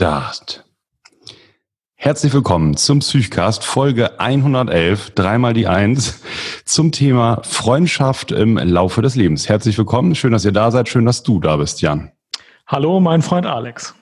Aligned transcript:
Start. 0.00 0.64
Herzlich 1.94 2.32
willkommen 2.32 2.74
zum 2.74 3.00
Psychcast 3.00 3.62
Folge 3.62 4.18
111, 4.18 5.10
dreimal 5.10 5.52
die 5.52 5.66
Eins, 5.66 6.22
zum 6.64 6.90
Thema 6.90 7.42
Freundschaft 7.42 8.32
im 8.32 8.56
Laufe 8.56 9.02
des 9.02 9.14
Lebens. 9.14 9.50
Herzlich 9.50 9.76
willkommen, 9.76 10.14
schön, 10.14 10.32
dass 10.32 10.46
ihr 10.46 10.52
da 10.52 10.70
seid, 10.70 10.88
schön, 10.88 11.04
dass 11.04 11.22
du 11.22 11.38
da 11.38 11.58
bist, 11.58 11.82
Jan. 11.82 12.12
Hallo, 12.66 12.98
mein 12.98 13.20
Freund 13.20 13.44
Alex. 13.44 13.94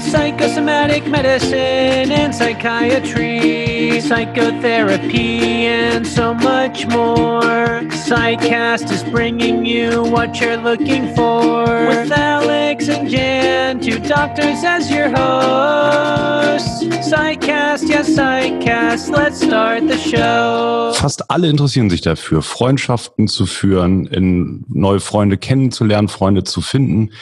Psychosomatic 0.00 1.06
medicine 1.06 2.12
and 2.12 2.34
psychiatry 2.34 3.98
Psychotherapy 4.00 5.66
and 5.66 6.06
so 6.06 6.34
much 6.34 6.86
more. 6.86 7.80
Psychcast 7.90 8.90
is 8.90 9.02
bringing 9.04 9.64
you 9.64 10.02
what 10.02 10.38
you're 10.38 10.58
looking 10.58 11.14
for. 11.14 11.64
With 11.64 12.12
Alex 12.12 12.90
and 12.90 13.08
Jan, 13.08 13.80
two 13.80 13.98
doctors 14.00 14.62
as 14.64 14.90
your 14.90 15.08
hosts. 15.08 16.84
Psychcast, 17.08 17.88
yes 17.88 18.10
Psychcast, 18.10 19.08
let's 19.10 19.40
start 19.42 19.88
the 19.88 19.96
show. 19.96 20.92
Fast 20.94 21.30
alle 21.30 21.48
interessieren 21.48 21.88
sich 21.88 22.02
dafür, 22.02 22.42
Freundschaften 22.42 23.28
zu 23.28 23.46
führen, 23.46 24.06
in 24.06 24.66
neue 24.68 25.00
Freunde 25.00 25.38
kennenzulernen, 25.38 26.08
Freunde 26.08 26.44
zu 26.44 26.60
finden. 26.60 27.12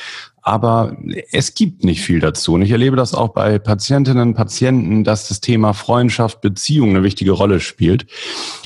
Aber 0.46 0.96
es 1.32 1.54
gibt 1.54 1.82
nicht 1.82 2.02
viel 2.02 2.20
dazu. 2.20 2.54
Und 2.54 2.62
ich 2.62 2.70
erlebe 2.70 2.94
das 2.94 3.14
auch 3.14 3.30
bei 3.30 3.58
Patientinnen 3.58 4.28
und 4.28 4.34
Patienten, 4.34 5.02
dass 5.02 5.26
das 5.26 5.40
Thema 5.40 5.72
Freundschaft, 5.72 6.40
Beziehung 6.40 6.90
eine 6.90 7.02
wichtige 7.02 7.32
Rolle 7.32 7.58
spielt. 7.58 8.06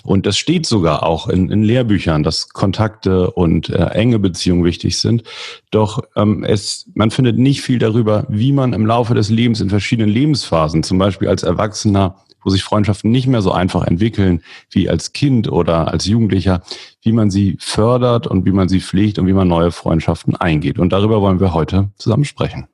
Und 0.05 0.27
das 0.27 0.37
steht 0.37 0.67
sogar 0.67 1.03
auch 1.03 1.27
in, 1.27 1.51
in 1.51 1.63
Lehrbüchern, 1.63 2.23
dass 2.23 2.51
Kontakte 2.51 3.31
und 3.31 3.71
äh, 3.71 3.83
enge 3.93 4.19
Beziehungen 4.19 4.63
wichtig 4.63 4.99
sind. 4.99 5.23
Doch 5.71 6.03
ähm, 6.17 6.45
es, 6.45 6.85
man 6.93 7.11
findet 7.11 7.39
nicht 7.39 7.63
viel 7.63 7.79
darüber, 7.79 8.27
wie 8.29 8.53
man 8.53 8.75
im 8.75 8.85
Laufe 8.85 9.15
des 9.15 9.31
Lebens 9.31 9.63
in 9.63 9.71
verschiedenen 9.71 10.11
Lebensphasen, 10.11 10.83
zum 10.83 10.99
Beispiel 10.99 11.29
als 11.29 11.45
Erwachsener, 11.45 12.15
wo 12.43 12.51
sich 12.51 12.63
Freundschaften 12.63 13.11
nicht 13.11 13.27
mehr 13.27 13.43
so 13.43 13.53
einfach 13.53 13.87
entwickeln 13.87 14.43
wie 14.71 14.89
als 14.89 15.13
Kind 15.13 15.51
oder 15.51 15.89
als 15.89 16.07
Jugendlicher, 16.07 16.63
wie 17.03 17.13
man 17.13 17.31
sie 17.31 17.57
fördert 17.61 18.27
und 18.27 18.47
wie 18.47 18.53
man 18.53 18.69
sie 18.69 18.81
pflegt 18.81 19.19
und 19.19 19.27
wie 19.27 19.33
man 19.33 19.49
neue 19.49 19.73
Freundschaften 19.73 20.37
eingeht. 20.37 20.79
Und 20.79 20.93
darüber 20.93 21.21
wollen 21.21 21.41
wir 21.41 21.55
heute 21.55 21.91
zusammen 21.97 22.25
sprechen. 22.25 22.67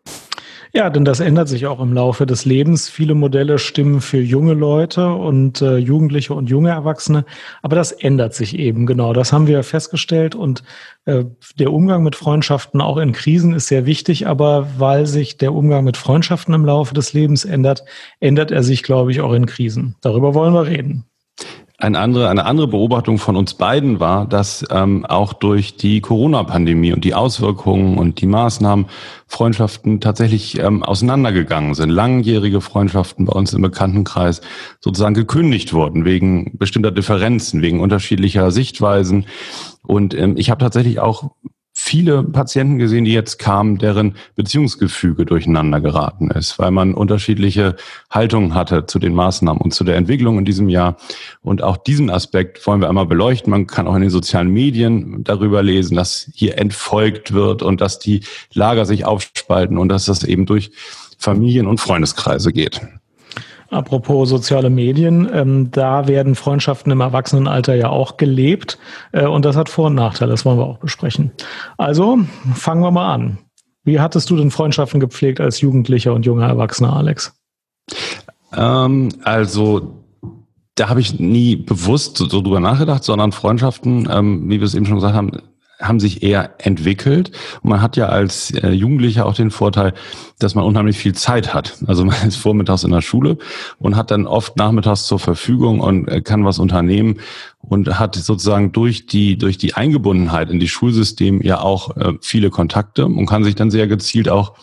Ja, 0.73 0.91
denn 0.91 1.05
das 1.05 1.21
ändert 1.21 1.49
sich 1.49 1.67
auch 1.67 1.81
im 1.81 1.93
Laufe 1.93 2.27
des 2.27 2.45
Lebens. 2.45 2.89
Viele 2.89 3.15
Modelle 3.15 3.59
stimmen 3.59 4.01
für 4.01 4.21
junge 4.21 4.55
Leute 4.55 5.09
und 5.09 5.63
äh, 5.63 5.77
Jugendliche 5.77 6.35
und 6.35 6.49
junge 6.49 6.71
Erwachsene, 6.71 7.25
aber 7.63 7.77
das 7.77 7.93
ändert 7.93 8.35
sich 8.35 8.59
eben 8.59 8.87
genau. 8.87 9.13
Das 9.13 9.33
haben 9.33 9.47
wir 9.47 9.63
festgestellt 9.63 10.35
und 10.35 10.63
äh, 11.05 11.25
der 11.59 11.73
Umgang 11.73 12.03
mit 12.03 12.17
Freundschaften 12.17 12.81
auch 12.81 12.97
in 12.99 13.13
Krisen 13.13 13.53
ist 13.55 13.69
sehr 13.69 13.87
wichtig, 13.87 14.27
aber 14.27 14.69
weil 14.79 15.07
sich 15.07 15.37
der 15.39 15.55
Umgang 15.55 15.85
mit 15.85 15.97
Freundschaften 15.97 16.55
im 16.55 16.65
Laufe 16.65 16.95
des 16.95 17.13
Lebens 17.13 17.45
ändert, 17.45 17.85
ändert 18.21 18.51
er 18.51 18.63
sich, 18.63 18.83
glaube 18.83 19.13
ich, 19.13 19.21
auch 19.21 19.33
in 19.33 19.47
Krisen. 19.47 19.97
Darüber 20.01 20.35
wollen 20.35 20.55
wir 20.55 20.67
reden. 20.67 21.05
Eine 21.79 21.99
andere, 21.99 22.31
eine 22.31 22.47
andere 22.47 22.69
Beobachtung 22.69 23.19
von 23.19 23.37
uns 23.37 23.53
beiden 23.53 24.01
war, 24.01 24.27
dass 24.27 24.65
ähm, 24.71 25.05
auch 25.05 25.35
durch 25.35 25.77
die 25.77 26.01
Corona-Pandemie 26.01 26.95
und 26.95 27.05
die 27.05 27.13
Auswirkungen 27.13 27.99
und 27.99 28.23
die 28.23 28.27
Maßnahmen 28.27 28.87
Freundschaften 29.27 30.01
tatsächlich 30.01 30.59
ähm, 30.59 30.83
auseinandergegangen 30.83 31.75
sind. 31.75 31.91
Langjährige 31.91 32.63
Freundschaften 32.63 33.27
bei 33.27 33.35
uns 33.35 33.53
im 33.53 33.61
Bekanntenkreis 33.61 34.41
sozusagen 34.81 35.15
gekündigt 35.15 35.75
wurden 35.75 36.07
wegen 36.07 36.57
bestimmter 36.57 36.93
Differenzen, 36.93 37.61
wegen 37.61 37.81
unterschiedlicher 37.81 38.51
Sichtweisen. 38.51 39.27
Und 39.83 40.15
ähm, 40.15 40.39
ich 40.39 40.49
habe 40.49 40.61
tatsächlich 40.65 41.01
auch 41.01 41.31
viele 41.87 42.25
Patienten 42.25 42.79
gesehen, 42.79 43.05
die 43.05 43.13
jetzt 43.13 43.39
kamen, 43.39 43.79
deren 43.79 44.17
Beziehungsgefüge 44.35 45.25
durcheinander 45.25 45.81
geraten 45.81 46.33
ist, 46.33 46.59
weil 46.59 46.73
man 46.73 46.95
unterschiedliche 46.95 47.77
Haltungen 48.11 48.57
hatte 48.57 48.87
zu 48.87 48.99
den 48.99 49.15
Maßnahmen 49.15 49.63
und 49.63 49.73
zu 49.73 49.85
der 49.85 49.95
Entwicklung 49.95 50.37
in 50.39 50.45
diesem 50.45 50.69
Jahr. 50.69 50.97
Und 51.43 51.63
auch 51.63 51.77
diesen 51.77 52.11
Aspekt 52.11 52.67
wollen 52.67 52.81
wir 52.81 52.89
einmal 52.89 53.07
beleuchten. 53.07 53.53
Man 53.53 53.69
kann 53.69 53.87
auch 53.87 53.95
in 53.95 54.01
den 54.01 54.11
sozialen 54.11 54.49
Medien 54.49 55.23
darüber 55.23 55.63
lesen, 55.63 55.97
dass 55.97 56.29
hier 56.35 56.59
entfolgt 56.59 57.33
wird 57.33 57.63
und 57.63 57.81
dass 57.81 58.01
die 58.01 58.25
Lager 58.53 58.85
sich 58.85 59.05
aufspalten 59.05 59.79
und 59.79 59.89
dass 59.89 60.07
das 60.07 60.25
eben 60.25 60.45
durch 60.45 60.73
Familien- 61.19 61.69
und 61.69 61.79
Freundeskreise 61.79 62.53
geht. 62.53 62.81
Apropos 63.77 64.29
soziale 64.31 64.71
Medien, 64.71 65.29
ähm, 65.33 65.71
da 65.71 66.09
werden 66.09 66.35
Freundschaften 66.35 66.91
im 66.91 67.01
Erwachsenenalter 67.01 67.75
ja 67.75 67.91
auch 67.91 68.17
gelebt 68.17 68.79
äh, 69.13 69.27
und 69.27 69.45
das 69.45 69.55
hat 69.55 69.69
Vor- 69.69 69.89
und 69.89 69.95
Nachteile, 69.95 70.31
das 70.31 70.47
wollen 70.47 70.59
wir 70.59 70.65
auch 70.65 70.79
besprechen. 70.79 71.33
Also 71.77 72.19
fangen 72.55 72.83
wir 72.83 72.91
mal 72.91 73.13
an. 73.13 73.39
Wie 73.85 74.01
hattest 74.01 74.31
du 74.31 74.37
denn 74.37 74.51
Freundschaften 74.51 74.99
gepflegt 74.99 75.41
als 75.41 75.61
Jugendlicher 75.61 76.15
und 76.15 76.25
junger 76.25 76.47
Erwachsener, 76.47 76.97
Alex? 76.97 77.39
Ähm, 78.55 79.11
also 79.23 80.03
da 80.75 80.89
habe 80.89 81.01
ich 81.01 81.21
nie 81.21 81.57
bewusst 81.57 82.17
so, 82.17 82.27
drüber 82.27 82.61
nachgedacht, 82.61 83.05
sondern 83.05 83.33
Freundschaften, 83.33 84.09
ähm, 84.11 84.49
wie 84.49 84.59
wir 84.59 84.67
es 84.67 84.75
eben 84.75 84.87
schon 84.87 84.97
gesagt 84.97 85.15
haben, 85.15 85.33
haben 85.81 86.01
sich 86.01 86.23
eher 86.23 86.55
entwickelt. 86.59 87.33
Und 87.63 87.71
man 87.71 87.83
hat 87.83 87.97
ja 87.97 88.07
als 88.07 88.51
äh, 88.53 88.71
Jugendlicher 88.71 89.27
auch 89.27 89.35
den 89.35 89.51
Vorteil, 89.51 89.95
dass 90.39 90.55
man 90.55 90.65
unheimlich 90.65 90.99
viel 90.99 91.15
Zeit 91.15 91.55
hat. 91.55 91.79
Also 91.87 92.05
man 92.07 92.17
ist 92.27 92.37
vormittags 92.37 92.85
in 92.85 92.93
der 92.93 93.03
Schule 93.03 93.39
und 93.79 93.97
hat 93.97 94.11
dann 94.11 94.27
oft 94.27 94.57
nachmittags 94.57 95.07
zur 95.07 95.19
Verfügung 95.19 95.81
und 95.81 96.09
äh, 96.09 96.21
kann 96.21 96.45
was 96.45 96.59
unternehmen 96.59 97.21
und 97.61 97.99
hat 97.99 98.15
sozusagen 98.15 98.73
durch 98.73 99.07
die, 99.07 99.37
durch 99.37 99.59
die 99.59 99.75
Eingebundenheit 99.75 100.51
in 100.51 100.61
die 100.61 100.69
Schulsystem 100.69 101.43
ja 101.43 101.61
auch 101.61 101.97
äh, 101.97 102.15
viele 102.21 102.51
Kontakte 102.51 103.07
und 103.07 103.27
kann 103.27 103.45
sich 103.45 103.55
dann 103.55 103.71
sehr 103.71 103.87
gezielt 103.87 104.29
auch 104.29 104.55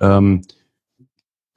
ähm, 0.00 0.42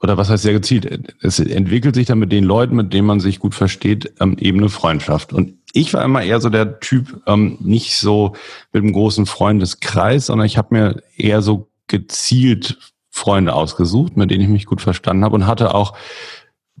oder 0.04 0.18
was 0.18 0.28
heißt 0.28 0.42
sehr 0.42 0.52
gezielt? 0.52 1.14
Es 1.22 1.38
entwickelt 1.38 1.94
sich 1.94 2.06
dann 2.06 2.18
mit 2.18 2.30
den 2.30 2.44
Leuten, 2.44 2.76
mit 2.76 2.92
denen 2.92 3.06
man 3.06 3.20
sich 3.20 3.38
gut 3.38 3.54
versteht, 3.54 4.12
ähm, 4.20 4.36
eben 4.38 4.58
eine 4.58 4.68
Freundschaft. 4.68 5.32
Und 5.32 5.54
ich 5.74 5.92
war 5.92 6.04
immer 6.04 6.22
eher 6.22 6.40
so 6.40 6.48
der 6.48 6.78
Typ, 6.78 7.20
ähm, 7.26 7.58
nicht 7.60 7.96
so 7.96 8.34
mit 8.72 8.82
einem 8.82 8.92
großen 8.92 9.26
Freundeskreis, 9.26 10.26
sondern 10.26 10.46
ich 10.46 10.56
habe 10.56 10.74
mir 10.74 11.02
eher 11.16 11.42
so 11.42 11.68
gezielt 11.88 12.78
Freunde 13.10 13.52
ausgesucht, 13.54 14.16
mit 14.16 14.30
denen 14.30 14.42
ich 14.42 14.48
mich 14.48 14.66
gut 14.66 14.80
verstanden 14.80 15.24
habe 15.24 15.34
und 15.34 15.46
hatte 15.46 15.74
auch 15.74 15.94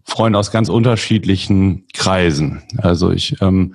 Freunde 0.04 0.38
aus 0.38 0.52
ganz 0.52 0.68
unterschiedlichen 0.68 1.86
Kreisen. 1.92 2.62
Also 2.78 3.10
ich 3.10 3.40
ähm, 3.42 3.74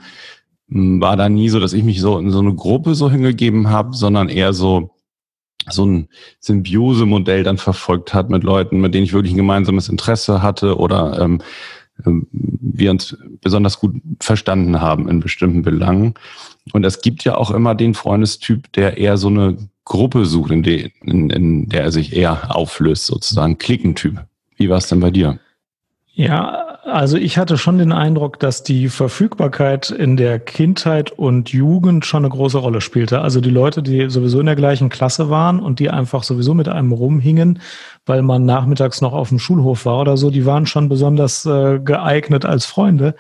war 0.68 1.18
da 1.18 1.28
nie 1.28 1.50
so, 1.50 1.60
dass 1.60 1.74
ich 1.74 1.84
mich 1.84 2.00
so 2.00 2.18
in 2.18 2.32
so 2.32 2.40
eine 2.40 2.56
Gruppe 2.56 2.96
so 2.96 3.12
hingegeben 3.12 3.70
habe, 3.70 3.96
sondern 3.96 4.30
eher 4.30 4.54
so 4.54 4.96
so 5.70 5.86
ein 5.86 6.08
Symbiose-Modell 6.40 7.44
dann 7.44 7.58
verfolgt 7.58 8.14
hat 8.14 8.30
mit 8.30 8.44
Leuten, 8.44 8.80
mit 8.80 8.94
denen 8.94 9.04
ich 9.04 9.14
wirklich 9.14 9.34
ein 9.34 9.38
gemeinsames 9.38 9.90
Interesse 9.90 10.42
hatte 10.42 10.78
oder 10.78 11.20
ähm, 11.20 11.42
wir 12.06 12.92
uns 12.92 13.18
besonders 13.42 13.80
gut 13.80 13.96
verstanden 14.20 14.82
haben 14.82 15.10
in 15.10 15.20
bestimmten 15.20 15.62
Belangen. 15.62 16.14
Und 16.74 16.86
es 16.86 17.02
gibt 17.02 17.24
ja 17.24 17.36
auch 17.36 17.52
immer 17.52 17.76
den 17.76 17.94
Freundestyp, 17.94 18.72
der 18.74 18.98
eher 18.98 19.18
so 19.18 19.28
eine 19.28 19.58
Gruppe 19.86 20.26
sucht, 20.26 20.52
in, 20.52 20.64
de, 20.64 20.92
in, 21.02 21.30
in 21.30 21.70
der 21.70 21.84
er 21.84 21.92
sich 21.92 22.16
eher 22.16 22.56
auflöst, 22.56 23.08
sozusagen 23.08 23.58
Klickentyp. 23.58 24.24
Wie 24.56 24.70
war 24.70 24.78
es 24.78 24.88
denn 24.88 25.00
bei 25.00 25.10
dir? 25.10 25.40
Ja, 26.14 26.70
also 26.86 27.18
ich 27.18 27.38
hatte 27.38 27.58
schon 27.58 27.78
den 27.78 27.92
Eindruck, 27.92 28.40
dass 28.40 28.64
die 28.64 28.90
Verfügbarkeit 28.90 29.90
in 29.90 30.18
der 30.18 30.40
Kindheit 30.40 31.12
und 31.12 31.50
Jugend 31.50 32.06
schon 32.06 32.26
eine 32.26 32.34
große 32.34 32.58
Rolle 32.58 32.82
spielte. 32.82 33.22
Also 33.22 33.42
die 33.42 33.50
Leute, 33.50 33.82
die 33.82 34.10
sowieso 34.10 34.40
in 34.40 34.46
der 34.46 34.56
gleichen 34.56 34.90
Klasse 34.90 35.30
waren 35.30 35.60
und 35.60 35.80
die 35.80 35.90
einfach 35.90 36.24
sowieso 36.24 36.54
mit 36.54 36.68
einem 36.68 36.92
rumhingen, 36.92 37.60
weil 38.06 38.22
man 38.22 38.46
nachmittags 38.46 39.02
noch 39.02 39.14
auf 39.14 39.30
dem 39.30 39.40
Schulhof 39.40 39.86
war 39.86 40.00
oder 40.00 40.18
so, 40.18 40.32
die 40.32 40.46
waren 40.46 40.66
schon 40.66 40.90
besonders 40.90 41.46
äh, 41.46 41.80
geeignet 41.80 42.46
als 42.46 42.66
Freunde. 42.66 43.16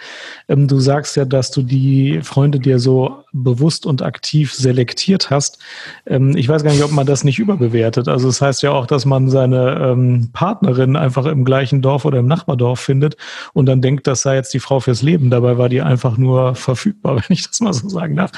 Ähm, 0.48 0.68
du 0.68 0.80
sagst 0.80 1.16
ja, 1.16 1.26
dass 1.26 1.52
du 1.52 1.62
die 1.62 2.22
Freunde 2.24 2.60
dir 2.60 2.80
so 2.80 3.24
bewusst 3.32 3.86
und 3.86 4.02
aktiv 4.02 4.54
selektiert 4.54 5.30
hast. 5.30 5.60
Ähm, 6.06 6.36
ich 6.36 6.50
weiß 6.50 6.64
gar 6.64 6.72
nicht, 6.72 6.84
ob 6.84 6.92
man 6.92 7.06
das 7.06 7.24
nicht 7.24 7.40
überbewertet. 7.40 8.08
Also 8.08 8.28
es 8.28 8.40
das 8.40 8.48
heißt 8.48 8.64
ja 8.64 8.72
auch, 8.72 8.88
dass 8.88 9.06
man 9.06 9.30
seine 9.30 9.80
ähm, 9.82 10.30
Partnerin 10.34 10.96
einfach 10.96 11.26
im 11.26 11.46
gleichen 11.46 11.82
Dorf 11.82 12.06
oder 12.06 12.20
im 12.20 12.28
Nachbardorf 12.28 12.80
findet 12.80 13.18
und 13.54 13.66
dann 13.66 13.82
denkt, 13.82 14.08
das 14.08 14.22
sei 14.22 14.36
jetzt 14.36 14.54
die 14.54 14.60
Frau 14.60 14.80
fürs 14.80 15.02
Leben. 15.02 15.30
Dabei 15.30 15.58
war 15.58 15.70
die 15.70 15.82
einfach 15.82 16.18
nur 16.18 16.56
verfügbar, 16.56 17.16
wenn 17.28 17.36
ich 17.36 17.48
das 17.48 17.60
mal 17.60 17.74
so 17.74 17.90
sagen 17.90 18.16
darf. 18.16 18.32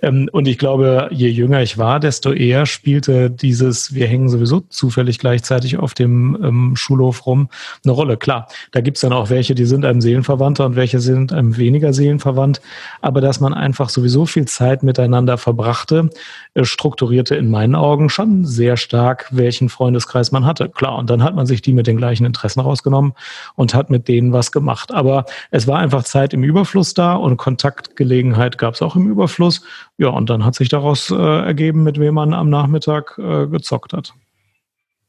Ähm, 0.00 0.28
und 0.32 0.48
ich 0.48 0.58
glaube, 0.58 1.08
je 1.10 1.28
jünger 1.28 1.62
ich 1.62 1.76
war, 1.76 2.00
desto 2.00 2.32
eher 2.32 2.66
spielte 2.66 3.30
dieses, 3.30 3.94
wir 3.94 4.06
hängen 4.06 4.28
sowieso 4.28 4.60
zufällig 4.60 5.18
gleichzeitig 5.18 5.78
auf 5.78 5.87
dem 5.94 6.38
ähm, 6.42 6.76
Schulhof 6.76 7.26
rum 7.26 7.48
eine 7.84 7.92
Rolle. 7.92 8.16
Klar, 8.16 8.48
da 8.72 8.80
gibt's 8.80 9.00
dann 9.00 9.12
auch 9.12 9.30
welche, 9.30 9.54
die 9.54 9.64
sind 9.64 9.84
einem 9.84 10.00
Seelenverwandter 10.00 10.66
und 10.66 10.76
welche 10.76 11.00
sind 11.00 11.32
einem 11.32 11.56
weniger 11.56 11.92
Seelenverwandt. 11.92 12.60
Aber 13.00 13.20
dass 13.20 13.40
man 13.40 13.54
einfach 13.54 13.88
sowieso 13.88 14.26
viel 14.26 14.46
Zeit 14.46 14.82
miteinander 14.82 15.38
verbrachte, 15.38 16.10
äh, 16.54 16.64
strukturierte 16.64 17.34
in 17.34 17.50
meinen 17.50 17.74
Augen 17.74 18.10
schon 18.10 18.44
sehr 18.44 18.76
stark, 18.76 19.28
welchen 19.30 19.68
Freundeskreis 19.68 20.32
man 20.32 20.46
hatte. 20.46 20.68
Klar, 20.68 20.96
und 20.96 21.10
dann 21.10 21.22
hat 21.22 21.34
man 21.34 21.46
sich 21.46 21.62
die 21.62 21.72
mit 21.72 21.86
den 21.86 21.96
gleichen 21.96 22.24
Interessen 22.24 22.60
rausgenommen 22.60 23.12
und 23.54 23.74
hat 23.74 23.90
mit 23.90 24.08
denen 24.08 24.32
was 24.32 24.52
gemacht 24.52 24.68
gemacht. 24.68 24.92
Aber 24.92 25.24
es 25.50 25.66
war 25.66 25.78
einfach 25.78 26.04
Zeit 26.04 26.34
im 26.34 26.44
Überfluss 26.44 26.94
da 26.94 27.14
und 27.14 27.36
Kontaktgelegenheit 27.36 28.58
gab 28.58 28.74
es 28.74 28.82
auch 28.82 28.96
im 28.96 29.08
Überfluss. 29.08 29.62
Ja, 29.96 30.08
und 30.08 30.30
dann 30.30 30.44
hat 30.44 30.54
sich 30.54 30.68
daraus 30.68 31.10
äh, 31.10 31.14
ergeben, 31.14 31.84
mit 31.84 31.98
wem 31.98 32.14
man 32.14 32.34
am 32.34 32.50
Nachmittag 32.50 33.18
äh, 33.18 33.46
gezockt 33.46 33.92
hat. 33.92 34.14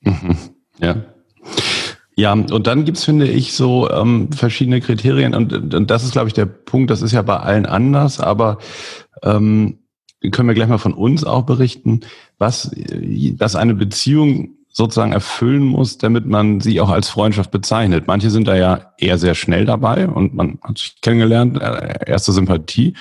Mhm. 0.02 0.38
Ja. 0.82 0.96
Ja, 2.16 2.34
und 2.34 2.68
dann 2.68 2.84
gibt's 2.84 3.06
finde 3.06 3.30
ich, 3.30 3.54
so 3.54 3.90
ähm, 3.90 4.30
verschiedene 4.34 4.82
Kriterien 4.82 5.34
und, 5.34 5.74
und 5.74 5.90
das 5.90 6.04
ist, 6.04 6.12
glaube 6.12 6.28
ich, 6.28 6.34
der 6.34 6.48
Punkt, 6.48 6.92
das 6.92 7.02
ist 7.02 7.14
ja 7.14 7.22
bei 7.22 7.38
allen 7.38 7.66
anders, 7.66 8.20
aber 8.20 8.58
ähm, 9.24 9.80
können 10.32 10.50
wir 10.50 10.54
gleich 10.56 10.68
mal 10.68 10.80
von 10.80 10.94
uns 10.94 11.24
auch 11.24 11.44
berichten, 11.44 12.02
was, 12.38 12.72
was 13.38 13.56
eine 13.56 13.74
Beziehung 13.74 14.58
sozusagen 14.68 15.14
erfüllen 15.14 15.64
muss, 15.64 15.98
damit 15.98 16.26
man 16.26 16.60
sie 16.60 16.82
auch 16.82 16.90
als 16.90 17.08
Freundschaft 17.08 17.52
bezeichnet. 17.52 18.08
Manche 18.08 18.30
sind 18.30 18.50
da 18.50 18.56
ja 18.58 18.94
eher 18.98 19.18
sehr 19.18 19.34
schnell 19.34 19.64
dabei 19.64 20.08
und 20.08 20.34
man 20.34 20.60
hat 20.62 20.78
sich 20.78 21.00
kennengelernt, 21.02 21.62
äh, 21.62 22.00
erste 22.06 22.34
Sympathie 22.34 22.96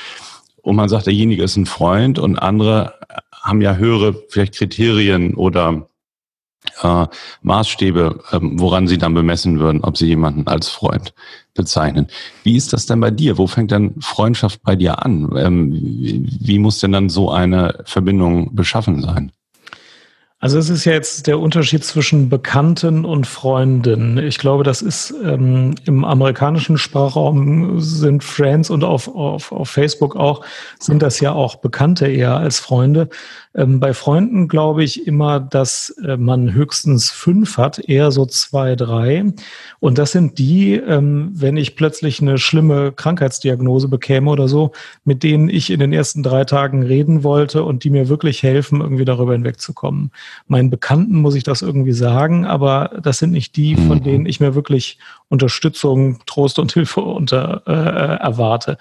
und 0.62 0.76
man 0.76 0.88
sagt, 0.88 1.06
derjenige 1.06 1.42
ist 1.42 1.56
ein 1.56 1.66
Freund 1.66 2.20
und 2.20 2.38
andere 2.38 2.94
haben 3.32 3.60
ja 3.62 3.74
höhere 3.74 4.14
vielleicht 4.28 4.54
Kriterien 4.54 5.34
oder 5.34 5.87
äh, 6.82 7.06
Maßstäbe, 7.42 8.20
ähm, 8.32 8.60
woran 8.60 8.88
Sie 8.88 8.98
dann 8.98 9.14
bemessen 9.14 9.60
würden, 9.60 9.84
ob 9.84 9.96
Sie 9.96 10.06
jemanden 10.06 10.46
als 10.46 10.68
Freund 10.68 11.14
bezeichnen. 11.54 12.08
Wie 12.44 12.56
ist 12.56 12.72
das 12.72 12.86
denn 12.86 13.00
bei 13.00 13.10
dir? 13.10 13.38
Wo 13.38 13.46
fängt 13.46 13.70
denn 13.70 14.00
Freundschaft 14.00 14.62
bei 14.62 14.76
dir 14.76 15.04
an? 15.04 15.32
Ähm, 15.36 15.72
wie, 15.72 16.26
wie 16.40 16.58
muss 16.58 16.80
denn 16.80 16.92
dann 16.92 17.08
so 17.08 17.30
eine 17.30 17.82
Verbindung 17.84 18.54
beschaffen 18.54 19.02
sein? 19.02 19.32
Also 20.40 20.56
es 20.56 20.70
ist 20.70 20.84
ja 20.84 20.92
jetzt 20.92 21.26
der 21.26 21.40
Unterschied 21.40 21.82
zwischen 21.82 22.28
Bekannten 22.28 23.04
und 23.04 23.26
Freunden. 23.26 24.18
Ich 24.18 24.38
glaube, 24.38 24.62
das 24.62 24.82
ist 24.82 25.12
ähm, 25.24 25.74
im 25.84 26.04
amerikanischen 26.04 26.78
Sprachraum 26.78 27.80
sind 27.80 28.22
Friends 28.22 28.70
und 28.70 28.84
auf, 28.84 29.08
auf, 29.12 29.50
auf 29.50 29.68
Facebook 29.68 30.14
auch, 30.14 30.44
sind 30.78 31.02
das 31.02 31.18
ja 31.18 31.32
auch 31.32 31.56
Bekannte 31.56 32.06
eher 32.06 32.36
als 32.36 32.60
Freunde. 32.60 33.08
Ähm, 33.52 33.80
bei 33.80 33.92
Freunden 33.92 34.46
glaube 34.46 34.84
ich 34.84 35.08
immer, 35.08 35.40
dass 35.40 35.90
äh, 36.04 36.16
man 36.16 36.52
höchstens 36.52 37.10
fünf 37.10 37.58
hat, 37.58 37.80
eher 37.80 38.12
so 38.12 38.24
zwei, 38.24 38.76
drei. 38.76 39.24
Und 39.80 39.98
das 39.98 40.12
sind 40.12 40.38
die, 40.38 40.74
ähm, 40.74 41.32
wenn 41.34 41.56
ich 41.56 41.74
plötzlich 41.74 42.22
eine 42.22 42.38
schlimme 42.38 42.92
Krankheitsdiagnose 42.92 43.88
bekäme 43.88 44.30
oder 44.30 44.46
so, 44.46 44.70
mit 45.04 45.24
denen 45.24 45.48
ich 45.48 45.70
in 45.70 45.80
den 45.80 45.92
ersten 45.92 46.22
drei 46.22 46.44
Tagen 46.44 46.84
reden 46.84 47.24
wollte 47.24 47.64
und 47.64 47.82
die 47.82 47.90
mir 47.90 48.08
wirklich 48.08 48.44
helfen, 48.44 48.80
irgendwie 48.80 49.04
darüber 49.04 49.32
hinwegzukommen. 49.32 50.12
Meinen 50.46 50.70
Bekannten 50.70 51.20
muss 51.20 51.34
ich 51.34 51.44
das 51.44 51.62
irgendwie 51.62 51.92
sagen, 51.92 52.44
aber 52.44 53.00
das 53.02 53.18
sind 53.18 53.32
nicht 53.32 53.56
die, 53.56 53.76
von 53.76 53.98
mhm. 53.98 54.02
denen 54.02 54.26
ich 54.26 54.40
mir 54.40 54.54
wirklich 54.54 54.98
Unterstützung, 55.28 56.20
Trost 56.26 56.58
und 56.58 56.72
Hilfe 56.78 57.00
unter, 57.00 57.62
äh, 57.66 58.22
erwarte. 58.22 58.78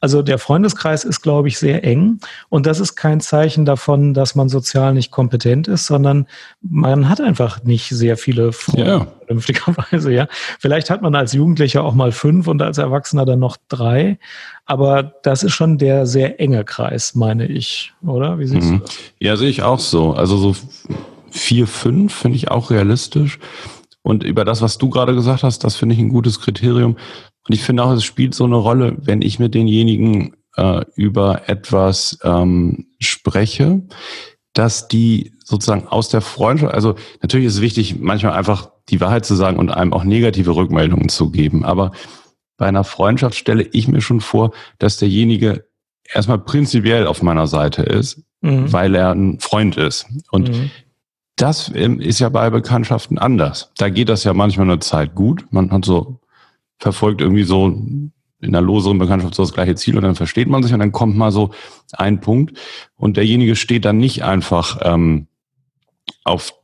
Also 0.00 0.22
der 0.22 0.38
Freundeskreis 0.38 1.04
ist, 1.04 1.20
glaube 1.20 1.48
ich, 1.48 1.58
sehr 1.58 1.84
eng 1.84 2.20
und 2.48 2.66
das 2.66 2.80
ist 2.80 2.96
kein 2.96 3.20
Zeichen 3.20 3.64
davon, 3.64 4.14
dass 4.14 4.34
man 4.34 4.48
sozial 4.48 4.94
nicht 4.94 5.10
kompetent 5.10 5.68
ist, 5.68 5.86
sondern 5.86 6.26
man 6.60 7.08
hat 7.08 7.20
einfach 7.20 7.62
nicht 7.64 7.88
sehr 7.88 8.16
viele 8.16 8.52
Freunde, 8.52 8.90
ja. 8.90 9.06
vernünftigerweise. 9.26 10.12
Ja, 10.12 10.28
vielleicht 10.58 10.90
hat 10.90 11.02
man 11.02 11.14
als 11.14 11.32
Jugendlicher 11.32 11.84
auch 11.84 11.94
mal 11.94 12.12
fünf 12.12 12.46
und 12.46 12.62
als 12.62 12.78
Erwachsener 12.78 13.24
dann 13.24 13.40
noch 13.40 13.56
drei, 13.68 14.18
aber 14.66 15.02
das 15.22 15.42
ist 15.42 15.52
schon 15.52 15.78
der 15.78 16.06
sehr 16.06 16.40
enge 16.40 16.64
Kreis, 16.64 17.14
meine 17.14 17.46
ich, 17.46 17.92
oder? 18.06 18.38
Wie 18.38 18.46
siehst 18.46 18.66
mhm. 18.66 18.78
du 18.80 18.84
das? 18.84 18.98
Ja, 19.18 19.36
sehe 19.36 19.48
ich 19.48 19.62
auch 19.62 19.80
so. 19.80 20.12
Also 20.12 20.36
so 20.36 20.54
vier, 21.30 21.66
fünf 21.66 22.14
finde 22.14 22.36
ich 22.36 22.50
auch 22.50 22.70
realistisch. 22.70 23.38
Und 24.08 24.24
über 24.24 24.46
das, 24.46 24.62
was 24.62 24.78
du 24.78 24.88
gerade 24.88 25.14
gesagt 25.14 25.42
hast, 25.42 25.64
das 25.64 25.76
finde 25.76 25.94
ich 25.94 26.00
ein 26.00 26.08
gutes 26.08 26.40
Kriterium. 26.40 26.96
Und 27.46 27.54
ich 27.54 27.62
finde 27.62 27.84
auch, 27.84 27.92
es 27.92 28.04
spielt 28.04 28.34
so 28.34 28.44
eine 28.44 28.56
Rolle, 28.56 28.96
wenn 29.02 29.20
ich 29.20 29.38
mit 29.38 29.54
denjenigen 29.54 30.34
äh, 30.56 30.82
über 30.94 31.42
etwas 31.46 32.18
ähm, 32.24 32.86
spreche, 32.98 33.82
dass 34.54 34.88
die 34.88 35.34
sozusagen 35.44 35.86
aus 35.88 36.08
der 36.08 36.22
Freundschaft, 36.22 36.72
also 36.72 36.94
natürlich 37.20 37.48
ist 37.48 37.56
es 37.56 37.60
wichtig, 37.60 38.00
manchmal 38.00 38.32
einfach 38.32 38.70
die 38.88 39.02
Wahrheit 39.02 39.26
zu 39.26 39.34
sagen 39.34 39.58
und 39.58 39.68
einem 39.68 39.92
auch 39.92 40.04
negative 40.04 40.56
Rückmeldungen 40.56 41.10
zu 41.10 41.30
geben. 41.30 41.66
Aber 41.66 41.92
bei 42.56 42.64
einer 42.64 42.84
Freundschaft 42.84 43.36
stelle 43.36 43.68
ich 43.72 43.88
mir 43.88 44.00
schon 44.00 44.22
vor, 44.22 44.52
dass 44.78 44.96
derjenige 44.96 45.66
erstmal 46.10 46.38
prinzipiell 46.38 47.06
auf 47.06 47.22
meiner 47.22 47.46
Seite 47.46 47.82
ist, 47.82 48.22
mhm. 48.40 48.72
weil 48.72 48.94
er 48.94 49.12
ein 49.12 49.38
Freund 49.38 49.76
ist. 49.76 50.06
Und 50.30 50.48
mhm. 50.48 50.70
Das 51.38 51.68
ist 51.68 52.18
ja 52.18 52.28
bei 52.30 52.50
Bekanntschaften 52.50 53.16
anders. 53.16 53.70
Da 53.78 53.88
geht 53.90 54.08
das 54.08 54.24
ja 54.24 54.34
manchmal 54.34 54.68
eine 54.68 54.80
Zeit 54.80 55.14
gut. 55.14 55.46
Man 55.52 55.70
hat 55.70 55.84
so, 55.84 56.18
verfolgt 56.80 57.20
irgendwie 57.20 57.44
so 57.44 57.66
in 57.66 58.12
einer 58.42 58.60
loseren 58.60 58.98
Bekanntschaft 58.98 59.36
so 59.36 59.44
das 59.44 59.52
gleiche 59.52 59.76
Ziel 59.76 59.96
und 59.96 60.02
dann 60.02 60.16
versteht 60.16 60.48
man 60.48 60.64
sich 60.64 60.72
und 60.72 60.80
dann 60.80 60.90
kommt 60.90 61.16
mal 61.16 61.30
so 61.30 61.50
ein 61.92 62.20
Punkt 62.20 62.58
und 62.96 63.16
derjenige 63.16 63.54
steht 63.54 63.84
dann 63.84 63.98
nicht 63.98 64.24
einfach 64.24 64.80
ähm, 64.82 65.28
auf 66.24 66.54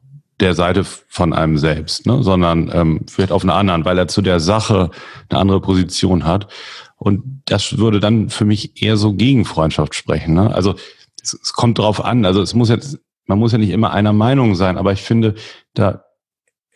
der 0.41 0.55
Seite 0.55 0.83
von 0.85 1.33
einem 1.33 1.57
selbst, 1.57 2.07
ne, 2.07 2.25
sondern 2.25 2.69
ähm, 2.73 3.07
vielleicht 3.09 3.31
auf 3.31 3.45
einer 3.45 3.55
anderen, 3.55 3.85
weil 3.85 3.97
er 3.97 4.09
zu 4.09 4.23
der 4.23 4.41
Sache 4.41 4.91
eine 5.29 5.39
andere 5.39 5.61
Position 5.61 6.25
hat. 6.25 6.49
Und 6.97 7.43
das 7.45 7.79
würde 7.79 8.01
dann 8.01 8.29
für 8.29 8.45
mich 8.45 8.83
eher 8.83 8.97
so 8.97 9.15
gegen 9.15 9.45
Freundschaft 9.45 9.95
sprechen. 9.95 10.35
Ne? 10.35 10.53
Also 10.53 10.75
es, 11.23 11.39
es 11.41 11.53
kommt 11.53 11.79
drauf 11.79 12.05
an. 12.05 12.25
Also 12.25 12.43
es 12.43 12.55
muss 12.55 12.69
jetzt 12.69 12.99
man 13.27 13.39
muss 13.39 13.53
ja 13.53 13.59
nicht 13.59 13.71
immer 13.71 13.93
einer 13.93 14.13
Meinung 14.13 14.55
sein, 14.55 14.77
aber 14.77 14.93
ich 14.93 15.03
finde, 15.03 15.35
da 15.75 16.05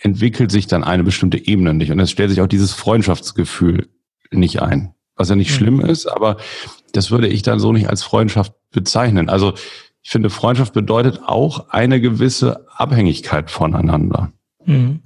entwickelt 0.00 0.50
sich 0.50 0.66
dann 0.66 0.84
eine 0.84 1.04
bestimmte 1.04 1.46
Ebene 1.46 1.74
nicht 1.74 1.90
und 1.90 2.00
es 2.00 2.10
stellt 2.10 2.30
sich 2.30 2.40
auch 2.40 2.46
dieses 2.46 2.72
Freundschaftsgefühl 2.72 3.88
nicht 4.30 4.62
ein, 4.62 4.94
was 5.16 5.28
ja 5.28 5.36
nicht 5.36 5.50
mhm. 5.50 5.54
schlimm 5.54 5.80
ist, 5.80 6.06
aber 6.06 6.36
das 6.92 7.10
würde 7.10 7.28
ich 7.28 7.42
dann 7.42 7.60
so 7.60 7.72
nicht 7.72 7.88
als 7.88 8.02
Freundschaft 8.02 8.54
bezeichnen. 8.70 9.28
Also 9.28 9.54
ich 10.02 10.10
finde, 10.10 10.30
Freundschaft 10.30 10.72
bedeutet 10.72 11.20
auch 11.24 11.68
eine 11.70 12.00
gewisse 12.00 12.66
Abhängigkeit 12.70 13.50
voneinander. 13.50 14.32
Mhm. 14.68 15.00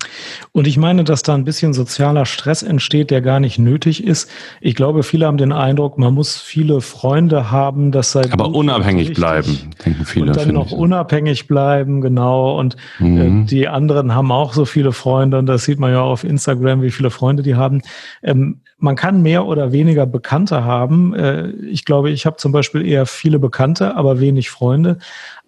Und 0.50 0.66
ich 0.66 0.76
meine, 0.76 1.04
dass 1.04 1.22
da 1.22 1.34
ein 1.34 1.44
bisschen 1.44 1.72
sozialer 1.72 2.26
Stress 2.26 2.62
entsteht, 2.62 3.12
der 3.12 3.20
gar 3.20 3.38
nicht 3.38 3.60
nötig 3.60 4.04
ist. 4.04 4.28
Ich 4.60 4.74
glaube, 4.74 5.04
viele 5.04 5.26
haben 5.26 5.36
den 5.36 5.52
Eindruck, 5.52 5.98
man 5.98 6.12
muss 6.12 6.36
viele 6.36 6.80
Freunde 6.80 7.52
haben, 7.52 7.92
das 7.92 8.10
sei 8.10 8.30
aber 8.32 8.48
unabhängig 8.48 9.14
bleiben, 9.14 9.70
denken 9.84 10.04
viele. 10.04 10.26
Und 10.26 10.36
dann 10.36 10.52
noch 10.52 10.72
ich. 10.72 10.72
unabhängig 10.72 11.46
bleiben, 11.46 12.00
genau. 12.00 12.58
Und 12.58 12.76
äh, 12.98 13.04
mhm. 13.04 13.46
die 13.46 13.68
anderen 13.68 14.14
haben 14.14 14.32
auch 14.32 14.52
so 14.52 14.64
viele 14.64 14.92
Freunde 14.92 15.38
und 15.38 15.46
das 15.46 15.64
sieht 15.64 15.78
man 15.78 15.92
ja 15.92 16.02
auf 16.02 16.24
Instagram, 16.24 16.82
wie 16.82 16.90
viele 16.90 17.10
Freunde 17.10 17.44
die 17.44 17.54
haben. 17.54 17.82
Ähm, 18.22 18.62
man 18.78 18.96
kann 18.96 19.22
mehr 19.22 19.46
oder 19.46 19.70
weniger 19.70 20.06
Bekannte 20.06 20.64
haben. 20.64 21.14
Äh, 21.14 21.50
ich 21.50 21.84
glaube, 21.84 22.10
ich 22.10 22.26
habe 22.26 22.36
zum 22.36 22.50
Beispiel 22.50 22.84
eher 22.84 23.06
viele 23.06 23.38
Bekannte, 23.38 23.94
aber 23.94 24.18
wenig 24.18 24.50
Freunde. 24.50 24.98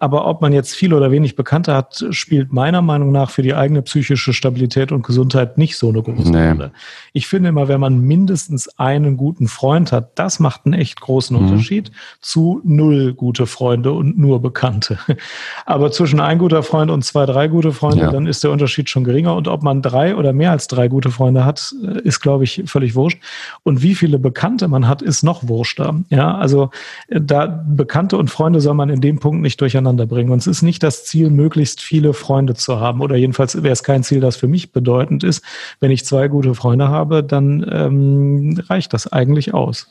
Aber 0.05 0.27
ob 0.27 0.39
man 0.39 0.53
jetzt 0.53 0.75
viel 0.75 0.93
oder 0.93 1.09
wenig 1.09 1.35
Bekannte 1.35 1.73
hat, 1.73 2.05
spielt 2.11 2.53
meiner 2.53 2.83
Meinung 2.83 3.11
nach 3.11 3.31
für 3.31 3.41
die 3.41 3.55
eigene 3.55 3.81
psychische 3.81 4.33
Stabilität 4.33 4.91
und 4.91 5.03
Gesundheit 5.03 5.57
nicht 5.57 5.77
so 5.77 5.89
eine 5.89 6.03
große 6.03 6.29
nee. 6.29 6.49
Rolle. 6.49 6.73
Ich 7.11 7.25
finde 7.25 7.49
immer, 7.49 7.69
wenn 7.69 7.79
man 7.79 8.01
mindestens 8.01 8.69
einen 8.77 9.17
guten 9.17 9.47
Freund 9.47 9.91
hat, 9.91 10.11
das 10.19 10.39
macht 10.39 10.61
einen 10.65 10.75
echt 10.75 11.01
großen 11.01 11.35
mhm. 11.35 11.47
Unterschied 11.47 11.91
zu 12.21 12.61
null 12.63 13.15
gute 13.15 13.47
Freunde 13.47 13.93
und 13.93 14.15
nur 14.15 14.43
Bekannte. 14.43 14.99
Aber 15.65 15.89
zwischen 15.89 16.19
ein 16.19 16.37
guter 16.37 16.61
Freund 16.61 16.91
und 16.91 17.03
zwei, 17.03 17.25
drei 17.25 17.47
gute 17.47 17.71
Freunde, 17.71 18.03
ja. 18.03 18.11
dann 18.11 18.27
ist 18.27 18.43
der 18.43 18.51
Unterschied 18.51 18.91
schon 18.91 19.05
geringer. 19.05 19.35
Und 19.35 19.47
ob 19.47 19.63
man 19.63 19.81
drei 19.81 20.15
oder 20.15 20.33
mehr 20.33 20.51
als 20.51 20.67
drei 20.67 20.87
gute 20.87 21.09
Freunde 21.09 21.45
hat, 21.45 21.73
äh, 21.83 22.01
ist, 22.01 22.19
glaube 22.19 22.43
ich, 22.43 22.61
völlig 22.67 22.93
wurscht. 22.93 23.17
Und 23.63 23.81
wie 23.81 23.95
viele 23.95 24.19
Bekannte 24.19 24.67
man 24.67 24.87
hat, 24.87 25.01
ist 25.01 25.23
noch 25.23 25.47
wurschter. 25.47 25.95
Ja, 26.11 26.37
also 26.37 26.69
äh, 27.07 27.19
da 27.19 27.47
Bekannte 27.47 28.19
und 28.19 28.29
Freunde 28.29 28.61
soll 28.61 28.75
man 28.75 28.89
in 28.89 29.01
dem 29.01 29.17
Punkt 29.17 29.41
nicht 29.41 29.59
durcheinander 29.61 29.94
bringen. 30.03 30.31
Und 30.31 30.39
es 30.39 30.47
ist 30.47 30.61
nicht 30.61 30.83
das 30.83 31.05
Ziel, 31.05 31.29
möglichst 31.29 31.81
viele 31.81 32.13
Freunde 32.13 32.55
zu 32.55 32.81
haben. 32.81 32.99
Oder 32.99 33.15
jedenfalls 33.15 33.63
wäre 33.63 33.71
es 33.71 33.83
kein 33.83 34.03
Ziel, 34.03 34.19
das 34.19 34.35
für 34.35 34.47
mich 34.47 34.73
bedeutend 34.73 35.23
ist. 35.23 35.43
Wenn 35.79 35.91
ich 35.91 36.05
zwei 36.05 36.27
gute 36.27 36.53
Freunde 36.55 36.89
habe, 36.89 37.23
dann 37.23 37.65
ähm, 37.71 38.61
reicht 38.67 38.93
das 38.93 39.11
eigentlich 39.11 39.53
aus. 39.53 39.87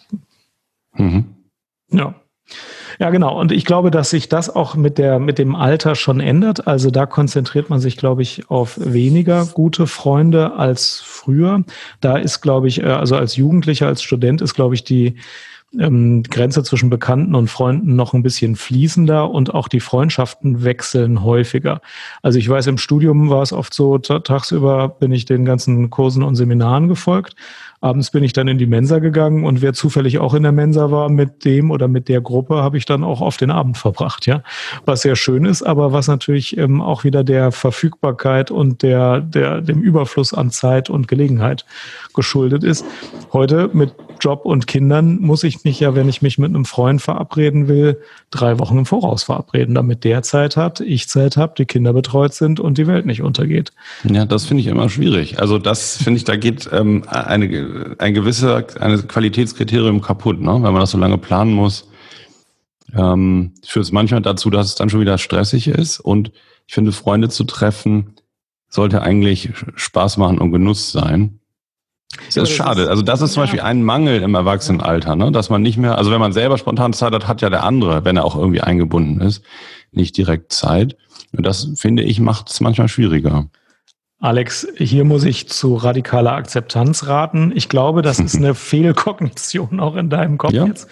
Mhm. 0.96 1.24
Ja. 1.90 2.14
Ja, 2.98 3.10
genau. 3.10 3.38
Und 3.40 3.50
ich 3.50 3.64
glaube, 3.64 3.90
dass 3.90 4.10
sich 4.10 4.28
das 4.28 4.54
auch 4.54 4.76
mit 4.76 4.98
der, 4.98 5.18
mit 5.18 5.38
dem 5.38 5.56
Alter 5.56 5.94
schon 5.94 6.20
ändert. 6.20 6.66
Also 6.66 6.90
da 6.90 7.06
konzentriert 7.06 7.70
man 7.70 7.80
sich, 7.80 7.96
glaube 7.96 8.22
ich, 8.22 8.50
auf 8.50 8.78
weniger 8.80 9.46
gute 9.46 9.86
Freunde 9.86 10.52
als 10.52 11.00
früher. 11.04 11.64
Da 12.00 12.16
ist, 12.16 12.40
glaube 12.40 12.68
ich, 12.68 12.82
äh, 12.82 12.86
also 12.86 13.16
als 13.16 13.36
Jugendlicher, 13.36 13.86
als 13.86 14.02
Student 14.02 14.42
ist, 14.42 14.54
glaube 14.54 14.74
ich, 14.74 14.84
die, 14.84 15.16
ähm, 15.78 16.22
Grenze 16.22 16.62
zwischen 16.62 16.90
Bekannten 16.90 17.34
und 17.34 17.48
Freunden 17.48 17.96
noch 17.96 18.14
ein 18.14 18.22
bisschen 18.22 18.56
fließender 18.56 19.30
und 19.30 19.54
auch 19.54 19.68
die 19.68 19.80
Freundschaften 19.80 20.64
wechseln 20.64 21.22
häufiger. 21.22 21.80
Also 22.22 22.38
ich 22.38 22.48
weiß, 22.48 22.66
im 22.66 22.78
Studium 22.78 23.30
war 23.30 23.42
es 23.42 23.52
oft 23.52 23.74
so, 23.74 23.98
tagsüber 23.98 24.88
bin 24.88 25.12
ich 25.12 25.24
den 25.24 25.44
ganzen 25.44 25.90
Kursen 25.90 26.22
und 26.22 26.36
Seminaren 26.36 26.88
gefolgt 26.88 27.34
Abends 27.84 28.10
bin 28.10 28.24
ich 28.24 28.32
dann 28.32 28.48
in 28.48 28.56
die 28.56 28.66
Mensa 28.66 28.98
gegangen 28.98 29.44
und 29.44 29.60
wer 29.60 29.74
zufällig 29.74 30.18
auch 30.18 30.32
in 30.32 30.42
der 30.42 30.52
Mensa 30.52 30.90
war 30.90 31.10
mit 31.10 31.44
dem 31.44 31.70
oder 31.70 31.86
mit 31.86 32.08
der 32.08 32.22
Gruppe, 32.22 32.56
habe 32.56 32.78
ich 32.78 32.86
dann 32.86 33.04
auch 33.04 33.20
auf 33.20 33.36
den 33.36 33.50
Abend 33.50 33.76
verbracht, 33.76 34.26
ja. 34.26 34.42
Was 34.86 35.02
sehr 35.02 35.16
schön 35.16 35.44
ist, 35.44 35.62
aber 35.62 35.92
was 35.92 36.08
natürlich 36.08 36.56
ähm, 36.56 36.80
auch 36.80 37.04
wieder 37.04 37.22
der 37.24 37.52
Verfügbarkeit 37.52 38.50
und 38.50 38.82
der, 38.82 39.20
der, 39.20 39.60
dem 39.60 39.82
Überfluss 39.82 40.32
an 40.32 40.50
Zeit 40.50 40.88
und 40.88 41.08
Gelegenheit 41.08 41.66
geschuldet 42.14 42.64
ist. 42.64 42.86
Heute 43.34 43.68
mit 43.74 43.92
Job 44.20 44.46
und 44.46 44.66
Kindern 44.66 45.20
muss 45.20 45.44
ich 45.44 45.64
mich 45.64 45.80
ja, 45.80 45.94
wenn 45.94 46.08
ich 46.08 46.22
mich 46.22 46.38
mit 46.38 46.48
einem 46.48 46.64
Freund 46.64 47.02
verabreden 47.02 47.68
will, 47.68 48.00
drei 48.30 48.58
Wochen 48.58 48.78
im 48.78 48.86
Voraus 48.86 49.24
verabreden, 49.24 49.74
damit 49.74 50.04
der 50.04 50.22
Zeit 50.22 50.56
hat, 50.56 50.80
ich 50.80 51.08
Zeit 51.08 51.36
habe, 51.36 51.52
die 51.58 51.66
Kinder 51.66 51.92
betreut 51.92 52.32
sind 52.32 52.60
und 52.60 52.78
die 52.78 52.86
Welt 52.86 53.04
nicht 53.04 53.20
untergeht. 53.20 53.72
Ja, 54.04 54.24
das 54.24 54.46
finde 54.46 54.62
ich 54.62 54.68
immer 54.68 54.88
schwierig. 54.88 55.40
Also 55.40 55.58
das 55.58 55.98
finde 55.98 56.18
ich, 56.18 56.24
da 56.24 56.36
geht 56.36 56.70
ähm, 56.72 57.04
eine, 57.08 57.48
ein 57.98 58.14
gewisser 58.14 58.64
eine 58.80 58.98
Qualitätskriterium 59.02 60.00
kaputt, 60.00 60.40
ne? 60.40 60.52
wenn 60.52 60.62
man 60.62 60.80
das 60.80 60.90
so 60.90 60.98
lange 60.98 61.18
planen 61.18 61.52
muss. 61.52 61.88
Ähm, 62.94 63.52
führt 63.64 63.84
es 63.84 63.92
manchmal 63.92 64.22
dazu, 64.22 64.50
dass 64.50 64.68
es 64.68 64.74
dann 64.74 64.90
schon 64.90 65.00
wieder 65.00 65.18
stressig 65.18 65.68
ist. 65.68 66.00
Und 66.00 66.32
ich 66.66 66.74
finde, 66.74 66.92
Freunde 66.92 67.28
zu 67.28 67.44
treffen 67.44 68.14
sollte 68.68 69.02
eigentlich 69.02 69.50
Spaß 69.74 70.16
machen 70.16 70.38
und 70.38 70.52
Genuss 70.52 70.92
sein. 70.92 71.40
Das 72.26 72.36
ist 72.36 72.50
schade. 72.50 72.88
Also 72.90 73.02
das 73.02 73.20
ist 73.20 73.32
zum 73.32 73.42
Beispiel 73.42 73.60
ein 73.60 73.82
Mangel 73.82 74.22
im 74.22 74.34
Erwachsenenalter, 74.34 75.16
ne? 75.16 75.32
dass 75.32 75.50
man 75.50 75.62
nicht 75.62 75.78
mehr, 75.78 75.98
also 75.98 76.10
wenn 76.10 76.20
man 76.20 76.32
selber 76.32 76.58
spontan 76.58 76.92
Zeit 76.92 77.12
hat, 77.12 77.26
hat 77.26 77.42
ja 77.42 77.50
der 77.50 77.64
andere, 77.64 78.04
wenn 78.04 78.16
er 78.16 78.24
auch 78.24 78.36
irgendwie 78.36 78.60
eingebunden 78.60 79.20
ist, 79.20 79.42
nicht 79.90 80.16
direkt 80.16 80.52
Zeit. 80.52 80.96
Und 81.36 81.44
das, 81.44 81.70
finde 81.76 82.04
ich, 82.04 82.20
macht 82.20 82.50
es 82.50 82.60
manchmal 82.60 82.88
schwieriger. 82.88 83.48
Alex, 84.24 84.66
hier 84.78 85.04
muss 85.04 85.22
ich 85.24 85.50
zu 85.50 85.74
radikaler 85.74 86.32
Akzeptanz 86.32 87.08
raten. 87.08 87.52
Ich 87.54 87.68
glaube, 87.68 88.00
das 88.00 88.20
ist 88.20 88.36
eine 88.36 88.54
Fehlkognition 88.54 89.80
auch 89.80 89.96
in 89.96 90.08
deinem 90.08 90.38
Kopf 90.38 90.54
ja. 90.54 90.64
jetzt. 90.64 90.88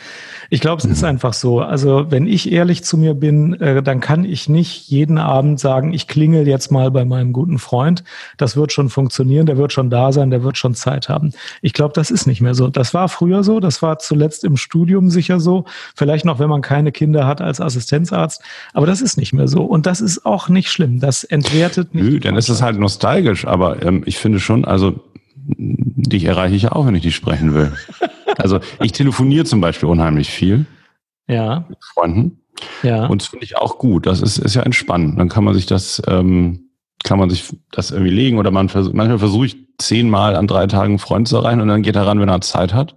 Ich 0.51 0.61
glaube, 0.61 0.81
es 0.81 0.85
mhm. 0.85 0.93
ist 0.93 1.03
einfach 1.03 1.33
so. 1.33 1.61
Also 1.61 2.11
wenn 2.11 2.27
ich 2.27 2.53
ehrlich 2.53 2.85
zu 2.85 2.99
mir 2.99 3.15
bin, 3.15 3.59
äh, 3.59 3.83
dann 3.83 4.01
kann 4.01 4.27
ich 4.27 4.51
nicht 4.51 4.87
jeden 4.91 5.17
Abend 5.17 5.59
sagen, 5.59 5.95
ich 5.95 6.09
klingel 6.09 6.47
jetzt 6.47 6.71
mal 6.71 6.91
bei 6.91 7.07
meinem 7.07 7.33
guten 7.33 7.59
Freund. 7.59 8.05
Das 8.37 8.55
wird 8.55 8.71
schon 8.71 8.91
funktionieren, 8.91 9.47
der 9.47 9.57
wird 9.57 9.73
schon 9.73 9.89
da 9.89 10.13
sein, 10.13 10.29
der 10.29 10.45
wird 10.45 10.59
schon 10.59 10.75
Zeit 10.75 11.09
haben. 11.09 11.33
Ich 11.63 11.73
glaube, 11.73 11.95
das 11.95 12.11
ist 12.11 12.27
nicht 12.27 12.43
mehr 12.43 12.53
so. 12.53 12.69
Das 12.69 12.93
war 12.93 13.09
früher 13.09 13.45
so, 13.45 13.61
das 13.61 13.81
war 13.81 13.99
zuletzt 13.99 14.45
im 14.45 14.59
Studium 14.59 15.09
sicher 15.09 15.41
so. 15.41 15.65
Vielleicht 15.97 16.27
noch, 16.27 16.39
wenn 16.39 16.51
man 16.51 16.61
keine 16.61 16.93
Kinder 16.93 17.27
hat 17.27 17.41
als 17.41 17.59
Assistenzarzt. 17.59 18.43
Aber 18.75 18.85
das 18.85 19.01
ist 19.01 19.17
nicht 19.17 19.33
mehr 19.33 19.49
so. 19.49 19.63
Und 19.63 19.87
das 19.87 20.03
ist 20.03 20.27
auch 20.27 20.51
nicht 20.51 20.71
schlimm. 20.71 21.01
Das 21.01 21.25
entwertet 21.25 21.95
nicht. 21.95 22.05
Nö, 22.05 22.21
dann 22.21 22.37
ist 22.37 22.51
es 22.51 22.61
halt 22.61 22.79
nostalgisch. 22.79 23.22
Aber 23.47 23.83
ähm, 23.83 24.03
ich 24.07 24.19
finde 24.19 24.41
schon, 24.41 24.65
also 24.65 25.01
dich 25.35 26.25
erreiche 26.25 26.55
ich 26.55 26.63
ja 26.63 26.73
auch, 26.73 26.87
wenn 26.87 26.95
ich 26.95 27.03
dich 27.03 27.17
sprechen 27.17 27.55
will. 27.55 27.73
Also 28.39 28.61
ich 28.81 28.93
telefoniere 28.93 29.45
zum 29.45 29.61
Beispiel 29.61 29.91
unheimlich 29.91 30.31
viel. 30.31 30.65
Ja. 31.29 31.67
Mit 31.69 31.79
Freunden. 31.85 32.41
Ja. 32.83 33.07
Und 33.07 33.21
das 33.21 33.29
finde 33.29 33.45
ich 33.45 33.59
auch 33.59 33.79
gut. 33.79 34.07
Das 34.07 34.23
ist, 34.23 34.39
ist 34.39 34.55
ja 34.55 34.63
entspannend. 34.63 35.19
Dann 35.19 35.29
kann 35.29 35.45
man 35.45 35.53
sich 35.53 35.67
das, 35.67 36.03
ähm, 36.07 36.71
kann 37.05 37.19
man 37.19 37.29
sich 37.29 37.55
das 37.71 37.91
irgendwie 37.91 38.11
legen 38.11 38.39
oder 38.39 38.51
man 38.51 38.71
vers 38.71 38.91
manchmal 38.93 39.19
versuche 39.19 39.47
ich 39.47 39.57
zehnmal 39.79 40.37
an 40.37 40.47
drei 40.47 40.67
Tagen 40.67 40.93
einen 40.93 40.99
Freund 40.99 41.29
zu 41.29 41.37
erreichen 41.37 41.61
und 41.61 41.69
dann 41.69 41.83
geht 41.83 41.97
er 41.97 42.07
ran, 42.07 42.21
wenn 42.21 42.29
er 42.29 42.41
Zeit 42.41 42.73
hat. 42.73 42.97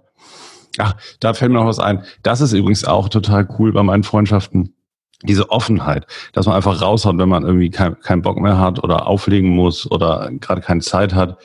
Ach, 0.78 0.94
da 1.20 1.34
fällt 1.34 1.52
mir 1.52 1.58
noch 1.58 1.66
was 1.66 1.78
ein. 1.78 2.02
Das 2.22 2.40
ist 2.40 2.52
übrigens 2.52 2.84
auch 2.84 3.08
total 3.08 3.48
cool 3.58 3.72
bei 3.72 3.82
meinen 3.82 4.04
Freundschaften. 4.04 4.75
Diese 5.22 5.50
Offenheit, 5.50 6.06
dass 6.32 6.46
man 6.46 6.56
einfach 6.56 6.82
raushaut, 6.82 7.16
wenn 7.18 7.28
man 7.28 7.44
irgendwie 7.44 7.70
keinen 7.70 7.98
kein 8.00 8.22
Bock 8.22 8.38
mehr 8.38 8.58
hat 8.58 8.82
oder 8.84 9.06
auflegen 9.06 9.50
muss 9.50 9.90
oder 9.90 10.30
gerade 10.40 10.60
keine 10.60 10.80
Zeit 10.80 11.14
hat. 11.14 11.38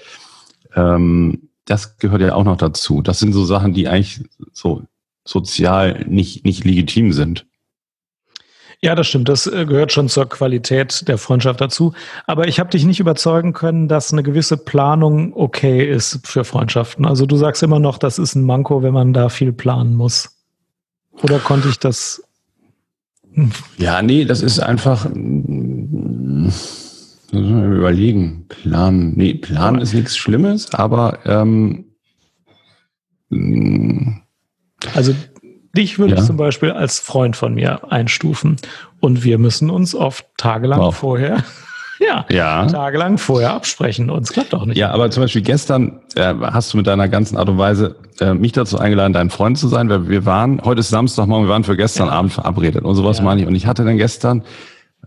Ähm, 0.75 1.49
das 1.65 1.97
gehört 1.97 2.21
ja 2.21 2.35
auch 2.35 2.43
noch 2.43 2.57
dazu. 2.57 3.01
Das 3.01 3.19
sind 3.19 3.33
so 3.33 3.45
Sachen, 3.45 3.73
die 3.73 3.87
eigentlich 3.87 4.25
so 4.51 4.83
sozial 5.23 6.03
nicht, 6.07 6.43
nicht 6.43 6.65
legitim 6.65 7.13
sind. 7.13 7.45
Ja, 8.83 8.95
das 8.95 9.07
stimmt. 9.07 9.29
Das 9.29 9.45
äh, 9.45 9.65
gehört 9.65 9.91
schon 9.91 10.09
zur 10.09 10.27
Qualität 10.27 11.07
der 11.07 11.19
Freundschaft 11.19 11.61
dazu. 11.61 11.93
Aber 12.25 12.47
ich 12.47 12.59
habe 12.59 12.71
dich 12.71 12.83
nicht 12.83 12.99
überzeugen 12.99 13.53
können, 13.53 13.87
dass 13.87 14.11
eine 14.11 14.23
gewisse 14.23 14.57
Planung 14.57 15.33
okay 15.35 15.87
ist 15.87 16.25
für 16.25 16.43
Freundschaften. 16.43 17.05
Also 17.05 17.27
du 17.27 17.37
sagst 17.37 17.61
immer 17.61 17.79
noch, 17.79 17.99
das 17.99 18.17
ist 18.17 18.33
ein 18.33 18.43
Manko, 18.43 18.81
wenn 18.81 18.93
man 18.93 19.13
da 19.13 19.29
viel 19.29 19.53
planen 19.53 19.95
muss. 19.95 20.35
Oder 21.21 21.37
konnte 21.37 21.69
ich 21.69 21.77
das? 21.77 22.23
Ja, 23.77 24.01
nee, 24.01 24.25
das 24.25 24.41
ist 24.41 24.59
einfach 24.59 25.05
überlegen. 27.31 28.45
Plan. 28.49 29.13
Nee, 29.15 29.35
Plan 29.35 29.79
ist 29.79 29.93
nichts 29.93 30.17
Schlimmes, 30.17 30.73
aber 30.73 31.19
ähm, 31.25 31.85
also 34.93 35.15
dich 35.75 35.99
würde 35.99 36.15
ja. 36.15 36.19
ich 36.19 36.25
zum 36.25 36.37
Beispiel 36.37 36.71
als 36.71 36.99
Freund 36.99 37.35
von 37.35 37.53
mir 37.53 37.91
einstufen. 37.91 38.57
Und 38.99 39.23
wir 39.23 39.37
müssen 39.37 39.69
uns 39.69 39.95
oft 39.95 40.25
tagelang 40.37 40.79
wow. 40.79 40.95
vorher, 40.95 41.43
ja, 42.01 42.25
ja, 42.29 42.65
tagelang 42.65 43.17
vorher 43.17 43.53
absprechen. 43.53 44.09
Uns 44.09 44.31
klappt 44.31 44.53
auch 44.53 44.65
nicht. 44.65 44.77
Ja, 44.77 44.91
aber 44.91 45.11
zum 45.11 45.23
Beispiel 45.23 45.41
gestern 45.41 46.01
äh, 46.15 46.33
hast 46.41 46.73
du 46.73 46.77
mit 46.77 46.87
deiner 46.87 47.07
ganzen 47.07 47.37
Art 47.37 47.47
und 47.49 47.57
Weise 47.57 47.95
äh, 48.19 48.33
mich 48.33 48.51
dazu 48.51 48.79
eingeladen, 48.79 49.13
dein 49.13 49.29
Freund 49.29 49.57
zu 49.57 49.67
sein, 49.67 49.89
weil 49.89 50.09
wir 50.09 50.25
waren, 50.25 50.61
heute 50.63 50.79
ist 50.79 50.89
Samstagmorgen, 50.89 51.47
wir 51.47 51.51
waren 51.51 51.63
für 51.63 51.77
gestern 51.77 52.07
ja. 52.07 52.13
Abend 52.13 52.33
verabredet 52.33 52.83
und 52.83 52.95
sowas 52.95 53.19
ja. 53.19 53.23
meine 53.23 53.41
ich. 53.41 53.47
Und 53.47 53.55
ich 53.55 53.67
hatte 53.67 53.85
dann 53.85 53.97
gestern 53.97 54.43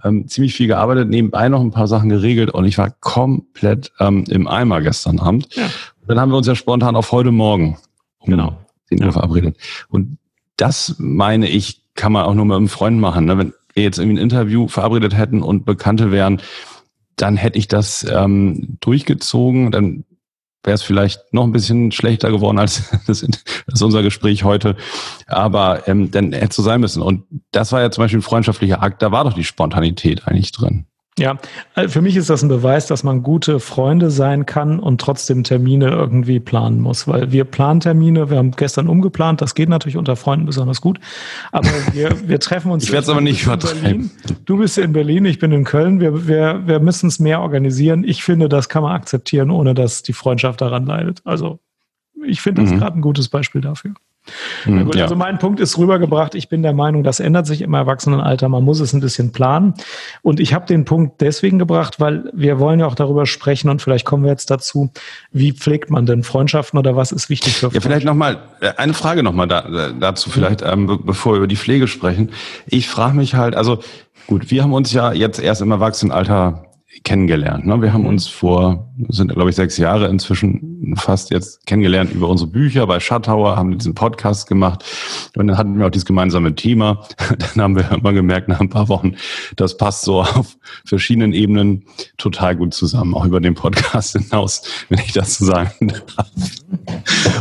ähm, 0.05 0.29
ziemlich 0.29 0.55
viel 0.55 0.67
gearbeitet, 0.67 1.09
nebenbei 1.09 1.49
noch 1.49 1.61
ein 1.61 1.71
paar 1.71 1.89
Sachen 1.89 2.09
geregelt 2.09 2.51
und 2.51 2.65
ich 2.65 2.79
war 2.79 2.91
komplett 2.91 3.93
ähm, 3.99 4.25
im 4.29 4.47
Eimer 4.47 4.81
gestern 4.81 5.19
Abend. 5.19 5.55
Ja. 5.55 5.65
Dann 6.07 6.21
haben 6.21 6.31
wir 6.31 6.37
uns 6.37 6.47
ja 6.47 6.55
spontan 6.55 6.97
auf 6.97 7.11
heute 7.13 7.33
Morgen 7.33 7.79
um 8.19 8.31
genau. 8.31 8.59
10 8.89 9.01
Uhr 9.01 9.07
ja. 9.07 9.13
verabredet. 9.13 9.57
Und 9.89 10.19
das 10.57 10.97
meine 10.99 11.49
ich, 11.49 11.83
kann 11.95 12.13
man 12.13 12.25
auch 12.25 12.35
nur 12.35 12.45
mit 12.45 12.57
einem 12.57 12.69
Freund 12.69 13.01
machen. 13.01 13.25
Ne? 13.25 13.39
Wenn 13.39 13.53
wir 13.75 13.83
jetzt 13.83 13.99
irgendwie 13.99 14.19
ein 14.19 14.23
Interview 14.23 14.69
verabredet 14.69 15.17
hätten 15.17 15.43
und 15.43 15.65
Bekannte 15.65 16.11
wären, 16.11 16.41
dann 17.16 17.37
hätte 17.37 17.59
ich 17.59 17.68
das 17.68 18.06
ähm, 18.11 18.76
durchgezogen, 18.80 19.71
dann 19.71 20.04
wäre 20.64 20.75
es 20.75 20.83
vielleicht 20.83 21.33
noch 21.33 21.44
ein 21.44 21.52
bisschen 21.52 21.92
schlechter 21.92 22.30
geworden 22.30 22.59
als 22.59 22.90
das, 23.06 23.25
das 23.66 23.83
unser 23.83 24.02
Gespräch 24.02 24.44
heute. 24.44 24.76
Aber 25.26 25.87
ähm, 25.87 26.11
dann 26.11 26.33
hätte 26.33 26.49
es 26.50 26.56
so 26.56 26.62
sein 26.62 26.80
müssen. 26.80 27.02
Und 27.02 27.25
das 27.52 27.73
war 27.73 27.83
ja 27.83 27.90
zum 27.90 28.02
Beispiel 28.02 28.21
ein 28.21 28.23
freundschaftlicher 28.23 28.83
Akt, 28.83 29.02
da 29.02 29.12
war 29.12 29.25
doch 29.25 29.35
die 29.35 29.44
Spontanität 29.44 30.26
eigentlich 30.26 30.52
drin. 30.52 30.87
Ja, 31.16 31.38
äh, 31.76 31.87
für 31.87 32.02
mich 32.02 32.16
ist 32.16 32.28
das 32.28 32.42
ein 32.42 32.49
Beweis, 32.49 32.87
dass 32.88 33.04
man 33.04 33.23
gute 33.23 33.61
Freunde 33.61 34.11
sein 34.11 34.47
kann 34.47 34.80
und 34.80 35.00
trotzdem 35.00 35.44
Termine 35.44 35.88
irgendwie 35.90 36.40
planen 36.40 36.80
muss, 36.80 37.06
weil 37.06 37.30
wir 37.30 37.44
planen 37.44 37.78
Termine, 37.78 38.30
wir 38.30 38.38
haben 38.38 38.50
gestern 38.50 38.88
umgeplant, 38.88 39.40
das 39.40 39.54
geht 39.54 39.68
natürlich 39.68 39.97
unter 39.97 40.16
Freunden 40.16 40.44
besonders 40.44 40.80
gut, 40.80 40.99
aber 41.52 41.68
wir, 41.92 42.28
wir 42.28 42.40
treffen 42.40 42.73
uns. 42.73 42.83
ich 42.83 42.90
werde 42.90 43.04
es 43.04 43.09
aber 43.09 43.21
nicht 43.21 43.44
übertreiben. 43.44 44.11
Du 44.44 44.59
bist 44.59 44.76
in 44.76 44.92
Berlin, 44.92 45.25
ich 45.25 45.38
bin 45.38 45.52
in 45.52 45.62
Köln, 45.62 46.00
wir, 46.00 46.26
wir, 46.26 46.66
wir 46.66 46.80
müssen 46.80 47.06
es 47.06 47.21
mehr 47.21 47.40
organisieren. 47.42 48.02
Ich 48.02 48.25
finde, 48.25 48.49
das 48.49 48.68
kann 48.68 48.83
man 48.83 48.92
akzeptieren, 48.92 49.52
ohne 49.52 49.75
dass 49.75 50.02
die 50.02 50.14
Freundschaft 50.14 50.61
daran 50.61 50.85
leidet. 50.85 51.21
Also 51.25 51.61
ich 52.26 52.40
finde 52.40 52.62
das 52.62 52.73
mhm. 52.73 52.78
gerade 52.78 52.99
ein 52.99 53.02
gutes 53.02 53.28
Beispiel 53.28 53.61
dafür. 53.61 53.94
Mhm, 54.64 54.87
gut, 54.87 54.95
ja. 54.97 55.04
Also 55.04 55.16
mein 55.16 55.38
Punkt 55.38 55.61
ist 55.61 55.76
rübergebracht. 55.78 56.35
Ich 56.35 56.49
bin 56.49 56.62
der 56.62 56.73
Meinung, 56.73 57.02
das 57.02 57.21
ändert 57.21 57.47
sich 57.47 57.62
im 57.62 57.75
Erwachsenenalter. 57.75 58.49
Man 58.49 58.64
muss 58.64 58.81
es 58.81 58.93
ein 58.93 59.00
bisschen 59.00 59.33
planen. 59.33 59.75
Und 60.23 60.40
ich 60.40 60.54
habe 60.54 60.66
den 60.66 60.85
Punkt 60.85 61.21
deswegen 61.21 61.59
gebracht, 61.59 62.00
weil 62.00 62.31
wir 62.33 62.59
wollen 62.59 62.81
ja 62.81 62.87
auch 62.87 62.95
darüber 62.95 63.26
sprechen 63.26 63.69
und 63.69 63.83
vielleicht 63.83 64.04
kommen 64.04 64.25
wir 64.25 64.31
jetzt 64.31 64.50
dazu, 64.50 64.90
wie 65.33 65.52
pflegt 65.52 65.90
man 65.90 66.07
denn 66.07 66.23
Freundschaften 66.23 66.78
oder 66.78 66.97
was 66.97 67.12
ist 67.12 67.28
wichtig 67.28 67.54
für 67.54 67.69
Ja, 67.73 67.81
vielleicht 67.81 68.07
nochmal 68.07 68.38
äh, 68.61 68.73
eine 68.76 68.95
Frage 68.95 69.23
nochmal 69.23 69.49
da, 69.49 69.61
äh, 69.61 69.95
dazu 69.99 70.31
vielleicht, 70.31 70.62
mhm. 70.62 70.88
ähm, 70.88 71.00
bevor 71.04 71.35
wir 71.35 71.38
über 71.38 71.47
die 71.47 71.57
Pflege 71.57 71.88
sprechen. 71.88 72.31
Ich 72.66 72.88
frage 72.88 73.16
mich 73.16 73.35
halt, 73.35 73.54
also 73.54 73.81
gut, 74.26 74.50
wir 74.50 74.62
haben 74.62 74.73
uns 74.73 74.93
ja 74.93 75.12
jetzt 75.12 75.38
erst 75.38 75.61
im 75.61 75.71
Erwachsenenalter 75.71 76.64
kennengelernt. 77.03 77.67
Ne? 77.67 77.81
Wir 77.83 77.93
haben 77.93 78.03
mhm. 78.03 78.09
uns 78.09 78.29
vor, 78.29 78.93
sind 79.09 79.33
glaube 79.33 79.51
ich 79.51 79.57
sechs 79.57 79.77
Jahre 79.77 80.07
inzwischen 80.09 80.95
fast 80.97 81.31
jetzt 81.31 81.67
kennengelernt 81.67 82.13
über 82.13 82.29
unsere 82.29 82.51
Bücher 82.51 82.87
bei 82.87 83.01
Schattauer, 83.01 83.57
haben 83.57 83.77
diesen 83.77 83.95
Podcast 83.95 84.47
gemacht 84.47 84.85
und 85.37 85.47
dann 85.47 85.59
hatten 85.59 85.79
wir 85.79 85.87
auch 85.87 85.91
dieses 85.91 86.07
gemeinsame 86.07 86.55
Thema. 86.55 87.05
Dann 87.55 87.63
haben 87.63 87.77
wir 87.77 87.91
immer 87.91 88.13
gemerkt 88.13 88.49
nach 88.49 88.61
ein 88.61 88.69
paar 88.69 88.89
Wochen, 88.89 89.17
das 89.57 89.77
passt 89.77 90.03
so 90.03 90.23
auf 90.23 90.57
verschiedenen 90.85 91.33
Ebenen 91.33 91.85
total 92.17 92.57
gut 92.57 92.75
zusammen, 92.75 93.15
auch 93.15 93.25
über 93.25 93.41
den 93.41 93.55
Podcast 93.55 94.13
hinaus, 94.19 94.63
wenn 94.89 94.99
ich 95.01 95.13
das 95.13 95.39
so 95.39 95.47
sagen 95.47 95.89
darf. 95.89 96.31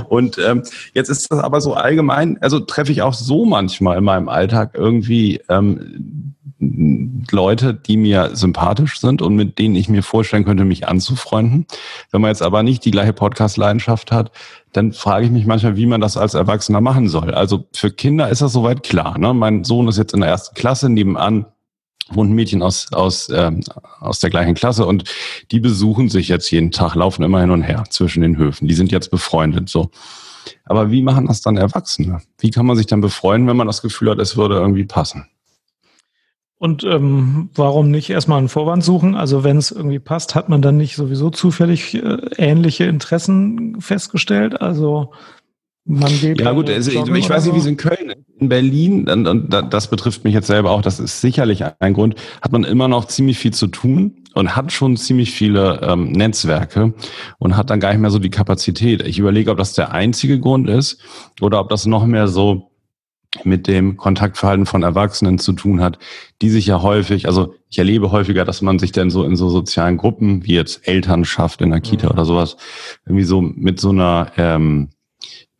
Und 0.10 0.38
ähm, 0.38 0.64
jetzt 0.94 1.10
ist 1.10 1.32
das 1.32 1.40
aber 1.40 1.62
so 1.62 1.74
allgemein, 1.74 2.38
also 2.42 2.60
treffe 2.60 2.92
ich 2.92 3.02
auch 3.02 3.14
so 3.14 3.46
manchmal 3.46 3.98
in 3.98 4.04
meinem 4.04 4.30
Alltag 4.30 4.72
irgendwie 4.74 5.42
ähm, 5.50 6.33
Leute, 6.60 7.74
die 7.74 7.98
mir 7.98 8.32
sympathisch 8.34 9.00
sind 9.00 9.22
und 9.22 9.36
mit 9.36 9.60
denen 9.60 9.76
ich 9.76 9.90
mir 9.90 10.04
vorstellen 10.04 10.46
könnte, 10.46 10.66
mich 10.66 10.88
anzufreunden. 10.88 11.66
Wenn 12.12 12.22
man 12.22 12.30
jetzt 12.30 12.42
aber 12.42 12.64
nicht 12.64 12.86
die 12.86 12.92
gleiche 12.92 13.14
Podcast-Leidenschaft 13.14 14.12
hat, 14.12 14.32
dann 14.72 14.94
frage 14.94 15.26
ich 15.26 15.32
mich 15.32 15.46
manchmal, 15.46 15.76
wie 15.76 15.86
man 15.86 16.02
das 16.02 16.18
als 16.18 16.34
Erwachsener 16.34 16.82
machen 16.82 17.10
soll. 17.10 17.34
Also 17.34 17.66
für 17.74 17.92
Kinder 17.92 18.30
ist 18.30 18.42
das 18.42 18.54
soweit 18.54 18.84
klar. 18.84 19.18
Ne? 19.18 19.34
Mein 19.34 19.64
Sohn 19.64 19.88
ist 19.88 19.98
jetzt 19.98 20.14
in 20.14 20.22
der 20.22 20.30
ersten 20.30 20.56
Klasse, 20.56 20.90
nebenan 20.90 21.46
und 22.16 22.30
ein 22.30 22.36
Mädchen 22.36 22.62
aus, 22.62 22.92
aus, 22.92 23.30
ähm, 23.34 23.62
aus 24.00 24.20
der 24.20 24.30
gleichen 24.30 24.56
Klasse 24.56 24.86
und 24.86 25.06
die 25.52 25.60
besuchen 25.60 26.10
sich 26.10 26.28
jetzt 26.28 26.50
jeden 26.52 26.72
Tag, 26.72 26.96
laufen 26.96 27.24
immer 27.24 27.42
hin 27.42 27.52
und 27.52 27.62
her 27.62 27.86
zwischen 27.90 28.22
den 28.22 28.38
Höfen. 28.38 28.68
Die 28.68 28.74
sind 28.74 28.92
jetzt 28.92 29.10
befreundet 29.10 29.70
so. 29.70 29.90
Aber 30.66 30.92
wie 30.92 31.02
machen 31.02 31.28
das 31.28 31.42
dann 31.42 31.58
Erwachsene? 31.58 32.22
Wie 32.40 32.52
kann 32.52 32.66
man 32.66 32.76
sich 32.76 32.86
dann 32.86 33.02
befreunden, 33.02 33.48
wenn 33.48 33.58
man 33.58 33.68
das 33.68 33.82
Gefühl 33.82 34.12
hat, 34.12 34.20
es 34.20 34.36
würde 34.36 34.56
irgendwie 34.56 34.86
passen? 34.86 35.26
Und 36.64 36.86
ähm, 36.86 37.50
warum 37.56 37.92
nicht 37.92 38.10
erstmal 38.10 38.38
einen 38.38 38.48
Vorwand 38.48 38.86
suchen? 38.86 39.16
Also 39.16 39.44
wenn 39.44 39.58
es 39.58 39.70
irgendwie 39.70 40.00
passt, 40.00 40.34
hat 40.34 40.48
man 40.48 40.62
dann 40.62 40.78
nicht 40.78 40.96
sowieso 40.96 41.30
zufällig 41.30 41.94
äh, 41.96 42.20
ähnliche 42.38 42.86
Interessen 42.86 43.82
festgestellt? 43.82 44.62
Also 44.62 45.12
man 45.84 46.10
geht 46.22 46.40
ja 46.40 46.54
gut, 46.54 46.70
also 46.70 46.90
ich, 46.90 47.06
ich 47.06 47.30
weiß 47.30 47.44
nicht, 47.44 47.56
wie 47.56 47.60
es 47.60 47.66
in 47.66 47.76
Köln 47.76 48.12
ist. 48.12 48.40
In 48.40 48.48
Berlin, 48.48 49.10
und, 49.10 49.28
und 49.28 49.50
das 49.50 49.90
betrifft 49.90 50.24
mich 50.24 50.34
jetzt 50.34 50.48
selber 50.48 50.72
auch, 50.72 50.82
das 50.82 51.02
ist 51.02 51.20
sicherlich 51.20 51.66
ein 51.82 51.94
Grund, 51.94 52.16
hat 52.42 52.54
man 52.54 52.64
immer 52.64 52.88
noch 52.88 53.06
ziemlich 53.08 53.40
viel 53.40 53.52
zu 53.52 53.68
tun 53.68 54.24
und 54.34 54.56
hat 54.56 54.72
schon 54.72 54.96
ziemlich 54.96 55.32
viele 55.32 55.82
ähm, 55.82 56.14
Netzwerke 56.14 56.94
und 57.40 57.58
hat 57.58 57.72
dann 57.72 57.82
gar 57.82 57.92
nicht 57.92 58.00
mehr 58.00 58.10
so 58.10 58.20
die 58.20 58.30
Kapazität. 58.30 59.06
Ich 59.06 59.20
überlege, 59.20 59.52
ob 59.52 59.58
das 59.58 59.74
der 59.74 59.92
einzige 59.92 60.40
Grund 60.40 60.70
ist 60.70 61.02
oder 61.42 61.60
ob 61.60 61.68
das 61.68 61.86
noch 61.86 62.06
mehr 62.06 62.30
so 62.30 62.70
mit 63.44 63.68
dem 63.68 63.98
Kontaktverhalten 63.98 64.66
von 64.66 64.84
Erwachsenen 64.84 65.40
zu 65.40 65.54
tun 65.54 65.82
hat, 65.82 65.98
die 66.42 66.50
sich 66.50 66.68
ja 66.68 66.82
häufig, 66.82 67.28
also 67.28 67.56
ich 67.70 67.80
erlebe 67.80 68.12
häufiger, 68.12 68.46
dass 68.46 68.62
man 68.62 68.80
sich 68.80 68.92
dann 68.92 69.10
so 69.10 69.24
in 69.24 69.36
so 69.36 69.50
sozialen 69.50 69.98
Gruppen, 69.98 70.46
wie 70.46 70.54
jetzt 70.54 70.88
Elternschaft 70.88 71.62
in 71.62 71.72
der 71.72 71.82
Kita 71.82 72.08
mhm. 72.08 72.14
oder 72.14 72.26
sowas, 72.26 72.58
irgendwie 73.06 73.26
so 73.26 73.42
mit 73.42 73.80
so 73.80 73.90
einer 73.90 74.32
ähm, 74.38 74.90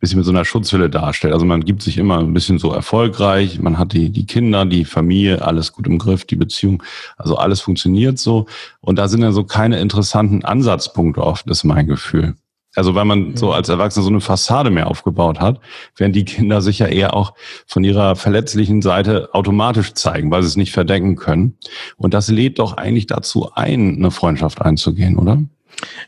bisschen 0.04 0.18
mit 0.18 0.26
so 0.26 0.32
einer 0.32 0.44
Schutzhülle 0.44 0.90
darstellt. 0.90 1.32
Also 1.32 1.46
man 1.46 1.64
gibt 1.64 1.82
sich 1.82 1.96
immer 1.96 2.18
ein 2.18 2.34
bisschen 2.34 2.58
so 2.58 2.72
erfolgreich, 2.72 3.58
man 3.60 3.78
hat 3.78 3.94
die, 3.94 4.10
die 4.10 4.26
Kinder, 4.26 4.66
die 4.66 4.84
Familie, 4.84 5.42
alles 5.42 5.72
gut 5.72 5.86
im 5.86 5.98
Griff, 5.98 6.24
die 6.26 6.36
Beziehung, 6.36 6.82
also 7.16 7.36
alles 7.36 7.62
funktioniert 7.62 8.18
so. 8.18 8.46
Und 8.80 8.98
da 8.98 9.08
sind 9.08 9.22
ja 9.22 9.32
so 9.32 9.44
keine 9.44 9.80
interessanten 9.80 10.44
Ansatzpunkte 10.44 11.22
oft, 11.22 11.46
ist 11.46 11.64
mein 11.64 11.86
Gefühl. 11.86 12.34
Also 12.74 12.94
weil 12.94 13.04
man 13.04 13.36
so 13.36 13.52
als 13.52 13.68
Erwachsener 13.68 14.04
so 14.04 14.10
eine 14.10 14.20
Fassade 14.20 14.70
mehr 14.70 14.88
aufgebaut 14.88 15.40
hat, 15.40 15.60
während 15.96 16.16
die 16.16 16.24
Kinder 16.24 16.60
sich 16.60 16.78
ja 16.78 16.86
eher 16.86 17.14
auch 17.14 17.34
von 17.66 17.84
ihrer 17.84 18.16
verletzlichen 18.16 18.82
Seite 18.82 19.30
automatisch 19.32 19.94
zeigen, 19.94 20.30
weil 20.30 20.42
sie 20.42 20.48
es 20.48 20.56
nicht 20.56 20.72
verdecken 20.72 21.16
können. 21.16 21.56
Und 21.96 22.14
das 22.14 22.28
lädt 22.28 22.58
doch 22.58 22.76
eigentlich 22.76 23.06
dazu 23.06 23.52
ein, 23.54 23.96
eine 23.96 24.10
Freundschaft 24.10 24.62
einzugehen, 24.62 25.18
oder? 25.18 25.42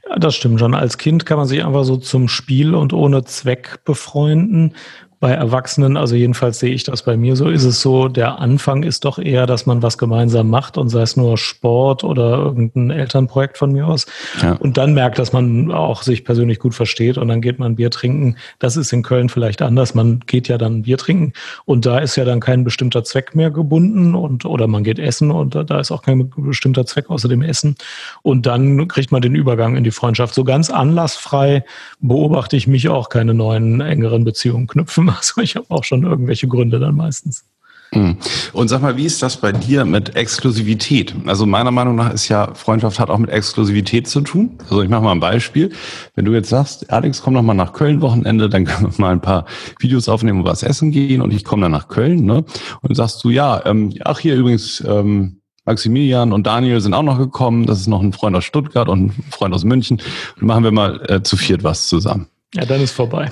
Ja, 0.09 0.17
das 0.17 0.35
stimmt 0.37 0.61
schon. 0.61 0.75
Als 0.75 0.99
Kind 0.99 1.27
kann 1.27 1.39
man 1.39 1.47
sich 1.47 1.65
einfach 1.65 1.85
so 1.85 1.97
zum 1.97 2.29
Spiel 2.29 2.75
und 2.75 2.93
ohne 2.93 3.25
Zweck 3.25 3.81
befreunden 3.85 4.75
bei 5.19 5.33
Erwachsenen, 5.33 5.97
also 5.97 6.15
jedenfalls 6.15 6.59
sehe 6.59 6.75
ich 6.75 6.85
das 6.85 7.03
bei 7.03 7.17
mir 7.17 7.37
so, 7.37 7.49
ist 7.49 7.65
es 7.65 7.81
so, 7.81 8.09
der 8.09 8.39
Anfang 8.39 8.83
ist 8.83 9.07
doch 9.07 9.19
eher, 9.19 9.47
dass 9.47 9.65
man 9.65 9.83
was 9.83 9.97
gemeinsam 9.97 10.51
macht 10.51 10.77
und 10.77 10.91
sei 10.91 11.01
es 11.01 11.17
nur 11.17 11.39
Sport 11.39 12.05
oder 12.05 12.37
irgendein 12.37 12.91
Elternprojekt 12.91 13.57
von 13.57 13.73
mir 13.73 13.87
aus. 13.87 14.05
Ja. 14.43 14.53
Und 14.53 14.77
dann 14.77 14.93
merkt, 14.93 15.19
dass 15.19 15.33
man 15.33 15.73
auch 15.73 16.03
sich 16.03 16.23
persönlich 16.23 16.59
gut 16.59 16.75
versteht 16.75 17.17
und 17.17 17.29
dann 17.29 17.41
geht 17.41 17.59
man 17.59 17.77
Bier 17.77 17.91
trinken. 17.91 18.37
Das 18.59 18.77
ist 18.77 18.93
in 18.93 19.03
Köln 19.03 19.31
vielleicht 19.31 19.63
anders. 19.63 19.95
Man 19.95 20.21
geht 20.27 20.49
ja 20.49 20.59
dann 20.59 20.83
Bier 20.83 20.99
trinken 20.99 21.33
und 21.65 21.87
da 21.87 21.99
ist 21.99 22.17
ja 22.17 22.27
dann 22.27 22.41
kein 22.41 22.63
bestimmter 22.63 23.03
Zweck 23.03 23.35
mehr 23.35 23.51
gebunden 23.51 24.15
und 24.15 24.45
oder 24.45 24.67
man 24.67 24.85
geht 24.85 24.99
essen 24.99 25.31
und 25.31 25.55
da 25.55 25.81
ist 25.81 25.91
auch 25.91 26.03
kein 26.03 26.31
bestimmter 26.37 26.85
Zweck 26.85 27.09
außer 27.09 27.29
dem 27.29 27.41
Essen. 27.41 27.77
Und 28.21 28.45
dann 28.45 28.87
kriegt 28.89 29.13
man 29.13 29.23
den 29.23 29.35
Übergang 29.35 29.77
in 29.77 29.85
die 29.85 29.91
Freundschaft. 29.93 30.35
So 30.35 30.45
ganz 30.45 30.69
anlassfrei 30.69 31.65
beobachte 32.01 32.59
ich 32.59 32.67
mich 32.67 32.91
auch 32.91 33.09
keine 33.09 33.33
neuen 33.33 33.81
engeren 33.81 34.25
Beziehungen 34.25 34.67
knüpfen 34.67 35.06
Also 35.17 35.41
ich 35.41 35.57
habe 35.57 35.67
auch 35.71 35.85
schon 35.85 36.03
irgendwelche 36.03 36.49
Gründe 36.49 36.79
dann 36.79 36.97
meistens. 36.97 37.45
Hm. 37.93 38.17
Und 38.53 38.69
sag 38.69 38.83
mal, 38.83 38.97
wie 38.97 39.05
ist 39.05 39.23
das 39.23 39.37
bei 39.37 39.53
dir 39.53 39.85
mit 39.85 40.17
Exklusivität? 40.17 41.15
Also 41.27 41.47
meiner 41.47 41.71
Meinung 41.71 41.95
nach 41.95 42.13
ist 42.13 42.29
ja 42.29 42.53
Freundschaft 42.55 42.99
hat 42.99 43.11
auch 43.11 43.19
mit 43.19 43.31
Exklusivität 43.31 44.09
zu 44.09 44.21
tun. 44.23 44.59
Also 44.65 44.83
ich 44.83 44.89
mache 44.89 45.03
mal 45.03 45.13
ein 45.13 45.21
Beispiel. 45.21 45.71
Wenn 46.15 46.25
du 46.25 46.33
jetzt 46.33 46.49
sagst, 46.49 46.91
Alex, 46.91 47.23
komm 47.23 47.35
noch 47.35 47.43
mal 47.43 47.55
nach 47.55 47.73
Köln 47.73 48.01
Wochenende, 48.01 48.49
dann 48.49 48.65
können 48.65 48.93
wir 48.93 49.01
mal 49.01 49.13
ein 49.13 49.21
paar 49.21 49.47
Videos 49.79 50.09
aufnehmen 50.09 50.41
und 50.41 50.47
was 50.47 50.63
essen 50.63 50.91
gehen 50.91 51.23
und 51.23 51.33
ich 51.33 51.45
komme 51.45 51.63
dann 51.63 51.73
nach 51.73 51.89
Köln. 51.89 52.25
Ne? 52.25 52.45
Und 52.83 52.95
sagst 52.95 53.23
du, 53.23 53.31
ja, 53.31 53.65
ähm, 53.65 53.93
ach 54.05 54.19
hier 54.19 54.35
übrigens, 54.35 54.83
ähm, 54.87 55.41
Maximilian 55.65 56.33
und 56.33 56.47
Daniel 56.47 56.81
sind 56.81 56.95
auch 56.95 57.03
noch 57.03 57.19
gekommen. 57.19 57.67
Das 57.67 57.81
ist 57.81 57.89
noch 57.89 58.01
ein 58.01 58.13
Freund 58.13 58.37
aus 58.37 58.45
Stuttgart 58.45 58.89
und 58.89 59.07
ein 59.07 59.25
Freund 59.31 59.55
aus 59.55 59.65
München. 59.65 60.01
Und 60.41 60.47
machen 60.47 60.65
wir 60.65 60.71
mal 60.71 61.01
äh, 61.09 61.23
zu 61.23 61.37
viert 61.37 61.65
was 61.65 61.89
zusammen. 61.89 62.29
Ja, 62.55 62.65
dann 62.65 62.81
ist 62.81 62.93
vorbei. 62.93 63.31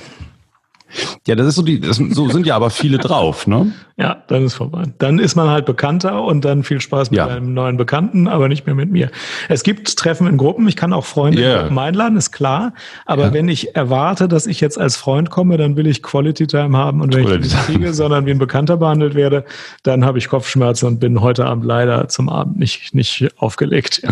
Ja, 1.27 1.35
das 1.35 1.47
ist 1.47 1.55
so 1.57 1.63
die, 1.63 1.81
das, 1.81 1.97
so 1.97 2.29
sind 2.29 2.47
ja 2.47 2.57
aber 2.57 2.71
viele 2.71 2.99
drauf, 2.99 3.47
ne? 3.47 3.73
Ja, 3.97 4.25
dann 4.27 4.45
ist 4.45 4.55
vorbei. 4.55 4.85
Dann 4.99 5.19
ist 5.19 5.37
man 5.37 5.49
halt 5.49 5.67
bekannter 5.67 6.25
und 6.25 6.45
dann 6.45 6.65
viel 6.65 6.81
Spaß 6.81 7.11
mit 7.11 7.19
ja. 7.19 7.29
einem 7.29 7.55
neuen 7.55 7.77
Bekannten, 7.77 8.27
aber 8.27 8.49
nicht 8.49 8.67
mehr 8.67 8.75
mit 8.75 8.91
mir. 8.91 9.11
Es 9.49 9.63
gibt 9.63 9.97
Treffen 9.97 10.27
in 10.27 10.37
Gruppen, 10.37 10.67
ich 10.67 10.75
kann 10.75 10.93
auch 10.93 11.05
Freunde 11.05 11.41
yeah. 11.41 11.53
in 11.53 11.61
Gruppen 11.61 11.79
einladen, 11.79 12.17
ist 12.17 12.33
klar. 12.33 12.75
Aber 13.07 13.27
ja. 13.27 13.33
wenn 13.33 13.49
ich 13.49 13.77
erwarte, 13.77 14.27
dass 14.27 14.47
ich 14.47 14.61
jetzt 14.61 14.79
als 14.79 14.97
Freund 14.97 15.31
komme, 15.31 15.57
dann 15.57 15.77
will 15.77 15.87
ich 15.87 16.03
Quality 16.03 16.47
Time 16.47 16.77
haben 16.77 17.01
und 17.01 17.15
wenn 17.15 17.25
Quality 17.25 17.47
ich 17.47 17.55
nicht 17.55 17.67
kriege, 17.67 17.95
sondern 17.95 18.27
wie 18.27 18.33
ein 18.33 18.39
Bekannter 18.39 18.77
behandelt 18.77 19.15
werde, 19.15 19.45
dann 19.85 20.05
habe 20.05 20.19
ich 20.19 20.29
Kopfschmerzen 20.29 20.87
und 20.87 20.99
bin 20.99 21.21
heute 21.21 21.47
Abend 21.47 21.65
leider 21.65 22.09
zum 22.09 22.29
Abend 22.29 22.59
nicht, 22.59 22.95
nicht 22.95 23.29
aufgelegt. 23.37 24.03
Ja. 24.03 24.11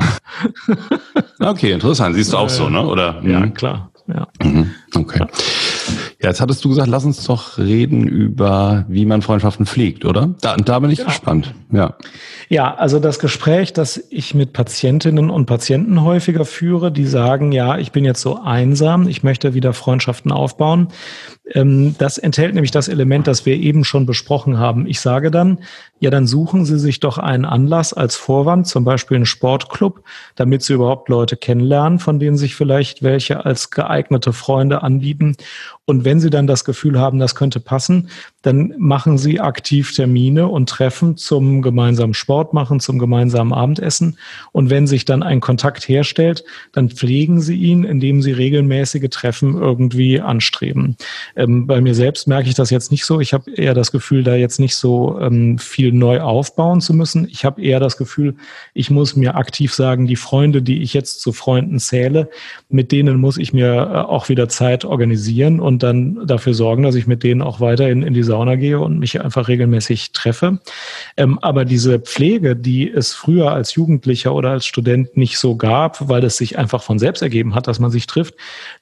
Okay, 1.39 1.73
interessant. 1.73 2.15
Siehst 2.15 2.33
du 2.33 2.37
auch 2.37 2.49
so, 2.49 2.69
ne? 2.69 2.87
Oder? 2.87 3.21
Ja, 3.25 3.41
mhm. 3.41 3.55
klar. 3.55 3.91
Ja. 4.07 4.29
Mhm. 4.43 4.71
Okay. 4.95 5.27
Ja. 6.23 6.29
Jetzt 6.29 6.41
hattest 6.41 6.65
du 6.65 6.69
gesagt, 6.69 6.89
lass 6.89 7.05
uns 7.05 7.25
doch 7.25 7.59
reden 7.59 8.07
über, 8.07 8.85
wie 8.89 9.07
man 9.07 9.23
Freundschaften 9.23 9.67
pflegt, 9.67 10.05
oder? 10.05 10.35
Da, 10.41 10.57
da 10.57 10.79
bin 10.79 10.91
ich 10.91 11.01
ja. 11.01 11.07
gespannt. 11.07 11.53
Ja. 11.73 11.97
Ja, 12.49 12.75
also 12.75 13.01
das 13.01 13.19
Gespräch, 13.19 13.73
das 13.73 14.01
ich 14.11 14.35
mit 14.35 14.53
Patientinnen 14.53 15.31
und 15.31 15.47
Patienten 15.47 16.03
häufiger 16.03 16.45
führe, 16.45 16.93
die 16.93 17.07
sagen, 17.07 17.51
ja, 17.51 17.79
ich 17.79 17.91
bin 17.91 18.05
jetzt 18.05 18.21
so 18.21 18.41
einsam, 18.41 19.09
ich 19.09 19.23
möchte 19.23 19.55
wieder 19.55 19.73
Freundschaften 19.73 20.31
aufbauen. 20.31 20.89
Ähm, 21.55 21.97
das 21.99 22.19
enthält 22.19 22.55
nämlich 22.55 22.71
das 22.71 22.89
Element, 22.89 23.27
das 23.27 23.45
wir 23.45 23.57
eben 23.57 23.85
schon 23.85 24.07
besprochen 24.07 24.59
haben. 24.59 24.87
Ich 24.87 25.01
sage 25.01 25.31
dann, 25.31 25.59
ja, 25.99 26.11
dann 26.11 26.27
suchen 26.27 26.65
Sie 26.65 26.79
sich 26.79 27.01
doch 27.01 27.19
einen 27.19 27.45
Anlass 27.45 27.93
als 27.93 28.17
Vorwand, 28.17 28.67
zum 28.67 28.85
Beispiel 28.85 29.17
einen 29.17 29.27
Sportclub, 29.27 30.03
damit 30.35 30.63
Sie 30.63 30.75
überhaupt 30.75 31.09
Leute 31.09 31.37
kennenlernen, 31.37 31.99
von 31.99 32.19
denen 32.19 32.37
sich 32.37 32.55
vielleicht 32.55 33.03
welche 33.03 33.45
als 33.45 33.71
geeignete 33.71 34.33
Freunde 34.33 34.83
anbieten. 34.83 35.37
Und 35.85 36.05
wenn 36.05 36.21
Sie 36.21 36.31
dann 36.31 36.47
das 36.47 36.65
Gefühl 36.65 37.01
haben, 37.01 37.19
das 37.19 37.35
könnte 37.35 37.59
passen, 37.59 38.09
dann 38.43 38.73
machen 38.79 39.19
Sie 39.19 39.41
aktiv 39.41 39.93
Termine 39.93 40.47
und 40.47 40.69
Treffen 40.69 41.17
zum 41.17 41.61
gemeinsamen 41.61 42.15
Sport 42.15 42.55
machen, 42.55 42.79
zum 42.79 43.01
gemeinsamen 43.01 43.53
Abendessen. 43.53 44.17
Und 44.53 44.71
wenn 44.71 44.87
sich 44.87 45.05
dann 45.05 45.25
ein 45.25 45.41
Kontakt 45.41 45.89
herstellt, 45.89 46.45
dann 46.71 46.89
pflegen 46.89 47.41
Sie 47.41 47.57
ihn, 47.57 47.83
indem 47.83 48.23
Sie 48.23 48.31
regelmäßige 48.31 49.11
Treffen 49.11 49.55
irgendwie 49.61 50.21
anstreben. 50.21 50.97
Ähm, 51.35 51.67
bei 51.67 51.81
mir 51.81 51.97
selbst 51.97 52.29
merke 52.29 52.49
ich 52.49 52.55
das 52.55 52.71
jetzt 52.71 52.93
nicht 52.93 53.05
so. 53.05 53.21
Ich 53.21 53.33
habe 53.33 53.51
eher 53.51 53.75
das 53.75 53.91
Gefühl, 53.91 54.23
da 54.23 54.37
jetzt 54.37 54.61
nicht 54.61 54.77
so 54.77 55.19
ähm, 55.21 55.59
viel 55.59 55.93
neu 55.93 56.21
aufbauen 56.21 56.81
zu 56.81 56.95
müssen. 56.95 57.27
Ich 57.29 57.45
habe 57.45 57.61
eher 57.61 57.81
das 57.81 57.97
Gefühl, 57.97 58.37
ich 58.73 58.91
muss 58.91 59.17
mir 59.17 59.35
aktiv 59.35 59.75
sagen, 59.75 60.07
die 60.07 60.17
Freunde, 60.17 60.63
die 60.63 60.83
ich 60.83 60.95
jetzt 60.95 61.21
zu 61.21 61.33
Freunden 61.33 61.81
zähle, 61.81 62.31
mit 62.69 62.93
denen 62.93 63.19
muss 63.19 63.37
ich 63.37 63.53
mir 63.53 63.73
äh, 63.73 63.97
auch 63.99 64.29
wieder 64.29 64.49
Zeit 64.49 64.85
organisieren 64.85 65.59
und 65.59 65.72
und 65.73 65.83
dann 65.83 66.27
dafür 66.27 66.55
sorgen, 66.55 66.83
dass 66.83 66.95
ich 66.95 67.07
mit 67.07 67.23
denen 67.23 67.41
auch 67.41 67.61
weiterhin 67.61 68.03
in 68.03 68.13
die 68.13 68.23
Sauna 68.23 68.57
gehe 68.57 68.79
und 68.79 68.99
mich 68.99 69.21
einfach 69.21 69.49
regelmäßig 69.49 70.13
treffe. 70.13 70.59
Ähm, 71.17 71.39
aber 71.41 71.65
diese 71.65 71.99
Pflege, 71.99 72.55
die 72.55 72.91
es 72.91 73.15
früher 73.15 73.53
als 73.53 73.75
Jugendlicher 73.75 74.35
oder 74.35 74.51
als 74.51 74.67
Student 74.67 75.17
nicht 75.17 75.39
so 75.39 75.57
gab, 75.57 76.09
weil 76.09 76.23
es 76.25 76.37
sich 76.37 76.59
einfach 76.59 76.83
von 76.83 76.99
selbst 76.99 77.23
ergeben 77.23 77.55
hat, 77.55 77.67
dass 77.67 77.81
man 77.81 77.91
sich 77.91 78.07
trifft, 78.07 78.35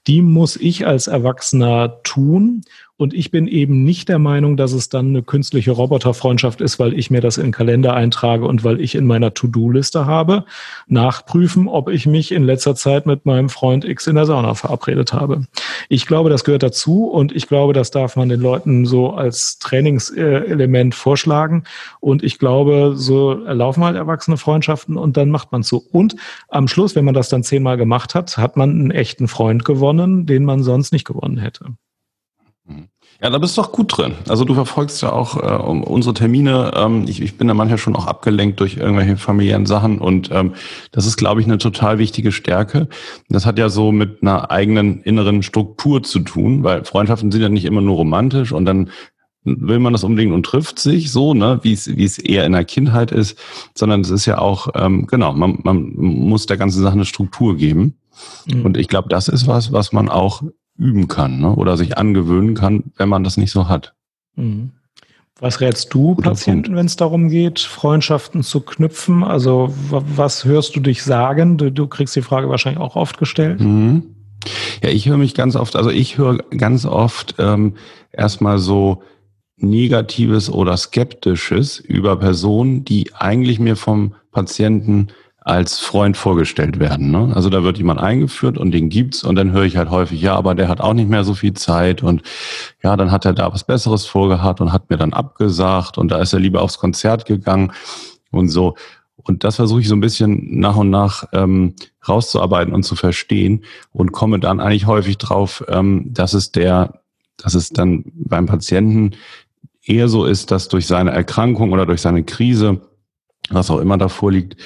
die 0.06 0.20
muss 0.20 0.56
ich 0.56 0.86
als 0.86 1.06
Erwachsener 1.06 2.02
tun 2.02 2.62
und 3.00 3.14
ich 3.14 3.30
bin 3.30 3.46
eben 3.46 3.82
nicht 3.82 4.10
der 4.10 4.18
Meinung, 4.18 4.58
dass 4.58 4.74
es 4.74 4.90
dann 4.90 5.08
eine 5.08 5.22
künstliche 5.22 5.70
Roboterfreundschaft 5.70 6.60
ist, 6.60 6.78
weil 6.78 6.92
ich 6.92 7.10
mir 7.10 7.22
das 7.22 7.38
in 7.38 7.44
den 7.44 7.52
Kalender 7.52 7.94
eintrage 7.94 8.44
und 8.44 8.62
weil 8.62 8.78
ich 8.78 8.94
in 8.94 9.06
meiner 9.06 9.32
To-Do-Liste 9.32 10.04
habe, 10.04 10.44
nachprüfen, 10.86 11.66
ob 11.66 11.88
ich 11.88 12.04
mich 12.04 12.30
in 12.30 12.44
letzter 12.44 12.74
Zeit 12.74 13.06
mit 13.06 13.24
meinem 13.24 13.48
Freund 13.48 13.86
X 13.86 14.06
in 14.06 14.16
der 14.16 14.26
Sauna 14.26 14.52
verabredet 14.52 15.14
habe. 15.14 15.46
Ich 15.88 16.04
glaube, 16.04 16.28
das 16.28 16.44
gehört 16.44 16.62
dazu 16.62 17.06
und 17.06 17.34
ich 17.34 17.48
glaube, 17.48 17.72
das 17.72 17.90
darf 17.90 18.16
man 18.16 18.28
den 18.28 18.40
Leuten 18.40 18.84
so 18.84 19.12
als 19.12 19.58
Trainingselement 19.58 20.94
vorschlagen. 20.94 21.64
Und 22.00 22.22
ich 22.22 22.38
glaube, 22.38 22.92
so 22.96 23.32
laufen 23.32 23.82
halt 23.82 23.96
erwachsene 23.96 24.36
Freundschaften 24.36 24.98
und 24.98 25.16
dann 25.16 25.30
macht 25.30 25.52
man 25.52 25.62
so. 25.62 25.82
Und 25.90 26.16
am 26.48 26.68
Schluss, 26.68 26.94
wenn 26.96 27.06
man 27.06 27.14
das 27.14 27.30
dann 27.30 27.44
zehnmal 27.44 27.78
gemacht 27.78 28.14
hat, 28.14 28.36
hat 28.36 28.58
man 28.58 28.68
einen 28.68 28.90
echten 28.90 29.26
Freund 29.26 29.64
gewonnen, 29.64 30.26
den 30.26 30.44
man 30.44 30.62
sonst 30.62 30.92
nicht 30.92 31.06
gewonnen 31.06 31.38
hätte. 31.38 31.64
Ja, 33.22 33.28
da 33.28 33.36
bist 33.36 33.56
du 33.56 33.62
doch 33.62 33.72
gut 33.72 33.96
drin. 33.96 34.14
Also 34.28 34.44
du 34.44 34.54
verfolgst 34.54 35.02
ja 35.02 35.12
auch 35.12 35.36
äh, 35.36 35.62
unsere 35.62 36.14
Termine. 36.14 36.72
Ähm, 36.74 37.04
ich, 37.06 37.20
ich 37.20 37.36
bin 37.36 37.48
da 37.48 37.54
manchmal 37.54 37.76
schon 37.76 37.94
auch 37.94 38.06
abgelenkt 38.06 38.60
durch 38.60 38.78
irgendwelche 38.78 39.18
familiären 39.18 39.66
Sachen 39.66 39.98
und 39.98 40.30
ähm, 40.32 40.54
das 40.90 41.06
ist, 41.06 41.18
glaube 41.18 41.42
ich, 41.42 41.46
eine 41.46 41.58
total 41.58 41.98
wichtige 41.98 42.32
Stärke. 42.32 42.88
Das 43.28 43.44
hat 43.44 43.58
ja 43.58 43.68
so 43.68 43.92
mit 43.92 44.22
einer 44.22 44.50
eigenen 44.50 45.02
inneren 45.02 45.42
Struktur 45.42 46.02
zu 46.02 46.20
tun, 46.20 46.64
weil 46.64 46.84
Freundschaften 46.84 47.30
sind 47.30 47.42
ja 47.42 47.50
nicht 47.50 47.66
immer 47.66 47.82
nur 47.82 47.96
romantisch 47.96 48.52
und 48.52 48.64
dann 48.64 48.88
will 49.44 49.80
man 49.80 49.92
das 49.92 50.04
unbedingt 50.04 50.32
und 50.32 50.44
trifft 50.44 50.78
sich 50.78 51.10
so, 51.12 51.34
ne, 51.34 51.60
wie 51.62 51.72
es 51.72 51.94
wie 51.94 52.04
es 52.04 52.18
eher 52.18 52.46
in 52.46 52.52
der 52.52 52.64
Kindheit 52.64 53.10
ist, 53.10 53.38
sondern 53.74 54.00
es 54.00 54.10
ist 54.10 54.24
ja 54.24 54.38
auch 54.38 54.68
ähm, 54.74 55.06
genau, 55.06 55.34
man, 55.34 55.58
man 55.62 55.92
muss 55.94 56.46
der 56.46 56.56
ganzen 56.56 56.82
Sache 56.82 56.94
eine 56.94 57.04
Struktur 57.04 57.56
geben. 57.56 57.98
Mhm. 58.46 58.64
Und 58.64 58.76
ich 58.76 58.88
glaube, 58.88 59.08
das 59.08 59.28
ist 59.28 59.46
was, 59.46 59.72
was 59.72 59.92
man 59.92 60.08
auch 60.08 60.42
üben 60.80 61.06
kann, 61.08 61.40
ne, 61.40 61.54
oder 61.54 61.76
sich 61.76 61.98
angewöhnen 61.98 62.54
kann, 62.54 62.84
wenn 62.96 63.08
man 63.08 63.22
das 63.22 63.36
nicht 63.36 63.52
so 63.52 63.68
hat. 63.68 63.94
Mhm. 64.34 64.72
Was 65.38 65.60
rätst 65.60 65.94
du 65.94 66.14
Guter 66.16 66.30
Patienten, 66.30 66.76
wenn 66.76 66.86
es 66.86 66.96
darum 66.96 67.28
geht, 67.28 67.60
Freundschaften 67.60 68.42
zu 68.42 68.60
knüpfen? 68.60 69.24
Also 69.24 69.72
was 69.90 70.44
hörst 70.44 70.76
du 70.76 70.80
dich 70.80 71.02
sagen? 71.02 71.56
Du, 71.56 71.70
du 71.70 71.86
kriegst 71.86 72.14
die 72.14 72.22
Frage 72.22 72.50
wahrscheinlich 72.50 72.80
auch 72.80 72.96
oft 72.96 73.18
gestellt. 73.18 73.60
Mhm. 73.60 74.14
Ja, 74.82 74.90
ich 74.90 75.08
höre 75.08 75.18
mich 75.18 75.34
ganz 75.34 75.56
oft, 75.56 75.76
also 75.76 75.90
ich 75.90 76.18
höre 76.18 76.38
ganz 76.56 76.84
oft 76.84 77.36
ähm, 77.38 77.74
erstmal 78.12 78.58
so 78.58 79.02
Negatives 79.56 80.50
oder 80.50 80.76
Skeptisches 80.76 81.78
über 81.78 82.16
Personen, 82.16 82.84
die 82.84 83.14
eigentlich 83.14 83.60
mir 83.60 83.76
vom 83.76 84.14
Patienten 84.32 85.08
als 85.40 85.80
Freund 85.80 86.16
vorgestellt 86.16 86.78
werden. 86.78 87.10
Ne? 87.10 87.32
Also 87.34 87.48
da 87.48 87.62
wird 87.62 87.78
jemand 87.78 88.00
eingeführt 88.00 88.58
und 88.58 88.72
den 88.72 88.90
gibt's 88.90 89.24
und 89.24 89.36
dann 89.36 89.52
höre 89.52 89.64
ich 89.64 89.76
halt 89.76 89.90
häufig, 89.90 90.20
ja, 90.20 90.34
aber 90.34 90.54
der 90.54 90.68
hat 90.68 90.80
auch 90.80 90.92
nicht 90.92 91.08
mehr 91.08 91.24
so 91.24 91.34
viel 91.34 91.54
Zeit 91.54 92.02
und 92.02 92.22
ja, 92.82 92.96
dann 92.96 93.10
hat 93.10 93.24
er 93.24 93.32
da 93.32 93.52
was 93.52 93.64
Besseres 93.64 94.04
vorgehabt 94.04 94.60
und 94.60 94.72
hat 94.72 94.90
mir 94.90 94.98
dann 94.98 95.14
abgesagt 95.14 95.96
und 95.96 96.10
da 96.10 96.18
ist 96.18 96.34
er 96.34 96.40
lieber 96.40 96.60
aufs 96.60 96.78
Konzert 96.78 97.24
gegangen 97.24 97.72
und 98.30 98.48
so. 98.50 98.74
Und 99.16 99.44
das 99.44 99.56
versuche 99.56 99.80
ich 99.80 99.88
so 99.88 99.94
ein 99.94 100.00
bisschen 100.00 100.60
nach 100.60 100.76
und 100.76 100.90
nach 100.90 101.24
ähm, 101.32 101.74
rauszuarbeiten 102.06 102.74
und 102.74 102.82
zu 102.82 102.96
verstehen 102.96 103.64
und 103.92 104.12
komme 104.12 104.40
dann 104.40 104.60
eigentlich 104.60 104.86
häufig 104.86 105.18
drauf, 105.18 105.64
ähm, 105.68 106.12
dass 106.12 106.34
es 106.34 106.52
der, 106.52 107.00
dass 107.36 107.54
es 107.54 107.70
dann 107.70 108.04
beim 108.14 108.46
Patienten 108.46 109.12
eher 109.82 110.08
so 110.08 110.24
ist, 110.24 110.50
dass 110.50 110.68
durch 110.68 110.86
seine 110.86 111.12
Erkrankung 111.12 111.72
oder 111.72 111.86
durch 111.86 112.00
seine 112.00 112.24
Krise 112.24 112.80
was 113.50 113.70
auch 113.70 113.78
immer 113.78 113.98
davor 113.98 114.32
liegt, 114.32 114.56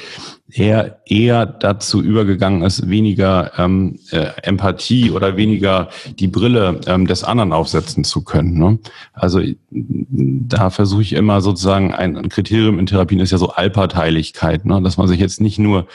er 0.53 1.01
eher 1.07 1.47
dazu 1.47 2.03
übergegangen 2.03 2.63
ist, 2.63 2.89
weniger 2.89 3.53
ähm, 3.59 3.99
äh, 4.11 4.27
Empathie 4.43 5.11
oder 5.11 5.37
weniger 5.37 5.89
die 6.19 6.29
Brille 6.29 6.81
ähm, 6.87 7.07
des 7.07 7.25
anderen 7.25 7.53
aufsetzen 7.53 8.05
zu 8.05 8.23
können. 8.23 8.59
Ne? 8.59 8.79
Also 9.13 9.41
da 9.71 10.71
versuche 10.71 11.03
ich 11.03 11.15
immer 11.15 11.41
sozusagen 11.41 11.93
ein, 11.93 12.29
Kriterium 12.29 12.79
in 12.79 12.87
Therapien 12.87 13.21
ist 13.21 13.33
ja 13.33 13.39
so 13.39 13.51
Allparteilichkeit, 13.51 14.65
ne? 14.65 14.81
dass 14.83 14.97
man 14.97 15.09
sich 15.09 15.19
jetzt 15.19 15.41
nicht 15.41 15.59
nur 15.59 15.87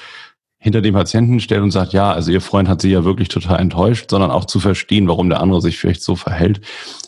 hinter 0.62 0.82
dem 0.82 0.94
Patienten 0.94 1.40
stellt 1.40 1.62
und 1.62 1.72
sagt, 1.72 1.94
ja, 1.94 2.12
also 2.12 2.32
ihr 2.32 2.42
Freund 2.42 2.68
hat 2.68 2.82
sie 2.82 2.92
ja 2.92 3.06
wirklich 3.06 3.30
total 3.30 3.62
enttäuscht, 3.62 4.10
sondern 4.10 4.30
auch 4.30 4.44
zu 4.44 4.60
verstehen, 4.60 5.08
warum 5.08 5.30
der 5.30 5.40
andere 5.40 5.62
sich 5.62 5.80
vielleicht 5.80 6.04
so 6.04 6.18
verhält. 6.18 6.60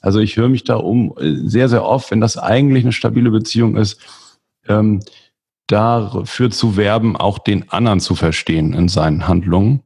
Also 0.02 0.20
ich 0.20 0.38
höre 0.38 0.48
mich 0.48 0.63
da 0.63 0.78
um 0.78 1.13
äh, 1.17 1.36
sehr, 1.48 1.67
sehr 1.67 1.84
oft, 1.84 2.12
wenn 2.12 2.22
das 2.22 2.38
eigentlich 2.38 2.86
eine 2.86 2.94
stabile 2.94 3.30
Beziehung 3.30 3.76
ist, 3.76 4.00
ähm, 4.70 5.02
dafür 5.67 6.52
zu 6.52 6.78
werben, 6.78 7.15
auch 7.15 7.39
den 7.39 7.69
anderen 7.69 8.00
zu 8.00 8.15
verstehen 8.15 8.74
in 8.74 8.88
seinen 8.88 9.28
Handlungen. 9.28 9.84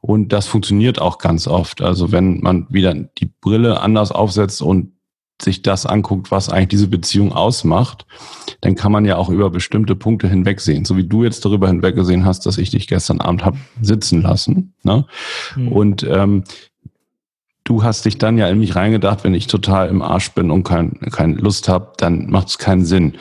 Und 0.00 0.32
das 0.32 0.46
funktioniert 0.46 1.00
auch 1.00 1.18
ganz 1.18 1.46
oft. 1.46 1.82
Also 1.82 2.12
wenn 2.12 2.40
man 2.40 2.66
wieder 2.70 2.94
die 2.94 3.30
Brille 3.40 3.80
anders 3.80 4.12
aufsetzt 4.12 4.62
und 4.62 4.92
sich 5.40 5.62
das 5.62 5.86
anguckt, 5.86 6.30
was 6.30 6.48
eigentlich 6.48 6.68
diese 6.68 6.88
Beziehung 6.88 7.32
ausmacht, 7.32 8.06
dann 8.60 8.74
kann 8.74 8.90
man 8.90 9.04
ja 9.04 9.16
auch 9.16 9.28
über 9.28 9.50
bestimmte 9.50 9.94
Punkte 9.94 10.28
hinwegsehen. 10.28 10.84
So 10.84 10.96
wie 10.96 11.04
du 11.04 11.22
jetzt 11.22 11.44
darüber 11.44 11.68
hinweggesehen 11.68 12.24
hast, 12.24 12.46
dass 12.46 12.58
ich 12.58 12.70
dich 12.70 12.88
gestern 12.88 13.20
Abend 13.20 13.44
hab 13.44 13.56
sitzen 13.80 14.22
lassen. 14.22 14.74
Ne? 14.82 15.06
Mhm. 15.56 15.68
Und 15.68 16.02
ähm, 16.02 16.44
du 17.62 17.84
hast 17.84 18.04
dich 18.04 18.18
dann 18.18 18.38
ja 18.38 18.48
in 18.48 18.58
mich 18.58 18.74
reingedacht, 18.74 19.22
wenn 19.22 19.34
ich 19.34 19.46
total 19.46 19.88
im 19.88 20.02
Arsch 20.02 20.32
bin 20.32 20.50
und 20.50 20.64
kein, 20.64 20.98
keine 21.12 21.34
Lust 21.34 21.68
habe, 21.68 21.92
dann 21.98 22.30
macht 22.30 22.48
es 22.48 22.58
keinen 22.58 22.84
Sinn. 22.84 23.16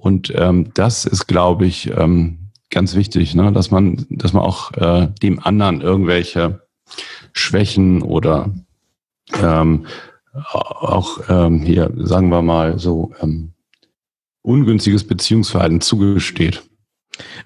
Und 0.00 0.32
ähm, 0.36 0.72
das 0.74 1.04
ist, 1.04 1.26
glaube 1.26 1.66
ich, 1.66 1.90
ähm, 1.90 2.50
ganz 2.70 2.94
wichtig, 2.94 3.34
ne? 3.34 3.52
dass 3.52 3.70
man, 3.70 4.06
dass 4.08 4.32
man 4.32 4.44
auch 4.44 4.72
äh, 4.74 5.08
dem 5.22 5.40
anderen 5.40 5.80
irgendwelche 5.80 6.62
Schwächen 7.32 8.02
oder 8.02 8.50
ähm, 9.42 9.86
auch 10.52 11.20
ähm, 11.28 11.60
hier, 11.60 11.92
sagen 11.96 12.28
wir 12.28 12.42
mal, 12.42 12.78
so 12.78 13.12
ähm, 13.20 13.52
ungünstiges 14.42 15.04
Beziehungsverhalten 15.04 15.80
zugesteht. 15.80 16.62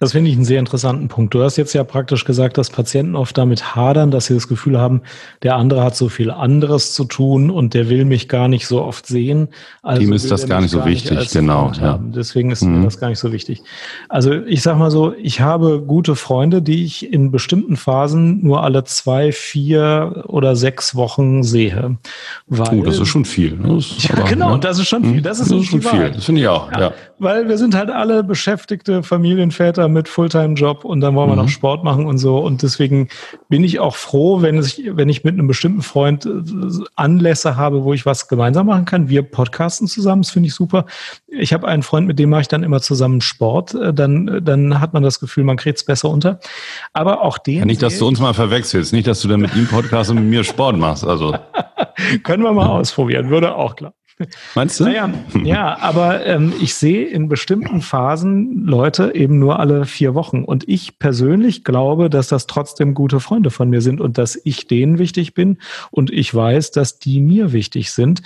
Das 0.01 0.13
finde 0.13 0.31
ich 0.31 0.37
einen 0.37 0.45
sehr 0.45 0.59
interessanten 0.59 1.09
Punkt. 1.09 1.35
Du 1.35 1.43
hast 1.43 1.57
jetzt 1.57 1.73
ja 1.73 1.85
praktisch 1.85 2.25
gesagt, 2.25 2.59
dass 2.59 2.71
Patienten 2.71 3.17
oft 3.17 3.37
damit 3.37 3.75
hadern, 3.75 4.11
dass 4.11 4.27
sie 4.27 4.35
das 4.35 4.49
Gefühl 4.49 4.79
haben, 4.79 5.03
der 5.43 5.57
andere 5.57 5.83
hat 5.83 5.97
so 5.97 6.09
viel 6.09 6.31
anderes 6.31 6.95
zu 6.95 7.05
tun 7.05 7.51
und 7.51 7.75
der 7.75 7.89
will 7.89 8.05
mich 8.05 8.29
gar 8.29 8.49
nicht 8.49 8.67
so 8.67 8.83
oft 8.83 9.07
sehen. 9.07 9.49
Also 9.83 10.01
Dem 10.01 10.13
ist 10.13 10.31
das 10.31 10.47
gar 10.47 10.61
nicht 10.61 10.71
so 10.71 10.79
gar 10.79 10.87
wichtig, 10.87 11.19
nicht 11.19 11.33
genau. 11.33 11.73
Ja. 11.81 11.99
Deswegen 12.03 12.51
ist 12.51 12.63
mhm. 12.63 12.79
mir 12.79 12.85
das 12.85 12.99
gar 12.99 13.09
nicht 13.09 13.19
so 13.19 13.33
wichtig. 13.33 13.63
Also 14.09 14.33
ich 14.33 14.63
sag 14.63 14.79
mal 14.79 14.91
so, 14.91 15.15
ich 15.15 15.41
habe 15.41 15.83
gute 15.83 16.17
Freunde, 16.17 16.63
die 16.63 16.85
ich 16.85 17.13
in 17.13 17.31
bestimmten 17.31 17.77
Phasen 17.77 18.43
nur 18.43 18.63
alle 18.63 18.85
zwei, 18.85 19.33
vier 19.33 20.25
oder 20.29 20.57
sechs 20.57 20.95
Wochen 20.95 21.43
sehe. 21.43 21.97
Weil, 22.47 22.81
oh, 22.81 22.85
das 22.85 22.99
ist 22.99 23.09
schon 23.09 23.25
viel. 23.25 23.57
Ne? 23.57 23.79
Ja, 23.99 24.17
aber, 24.17 24.29
genau, 24.29 24.55
ne? 24.55 24.61
das 24.61 24.79
ist 24.79 24.89
schon 24.89 25.05
viel. 25.05 25.23
Das 25.23 25.41
ist, 25.41 25.51
das 25.51 25.61
ist 25.61 25.67
schon 25.67 25.83
viel. 25.83 26.11
Das 26.11 26.25
finde 26.25 26.41
ich 26.41 26.49
auch. 26.49 26.71
Ja. 26.73 26.81
ja. 26.81 26.93
Weil 27.23 27.49
wir 27.49 27.57
sind 27.57 27.77
halt 27.77 27.89
alle 27.89 28.25
beschäftigte 28.25 29.05
Familienväter 29.05 29.87
mit 29.87 30.09
Fulltime-Job 30.09 30.85
und 30.85 31.01
dann 31.01 31.15
wollen 31.15 31.31
wir 31.31 31.37
mhm. 31.37 31.43
noch 31.43 31.49
Sport 31.49 31.85
machen 31.85 32.07
und 32.07 32.19
so. 32.19 32.39
Und 32.39 32.63
deswegen 32.63 33.09
bin 33.49 33.63
ich 33.63 33.79
auch 33.79 33.95
froh, 33.95 34.43
wenn, 34.43 34.59
ich, 34.59 34.83
wenn 34.87 35.09
ich 35.09 35.23
mit 35.23 35.35
einem 35.35 35.47
bestimmten 35.47 35.83
Freund 35.83 36.27
äh, 36.27 36.31
Anlässe 36.97 37.57
habe, 37.57 37.85
wo 37.85 37.93
ich 37.93 38.05
was 38.07 38.27
gemeinsam 38.27 38.67
machen 38.67 38.87
kann. 38.87 39.09
Wir 39.09 39.23
podcasten 39.23 39.87
zusammen, 39.87 40.23
das 40.23 40.33
finde 40.33 40.49
ich 40.49 40.55
super. 40.55 40.87
Ich 41.29 41.53
habe 41.53 41.69
einen 41.69 41.85
Freund, 41.85 42.09
mit 42.09 42.19
dem 42.19 42.29
mache 42.29 42.41
ich 42.41 42.49
dann 42.49 42.65
immer 42.65 42.81
zusammen 42.81 43.21
Sport. 43.21 43.73
Äh, 43.75 43.95
dann, 43.95 44.41
dann 44.45 44.81
hat 44.81 44.93
man 44.93 45.05
das 45.05 45.21
Gefühl, 45.21 45.45
man 45.45 45.57
kriegt 45.57 45.79
es 45.79 45.85
besser 45.85 46.11
unter. 46.11 46.41
Aber 46.93 47.23
auch 47.23 47.39
den. 47.39 47.59
Ja, 47.61 47.65
nicht, 47.67 47.83
dass 47.83 47.99
du 47.99 48.09
uns 48.09 48.19
mal 48.19 48.35
verwechselst, 48.35 48.93
nicht, 48.93 49.07
dass 49.07 49.21
du 49.21 49.29
dann 49.29 49.43
mit 49.43 49.55
ihm 49.55 49.69
Podcast 49.69 50.11
und 50.11 50.17
mit 50.17 50.25
mir 50.25 50.43
Sport 50.43 50.77
machst. 50.77 51.07
Also. 51.07 51.37
Können 52.25 52.43
wir 52.43 52.53
mal 52.53 52.67
ausprobieren, 52.67 53.31
würde 53.31 53.55
auch 53.55 53.77
klar. 53.77 53.95
Meinst 54.55 54.79
du? 54.79 54.85
Naja, 54.85 55.11
ja, 55.43 55.79
aber 55.81 56.25
ähm, 56.27 56.53
ich 56.61 56.75
sehe 56.75 57.07
in 57.07 57.29
bestimmten 57.29 57.81
Phasen 57.81 58.67
Leute 58.67 59.15
eben 59.15 59.39
nur 59.39 59.59
alle 59.59 59.85
vier 59.85 60.15
Wochen. 60.15 60.45
Und 60.45 60.69
ich 60.69 60.99
persönlich 60.99 61.65
glaube, 61.65 62.11
dass 62.11 62.29
das 62.29 62.47
trotzdem 62.47 62.95
gute 62.95 63.21
Freunde 63.21 63.51
von 63.51 63.71
mir 63.71 63.81
sind 63.81 64.01
und 64.01 64.19
dass 64.19 64.39
ich 64.45 64.67
denen 64.67 64.99
wichtig 64.99 65.35
bin 65.35 65.59
und 65.91 66.11
ich 66.13 66.33
weiß, 66.35 66.71
dass 66.71 66.99
die 66.99 67.21
mir 67.21 67.53
wichtig 67.53 67.91
sind. 67.91 68.23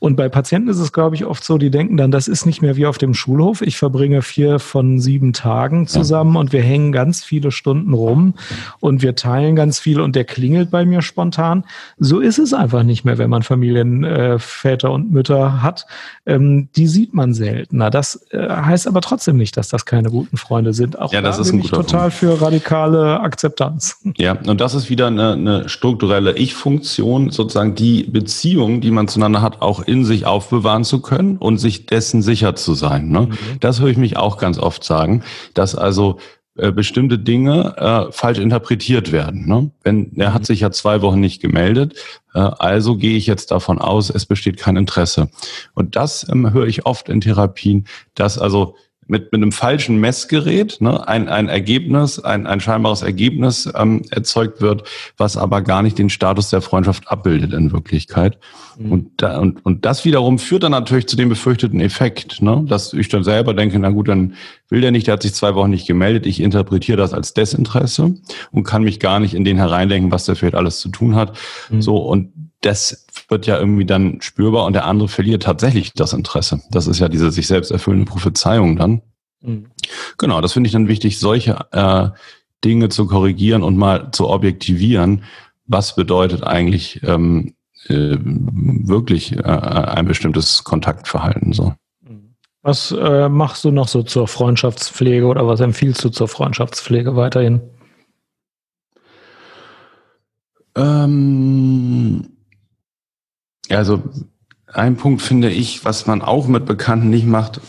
Und 0.00 0.16
bei 0.16 0.28
Patienten 0.28 0.68
ist 0.68 0.78
es, 0.78 0.92
glaube 0.92 1.16
ich, 1.16 1.24
oft 1.24 1.44
so, 1.44 1.58
die 1.58 1.70
denken 1.70 1.96
dann, 1.96 2.10
das 2.10 2.28
ist 2.28 2.44
nicht 2.44 2.62
mehr 2.62 2.76
wie 2.76 2.86
auf 2.86 2.98
dem 2.98 3.14
Schulhof. 3.14 3.62
Ich 3.62 3.78
verbringe 3.78 4.22
vier 4.22 4.58
von 4.58 5.00
sieben 5.00 5.32
Tagen 5.32 5.86
zusammen 5.86 6.36
und 6.36 6.52
wir 6.52 6.62
hängen 6.62 6.92
ganz 6.92 7.24
viele 7.24 7.50
Stunden 7.50 7.94
rum 7.94 8.34
und 8.80 9.02
wir 9.02 9.14
teilen 9.14 9.56
ganz 9.56 9.78
viel 9.78 10.00
und 10.00 10.16
der 10.16 10.24
klingelt 10.24 10.70
bei 10.70 10.84
mir 10.84 11.02
spontan. 11.02 11.64
So 11.98 12.20
ist 12.20 12.38
es 12.38 12.52
einfach 12.52 12.82
nicht 12.82 13.04
mehr, 13.04 13.18
wenn 13.18 13.30
man 13.30 13.42
Familienväter 13.42 14.88
äh, 14.88 14.92
und 14.92 15.10
Mütter 15.10 15.27
Mutter 15.28 15.62
hat, 15.62 15.86
ähm, 16.26 16.68
die 16.76 16.86
sieht 16.86 17.14
man 17.14 17.34
seltener. 17.34 17.90
Das 17.90 18.26
äh, 18.30 18.48
heißt 18.48 18.86
aber 18.86 19.00
trotzdem 19.00 19.36
nicht, 19.36 19.56
dass 19.56 19.68
das 19.68 19.84
keine 19.84 20.10
guten 20.10 20.36
Freunde 20.36 20.72
sind. 20.72 20.98
Auch 20.98 21.12
ja, 21.12 21.20
das 21.20 21.36
da 21.36 21.42
ist 21.42 21.50
bin 21.50 21.60
ich 21.60 21.70
total 21.70 22.00
Punkt. 22.10 22.14
für 22.14 22.40
radikale 22.40 23.20
Akzeptanz. 23.20 24.00
Ja, 24.16 24.36
und 24.46 24.60
das 24.60 24.74
ist 24.74 24.90
wieder 24.90 25.08
eine, 25.08 25.32
eine 25.32 25.68
strukturelle 25.68 26.36
Ich-Funktion, 26.36 27.30
sozusagen 27.30 27.74
die 27.74 28.04
Beziehung, 28.04 28.80
die 28.80 28.90
man 28.90 29.08
zueinander 29.08 29.42
hat, 29.42 29.62
auch 29.62 29.80
in 29.80 30.04
sich 30.04 30.26
aufbewahren 30.26 30.84
zu 30.84 31.00
können 31.00 31.36
und 31.36 31.58
sich 31.58 31.86
dessen 31.86 32.22
sicher 32.22 32.54
zu 32.54 32.74
sein. 32.74 33.08
Ne? 33.08 33.22
Mhm. 33.22 33.36
Das 33.60 33.80
höre 33.80 33.88
ich 33.88 33.98
mich 33.98 34.16
auch 34.16 34.38
ganz 34.38 34.58
oft 34.58 34.84
sagen, 34.84 35.22
dass 35.54 35.74
also 35.74 36.18
äh, 36.58 36.72
bestimmte 36.72 37.18
Dinge 37.18 37.74
äh, 37.76 38.12
falsch 38.12 38.38
interpretiert 38.38 39.12
werden. 39.12 39.46
Ne? 39.46 39.70
Wenn 39.82 40.12
er 40.16 40.34
hat 40.34 40.42
mhm. 40.42 40.46
sich 40.46 40.60
ja 40.60 40.70
zwei 40.70 41.02
Wochen 41.02 41.20
nicht 41.20 41.40
gemeldet, 41.40 41.94
äh, 42.34 42.40
also 42.40 42.96
gehe 42.96 43.16
ich 43.16 43.26
jetzt 43.26 43.50
davon 43.50 43.78
aus, 43.78 44.10
es 44.10 44.26
besteht 44.26 44.58
kein 44.58 44.76
Interesse. 44.76 45.30
Und 45.74 45.96
das 45.96 46.26
ähm, 46.30 46.52
höre 46.52 46.66
ich 46.66 46.84
oft 46.84 47.08
in 47.08 47.20
Therapien, 47.20 47.86
dass 48.14 48.38
also 48.38 48.74
mit, 49.08 49.32
mit 49.32 49.42
einem 49.42 49.52
falschen 49.52 49.98
Messgerät 49.98 50.80
ne, 50.80 51.08
ein, 51.08 51.28
ein 51.28 51.48
Ergebnis, 51.48 52.20
ein, 52.20 52.46
ein 52.46 52.60
scheinbares 52.60 53.02
Ergebnis 53.02 53.70
ähm, 53.74 54.02
erzeugt 54.10 54.60
wird, 54.60 54.84
was 55.16 55.36
aber 55.36 55.62
gar 55.62 55.82
nicht 55.82 55.98
den 55.98 56.10
Status 56.10 56.50
der 56.50 56.60
Freundschaft 56.60 57.10
abbildet 57.10 57.52
in 57.54 57.72
Wirklichkeit. 57.72 58.38
Mhm. 58.78 58.92
Und, 58.92 59.10
da, 59.16 59.38
und, 59.38 59.64
und 59.64 59.84
das 59.84 60.04
wiederum 60.04 60.38
führt 60.38 60.62
dann 60.62 60.72
natürlich 60.72 61.08
zu 61.08 61.16
dem 61.16 61.30
befürchteten 61.30 61.80
Effekt, 61.80 62.42
ne, 62.42 62.64
dass 62.68 62.92
ich 62.92 63.08
dann 63.08 63.24
selber 63.24 63.54
denke, 63.54 63.78
na 63.78 63.90
gut, 63.90 64.08
dann 64.08 64.34
will 64.68 64.82
der 64.82 64.90
nicht, 64.90 65.06
der 65.06 65.14
hat 65.14 65.22
sich 65.22 65.34
zwei 65.34 65.54
Wochen 65.54 65.70
nicht 65.70 65.86
gemeldet, 65.86 66.26
ich 66.26 66.40
interpretiere 66.40 66.98
das 66.98 67.14
als 67.14 67.32
Desinteresse 67.32 68.14
und 68.52 68.64
kann 68.64 68.82
mich 68.82 69.00
gar 69.00 69.20
nicht 69.20 69.32
in 69.32 69.44
den 69.44 69.56
hereindenken, 69.56 70.12
was 70.12 70.26
der 70.26 70.36
vielleicht 70.36 70.54
alles 70.54 70.80
zu 70.80 70.90
tun 70.90 71.14
hat. 71.14 71.38
Mhm. 71.70 71.80
So, 71.80 71.96
und 71.96 72.47
das 72.60 73.06
wird 73.28 73.46
ja 73.46 73.58
irgendwie 73.58 73.84
dann 73.84 74.20
spürbar 74.20 74.64
und 74.66 74.72
der 74.72 74.86
andere 74.86 75.08
verliert 75.08 75.44
tatsächlich 75.44 75.92
das 75.92 76.12
Interesse. 76.12 76.60
Das 76.70 76.86
ist 76.86 76.98
ja 76.98 77.08
diese 77.08 77.30
sich 77.30 77.46
selbst 77.46 77.70
erfüllende 77.70 78.10
Prophezeiung 78.10 78.76
dann. 78.76 79.02
Mhm. 79.40 79.66
Genau, 80.16 80.40
das 80.40 80.52
finde 80.52 80.66
ich 80.66 80.72
dann 80.72 80.88
wichtig, 80.88 81.18
solche 81.18 81.58
äh, 81.72 82.08
Dinge 82.64 82.88
zu 82.88 83.06
korrigieren 83.06 83.62
und 83.62 83.76
mal 83.76 84.10
zu 84.10 84.28
objektivieren. 84.28 85.22
Was 85.66 85.94
bedeutet 85.94 86.42
eigentlich 86.42 87.00
ähm, 87.04 87.54
äh, 87.88 88.16
wirklich 88.20 89.36
äh, 89.36 89.42
ein 89.42 90.06
bestimmtes 90.06 90.64
Kontaktverhalten 90.64 91.52
so. 91.52 91.74
Was 92.62 92.90
äh, 92.90 93.28
machst 93.28 93.64
du 93.64 93.70
noch 93.70 93.88
so 93.88 94.02
zur 94.02 94.26
Freundschaftspflege 94.26 95.26
oder 95.26 95.46
was 95.46 95.60
empfiehlst 95.60 96.04
du 96.04 96.10
zur 96.10 96.28
Freundschaftspflege 96.28 97.14
weiterhin? 97.14 97.60
Ähm, 100.74 102.37
also 103.70 104.02
ein 104.72 104.96
Punkt 104.96 105.22
finde 105.22 105.50
ich, 105.50 105.84
was 105.84 106.06
man 106.06 106.22
auch 106.22 106.46
mit 106.46 106.66
Bekannten 106.66 107.10
nicht 107.10 107.26
macht, 107.26 107.60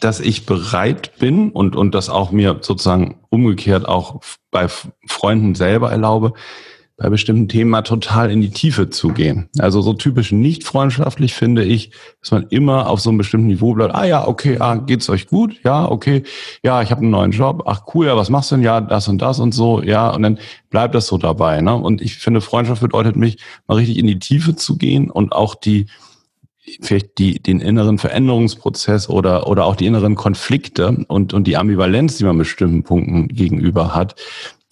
dass 0.00 0.20
ich 0.20 0.46
bereit 0.46 1.18
bin 1.18 1.50
und, 1.50 1.74
und 1.76 1.94
das 1.94 2.08
auch 2.08 2.30
mir 2.30 2.58
sozusagen 2.60 3.20
umgekehrt 3.30 3.86
auch 3.88 4.20
bei 4.50 4.68
Freunden 5.06 5.54
selber 5.54 5.90
erlaube, 5.90 6.34
bei 6.98 7.10
bestimmten 7.10 7.48
Themen 7.48 7.70
mal 7.70 7.82
total 7.82 8.30
in 8.30 8.40
die 8.40 8.50
Tiefe 8.50 8.88
zu 8.88 9.08
gehen. 9.08 9.50
Also 9.58 9.82
so 9.82 9.92
typisch 9.92 10.32
nicht 10.32 10.64
freundschaftlich 10.64 11.34
finde 11.34 11.62
ich, 11.62 11.90
dass 12.22 12.30
man 12.30 12.46
immer 12.48 12.88
auf 12.88 13.00
so 13.00 13.10
einem 13.10 13.18
bestimmten 13.18 13.48
Niveau 13.48 13.74
bleibt. 13.74 13.94
Ah 13.94 14.06
ja, 14.06 14.26
okay, 14.26 14.56
ah, 14.60 14.76
geht's 14.76 15.10
euch 15.10 15.26
gut? 15.26 15.56
Ja, 15.62 15.90
okay. 15.90 16.22
Ja, 16.62 16.80
ich 16.80 16.90
habe 16.90 17.02
einen 17.02 17.10
neuen 17.10 17.32
Job. 17.32 17.64
Ach 17.66 17.82
cool, 17.94 18.06
ja, 18.06 18.16
was 18.16 18.30
machst 18.30 18.50
du 18.50 18.54
denn? 18.54 18.64
Ja, 18.64 18.80
das 18.80 19.08
und 19.08 19.20
das 19.20 19.40
und 19.40 19.52
so. 19.52 19.82
Ja, 19.82 20.08
und 20.10 20.22
dann 20.22 20.38
bleibt 20.70 20.94
das 20.94 21.06
so 21.06 21.18
dabei. 21.18 21.60
Ne? 21.60 21.74
Und 21.74 22.00
ich 22.00 22.16
finde, 22.16 22.40
Freundschaft 22.40 22.80
bedeutet 22.80 23.16
mich, 23.16 23.38
mal 23.66 23.74
richtig 23.74 23.98
in 23.98 24.06
die 24.06 24.18
Tiefe 24.18 24.56
zu 24.56 24.78
gehen 24.78 25.10
und 25.10 25.32
auch 25.32 25.54
die 25.54 25.86
vielleicht 26.80 27.18
die, 27.18 27.40
den 27.40 27.60
inneren 27.60 27.98
Veränderungsprozess 27.98 29.08
oder, 29.08 29.46
oder 29.46 29.66
auch 29.66 29.76
die 29.76 29.86
inneren 29.86 30.16
Konflikte 30.16 31.04
und, 31.08 31.32
und 31.32 31.46
die 31.46 31.56
Ambivalenz, 31.56 32.16
die 32.18 32.24
man 32.24 32.38
bestimmten 32.38 32.82
Punkten 32.82 33.28
gegenüber 33.28 33.94
hat, 33.94 34.16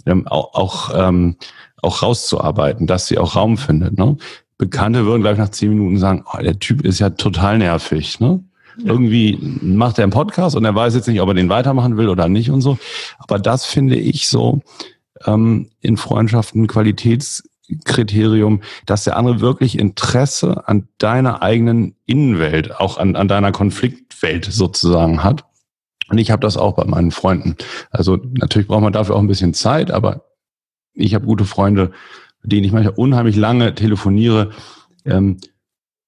ähm, 0.07 0.27
auch, 0.27 0.55
auch 0.55 0.91
ähm, 0.95 1.37
auch 1.85 2.03
rauszuarbeiten, 2.03 2.87
dass 2.87 3.07
sie 3.07 3.19
auch 3.19 3.37
Raum 3.37 3.57
findet. 3.57 3.97
Ne? 3.97 4.17
Bekannte 4.59 5.05
würden 5.05 5.23
gleich 5.23 5.39
nach 5.39 5.51
zehn 5.51 5.71
Minuten 5.71 5.99
sagen, 5.99 6.25
oh, 6.33 6.39
der 6.39 6.59
Typ 6.59 6.85
ist 6.85 6.99
ja 6.99 7.11
total 7.11 7.59
nervig. 7.59 8.21
Ne? 8.21 8.43
Ja. 8.79 8.93
Irgendwie 8.93 9.39
macht 9.61 9.99
er 9.99 10.05
einen 10.05 10.13
Podcast 10.13 10.57
und 10.57 10.65
er 10.65 10.75
weiß 10.75 10.95
jetzt 10.95 11.09
nicht, 11.09 11.21
ob 11.21 11.29
er 11.29 11.35
den 11.35 11.49
weitermachen 11.49 11.97
will 11.97 12.09
oder 12.09 12.29
nicht 12.29 12.51
und 12.51 12.61
so. 12.61 12.79
Aber 13.19 13.39
das 13.39 13.65
finde 13.65 13.97
ich 13.97 14.29
so 14.29 14.61
ähm, 15.27 15.71
in 15.81 15.97
Freundschaften 15.97 16.67
Qualitätskriterium, 16.67 18.63
dass 18.87 19.05
der 19.05 19.17
andere 19.17 19.41
wirklich 19.41 19.79
Interesse 19.79 20.67
an 20.67 20.89
deiner 20.99 21.43
eigenen 21.43 21.97
Innenwelt, 22.07 22.79
auch 22.79 22.99
an, 22.99 23.17
an 23.17 23.29
deiner 23.29 23.53
Konfliktwelt 23.53 24.47
sozusagen 24.47 25.23
hat. 25.23 25.45
Und 26.09 26.19
ich 26.19 26.31
habe 26.31 26.41
das 26.41 26.57
auch 26.57 26.75
bei 26.75 26.85
meinen 26.85 27.11
Freunden. 27.11 27.57
Also 27.91 28.19
natürlich 28.33 28.69
braucht 28.69 28.83
man 28.83 28.93
dafür 28.93 29.17
auch 29.17 29.21
ein 29.21 29.27
bisschen 29.27 29.55
Zeit, 29.55 29.91
aber 29.91 30.25
ich 30.95 31.15
habe 31.15 31.27
gute 31.27 31.45
Freunde, 31.45 31.93
denen 32.43 32.65
ich 32.65 32.73
manchmal 32.73 32.95
unheimlich 32.95 33.37
lange 33.37 33.75
telefoniere, 33.75 34.51
ähm, 35.05 35.39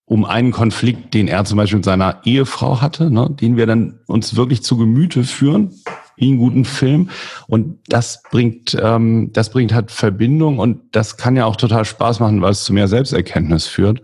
um 0.05 0.25
einen 0.25 0.53
Konflikt, 0.53 1.15
den 1.15 1.27
er 1.27 1.45
zum 1.45 1.57
Beispiel 1.59 1.79
mit 1.79 1.85
seiner 1.85 2.21
Ehefrau 2.25 2.81
hatte, 2.81 3.11
ne, 3.11 3.29
den 3.29 3.57
wir 3.57 3.67
dann 3.67 3.99
uns 4.07 4.37
wirklich 4.37 4.63
zu 4.63 4.77
Gemüte 4.77 5.25
führen, 5.25 5.73
wie 6.17 6.29
einen 6.29 6.39
guten 6.39 6.65
Film. 6.65 7.11
Und 7.49 7.81
das 7.89 8.23
bringt, 8.31 8.77
ähm, 8.81 9.33
das 9.33 9.51
bringt 9.51 9.75
halt 9.75 9.91
Verbindung 9.91 10.59
und 10.61 10.81
das 10.93 11.17
kann 11.17 11.37
ja 11.37 11.45
auch 11.45 11.57
total 11.57 11.85
Spaß 11.85 12.21
machen, 12.21 12.41
weil 12.41 12.53
es 12.53 12.65
zu 12.65 12.73
mehr 12.73 12.89
Selbsterkenntnis 12.89 13.67
führt. 13.67 14.01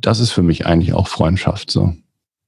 Das 0.00 0.18
ist 0.18 0.32
für 0.32 0.42
mich 0.42 0.66
eigentlich 0.66 0.92
auch 0.92 1.08
Freundschaft 1.08 1.70
so. 1.70 1.94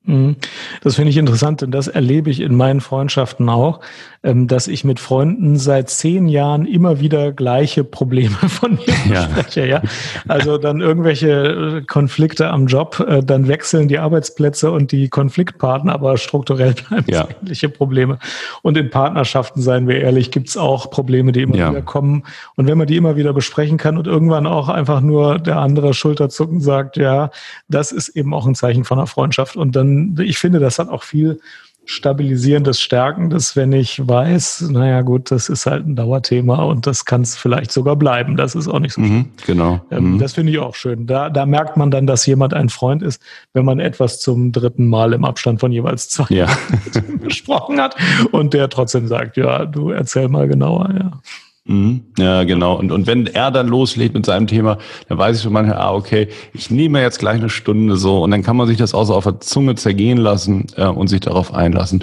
Mhm. 0.09 0.37
Das 0.83 0.97
finde 0.97 1.11
ich 1.11 1.19
interessant, 1.19 1.61
denn 1.61 1.71
das 1.71 1.87
erlebe 1.87 2.31
ich 2.31 2.41
in 2.41 2.57
meinen 2.57 2.81
Freundschaften 2.81 3.49
auch, 3.49 3.81
ähm, 4.25 4.49
dass 4.49 4.67
ich 4.67 4.83
mit 4.83 5.01
Freunden 5.01 5.59
seit 5.59 5.91
zehn 5.91 6.29
Jahren 6.29 6.65
immer 6.67 6.99
wieder 6.99 7.31
gleiche 7.31 7.85
Probleme 7.85 8.37
von 8.49 8.77
mir 8.77 9.15
ja. 9.15 9.23
spreche. 9.23 9.67
Ja? 9.67 9.83
Also 10.27 10.57
dann 10.57 10.81
irgendwelche 10.81 11.31
äh, 11.79 11.83
Konflikte 11.83 12.49
am 12.49 12.67
Job, 12.67 13.05
äh, 13.07 13.23
dann 13.23 13.49
wechseln 13.49 13.87
die 13.87 13.99
Arbeitsplätze 13.99 14.73
und 14.73 14.93
die 14.93 15.11
Konfliktpartner, 15.11 15.93
aber 15.93 16.17
strukturell 16.17 16.75
bleiben 16.89 17.05
ja. 17.07 17.29
ähnliche 17.43 17.69
Probleme. 17.69 18.19
Und 18.63 18.79
in 18.79 18.89
Partnerschaften, 18.89 19.61
seien 19.61 19.87
wir 19.87 20.01
ehrlich, 20.01 20.31
gibt 20.31 20.49
es 20.49 20.57
auch 20.57 20.91
Probleme, 20.91 21.33
die 21.33 21.43
immer 21.43 21.57
ja. 21.57 21.71
wieder 21.71 21.83
kommen. 21.83 22.25
Und 22.57 22.67
wenn 22.67 22.79
man 22.79 22.87
die 22.87 22.97
immer 22.97 23.17
wieder 23.17 23.35
besprechen 23.35 23.77
kann 23.77 23.99
und 23.99 24.07
irgendwann 24.07 24.47
auch 24.47 24.71
einfach 24.71 25.03
nur 25.03 25.39
der 25.39 25.59
andere 25.59 25.93
Schulterzucken 25.93 26.61
sagt, 26.61 26.97
ja, 26.97 27.31
das 27.69 27.93
ist 27.93 28.09
eben 28.11 28.33
auch 28.33 28.47
ein 28.47 28.55
Zeichen 28.55 28.85
von 28.85 28.99
einer 28.99 29.07
Freundschaft. 29.07 29.57
Und 29.57 29.77
dann 29.77 29.98
ich 30.19 30.39
finde, 30.39 30.59
das 30.59 30.79
hat 30.79 30.89
auch 30.89 31.03
viel 31.03 31.41
stabilisierendes, 31.89 32.83
stärkendes, 32.83 33.57
wenn 33.57 33.73
ich 33.73 34.07
weiß, 34.07 34.69
naja 34.71 35.01
gut, 35.01 35.31
das 35.31 35.49
ist 35.49 35.65
halt 35.65 35.87
ein 35.87 35.97
Dauerthema 35.97 36.63
und 36.65 36.87
das 36.87 37.07
kann 37.07 37.23
es 37.23 37.35
vielleicht 37.35 37.73
sogar 37.73 37.97
bleiben. 37.97 38.37
Das 38.37 38.55
ist 38.55 38.69
auch 38.69 38.79
nicht 38.79 38.93
so 38.93 39.01
mhm, 39.01 39.31
Genau. 39.47 39.81
Ähm, 39.91 40.13
mhm. 40.13 40.19
Das 40.19 40.35
finde 40.35 40.53
ich 40.53 40.59
auch 40.59 40.75
schön. 40.75 41.07
Da, 41.07 41.31
da 41.31 41.47
merkt 41.47 41.79
man 41.79 41.91
dann, 41.91 42.07
dass 42.07 42.27
jemand 42.27 42.53
ein 42.53 42.69
Freund 42.69 43.03
ist, 43.03 43.23
wenn 43.55 43.65
man 43.65 43.81
etwas 43.81 44.21
zum 44.21 44.53
dritten 44.53 44.87
Mal 44.87 45.15
im 45.15 45.25
Abstand 45.25 45.61
von 45.61 45.73
jeweils 45.73 46.11
zwei 46.11 46.27
ja. 46.29 46.47
gesprochen 47.23 47.81
hat 47.81 47.97
und 48.33 48.53
der 48.53 48.69
trotzdem 48.69 49.09
sagt, 49.09 49.39
ja, 49.39 49.65
du 49.65 49.89
erzähl 49.89 50.29
mal 50.29 50.47
genauer, 50.47 50.91
ja. 50.95 51.21
Mhm. 51.69 52.05
Ja, 52.19 52.45
genau. 52.45 52.77
Und, 52.79 52.91
und 52.91 53.07
wenn 53.07 53.27
er 53.27 53.51
dann 53.51 53.69
loslegt 53.69 54.15
mit 54.15 54.25
seinem 54.25 54.47
Thema, 54.47 54.79
dann 55.09 55.19
weiß 55.19 55.37
ich 55.37 55.43
schon 55.43 55.53
manchmal, 55.53 55.77
ah, 55.77 55.95
okay, 55.95 56.29
ich 56.55 56.71
nehme 56.71 57.03
jetzt 57.03 57.19
gleich 57.19 57.37
eine 57.37 57.51
Stunde 57.51 57.99
so 57.99 58.23
und 58.23 58.31
dann 58.31 58.43
kann 58.43 58.57
man 58.57 58.67
sich 58.67 58.79
das 58.79 58.95
auch 58.95 59.05
so 59.05 59.15
auf 59.15 59.25
der 59.25 59.41
Zunge 59.41 59.75
zergehen 59.75 60.17
lassen 60.17 60.67
äh, 60.77 60.87
und 60.87 61.09
sich 61.09 61.21
darauf 61.21 61.53
einlassen. 61.53 62.03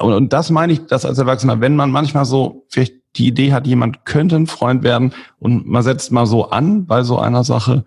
Und, 0.00 0.14
und 0.14 0.32
das 0.32 0.50
meine 0.50 0.72
ich, 0.72 0.86
das 0.86 1.04
als 1.04 1.18
Erwachsener, 1.18 1.60
wenn 1.60 1.76
man 1.76 1.90
manchmal 1.90 2.24
so 2.24 2.64
vielleicht 2.70 2.94
die 3.16 3.26
Idee 3.26 3.52
hat, 3.52 3.66
jemand 3.66 4.06
könnte 4.06 4.36
ein 4.36 4.46
Freund 4.46 4.82
werden 4.82 5.12
und 5.38 5.66
man 5.66 5.82
setzt 5.82 6.10
mal 6.10 6.26
so 6.26 6.48
an 6.48 6.86
bei 6.86 7.02
so 7.02 7.18
einer 7.18 7.44
Sache 7.44 7.84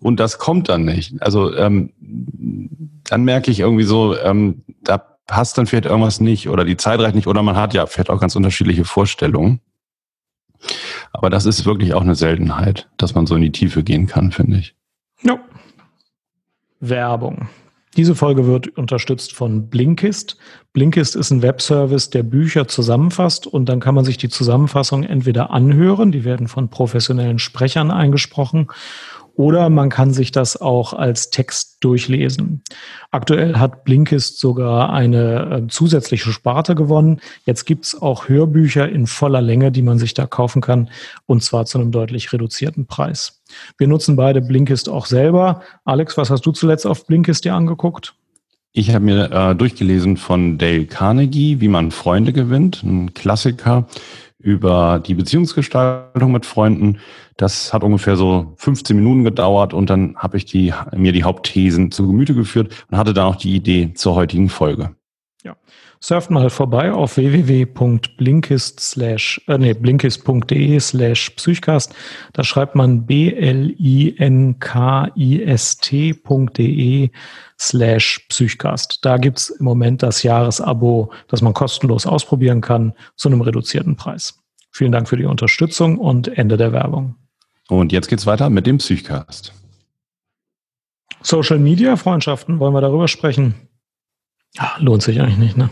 und 0.00 0.18
das 0.18 0.38
kommt 0.38 0.68
dann 0.68 0.84
nicht. 0.84 1.22
Also 1.22 1.54
ähm, 1.54 1.92
dann 3.04 3.22
merke 3.22 3.52
ich 3.52 3.60
irgendwie 3.60 3.84
so, 3.84 4.16
ähm, 4.18 4.62
da 4.82 4.98
passt 5.26 5.58
dann 5.58 5.66
vielleicht 5.66 5.86
irgendwas 5.86 6.20
nicht 6.20 6.48
oder 6.48 6.64
die 6.64 6.76
Zeit 6.76 6.98
reicht 6.98 7.14
nicht 7.14 7.28
oder 7.28 7.42
man 7.44 7.56
hat 7.56 7.72
ja 7.72 7.86
vielleicht 7.86 8.10
auch 8.10 8.20
ganz 8.20 8.34
unterschiedliche 8.34 8.84
Vorstellungen. 8.84 9.60
Aber 11.12 11.30
das 11.30 11.46
ist 11.46 11.66
wirklich 11.66 11.94
auch 11.94 12.02
eine 12.02 12.14
Seltenheit, 12.14 12.88
dass 12.96 13.14
man 13.14 13.26
so 13.26 13.36
in 13.36 13.42
die 13.42 13.52
Tiefe 13.52 13.82
gehen 13.82 14.06
kann, 14.06 14.32
finde 14.32 14.58
ich. 14.58 14.74
Ja. 15.22 15.38
Werbung. 16.80 17.48
Diese 17.96 18.14
Folge 18.14 18.46
wird 18.46 18.78
unterstützt 18.78 19.34
von 19.34 19.68
Blinkist. 19.68 20.36
Blinkist 20.72 21.16
ist 21.16 21.32
ein 21.32 21.42
Webservice, 21.42 22.10
der 22.10 22.22
Bücher 22.22 22.68
zusammenfasst 22.68 23.48
und 23.48 23.68
dann 23.68 23.80
kann 23.80 23.96
man 23.96 24.04
sich 24.04 24.16
die 24.16 24.28
Zusammenfassung 24.28 25.02
entweder 25.02 25.50
anhören, 25.50 26.12
die 26.12 26.24
werden 26.24 26.46
von 26.46 26.70
professionellen 26.70 27.40
Sprechern 27.40 27.90
eingesprochen, 27.90 28.68
oder 29.34 29.70
man 29.70 29.88
kann 29.88 30.12
sich 30.12 30.32
das 30.32 30.60
auch 30.60 30.92
als 30.92 31.30
Text 31.30 31.78
durchlesen. 31.80 32.62
Aktuell 33.10 33.56
hat 33.56 33.84
Blinkist 33.84 34.38
sogar 34.38 34.92
eine 34.92 35.64
äh, 35.64 35.68
zusätzliche 35.68 36.32
Sparte 36.32 36.74
gewonnen. 36.74 37.20
Jetzt 37.44 37.64
gibt's 37.64 38.00
auch 38.00 38.28
Hörbücher 38.28 38.88
in 38.88 39.06
voller 39.06 39.40
Länge, 39.40 39.72
die 39.72 39.82
man 39.82 39.98
sich 39.98 40.14
da 40.14 40.26
kaufen 40.26 40.62
kann, 40.62 40.90
und 41.26 41.42
zwar 41.42 41.66
zu 41.66 41.78
einem 41.78 41.92
deutlich 41.92 42.32
reduzierten 42.32 42.86
Preis. 42.86 43.42
Wir 43.78 43.88
nutzen 43.88 44.16
beide 44.16 44.40
Blinkist 44.40 44.88
auch 44.88 45.06
selber. 45.06 45.62
Alex, 45.84 46.16
was 46.16 46.30
hast 46.30 46.46
du 46.46 46.52
zuletzt 46.52 46.86
auf 46.86 47.06
Blinkist 47.06 47.44
dir 47.44 47.54
angeguckt? 47.54 48.14
Ich 48.72 48.94
habe 48.94 49.04
mir 49.04 49.32
äh, 49.32 49.54
durchgelesen 49.56 50.16
von 50.16 50.56
Dale 50.56 50.86
Carnegie, 50.86 51.60
wie 51.60 51.66
man 51.66 51.90
Freunde 51.90 52.32
gewinnt, 52.32 52.84
ein 52.84 53.14
Klassiker 53.14 53.88
über 54.40 55.02
die 55.04 55.14
Beziehungsgestaltung 55.14 56.32
mit 56.32 56.46
Freunden. 56.46 56.98
Das 57.36 57.72
hat 57.72 57.84
ungefähr 57.84 58.16
so 58.16 58.54
15 58.56 58.96
Minuten 58.96 59.24
gedauert 59.24 59.74
und 59.74 59.90
dann 59.90 60.16
habe 60.16 60.36
ich 60.36 60.44
die, 60.44 60.72
mir 60.94 61.12
die 61.12 61.24
Hauptthesen 61.24 61.90
zu 61.90 62.06
Gemüte 62.06 62.34
geführt 62.34 62.86
und 62.90 62.98
hatte 62.98 63.14
dann 63.14 63.26
auch 63.26 63.36
die 63.36 63.54
Idee 63.54 63.92
zur 63.94 64.14
heutigen 64.14 64.48
Folge. 64.48 64.96
Ja. 65.44 65.56
Surft 66.02 66.30
mal 66.30 66.48
vorbei 66.48 66.90
auf 66.92 67.18
www.blinkist 67.18 68.80
slash, 68.80 69.38
äh, 69.48 69.58
nee, 69.58 69.74
blinkist.de 69.74 70.80
slash 70.80 71.28
Psychcast. 71.30 71.94
Da 72.32 72.42
schreibt 72.42 72.74
man 72.74 73.04
b-l-i-n-k-i-s-t.de 73.04 73.90
slash 77.58 78.26
Psychcast. 78.30 79.04
Da 79.04 79.18
gibt's 79.18 79.50
im 79.50 79.66
Moment 79.66 80.02
das 80.02 80.22
Jahresabo, 80.22 81.12
das 81.28 81.42
man 81.42 81.52
kostenlos 81.52 82.06
ausprobieren 82.06 82.62
kann, 82.62 82.94
zu 83.16 83.28
einem 83.28 83.42
reduzierten 83.42 83.96
Preis. 83.96 84.40
Vielen 84.70 84.92
Dank 84.92 85.06
für 85.06 85.18
die 85.18 85.26
Unterstützung 85.26 85.98
und 85.98 86.28
Ende 86.28 86.56
der 86.56 86.72
Werbung. 86.72 87.16
Und 87.68 87.92
jetzt 87.92 88.08
geht's 88.08 88.24
weiter 88.24 88.48
mit 88.48 88.66
dem 88.66 88.78
Psychcast. 88.78 89.52
Social 91.22 91.58
Media 91.58 91.96
Freundschaften, 91.96 92.58
wollen 92.58 92.72
wir 92.72 92.80
darüber 92.80 93.06
sprechen? 93.06 93.54
Ja, 94.54 94.76
lohnt 94.78 95.02
sich 95.02 95.20
eigentlich 95.20 95.36
nicht, 95.36 95.58
ne? 95.58 95.68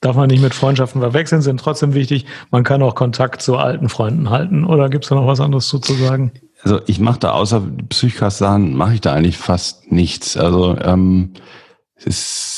Darf 0.00 0.14
man 0.14 0.28
nicht 0.28 0.42
mit 0.42 0.54
Freundschaften 0.54 1.00
verwechseln, 1.00 1.42
sind 1.42 1.58
trotzdem 1.58 1.92
wichtig. 1.92 2.24
Man 2.50 2.62
kann 2.62 2.82
auch 2.82 2.94
Kontakt 2.94 3.42
zu 3.42 3.56
alten 3.56 3.88
Freunden 3.88 4.30
halten. 4.30 4.64
Oder 4.64 4.88
gibt 4.90 5.04
es 5.04 5.08
da 5.08 5.16
noch 5.16 5.26
was 5.26 5.40
anderes 5.40 5.66
zu, 5.66 5.80
zu 5.80 5.94
sagen? 5.94 6.32
Also 6.62 6.80
ich 6.86 7.00
mache 7.00 7.18
da 7.18 7.32
außer 7.32 7.62
Psychcast-Sachen, 7.88 8.74
mache 8.74 8.94
ich 8.94 9.00
da 9.00 9.12
eigentlich 9.12 9.38
fast 9.38 9.90
nichts. 9.90 10.36
Also 10.36 10.76
ähm, 10.78 11.34
es 11.96 12.06
ist 12.06 12.57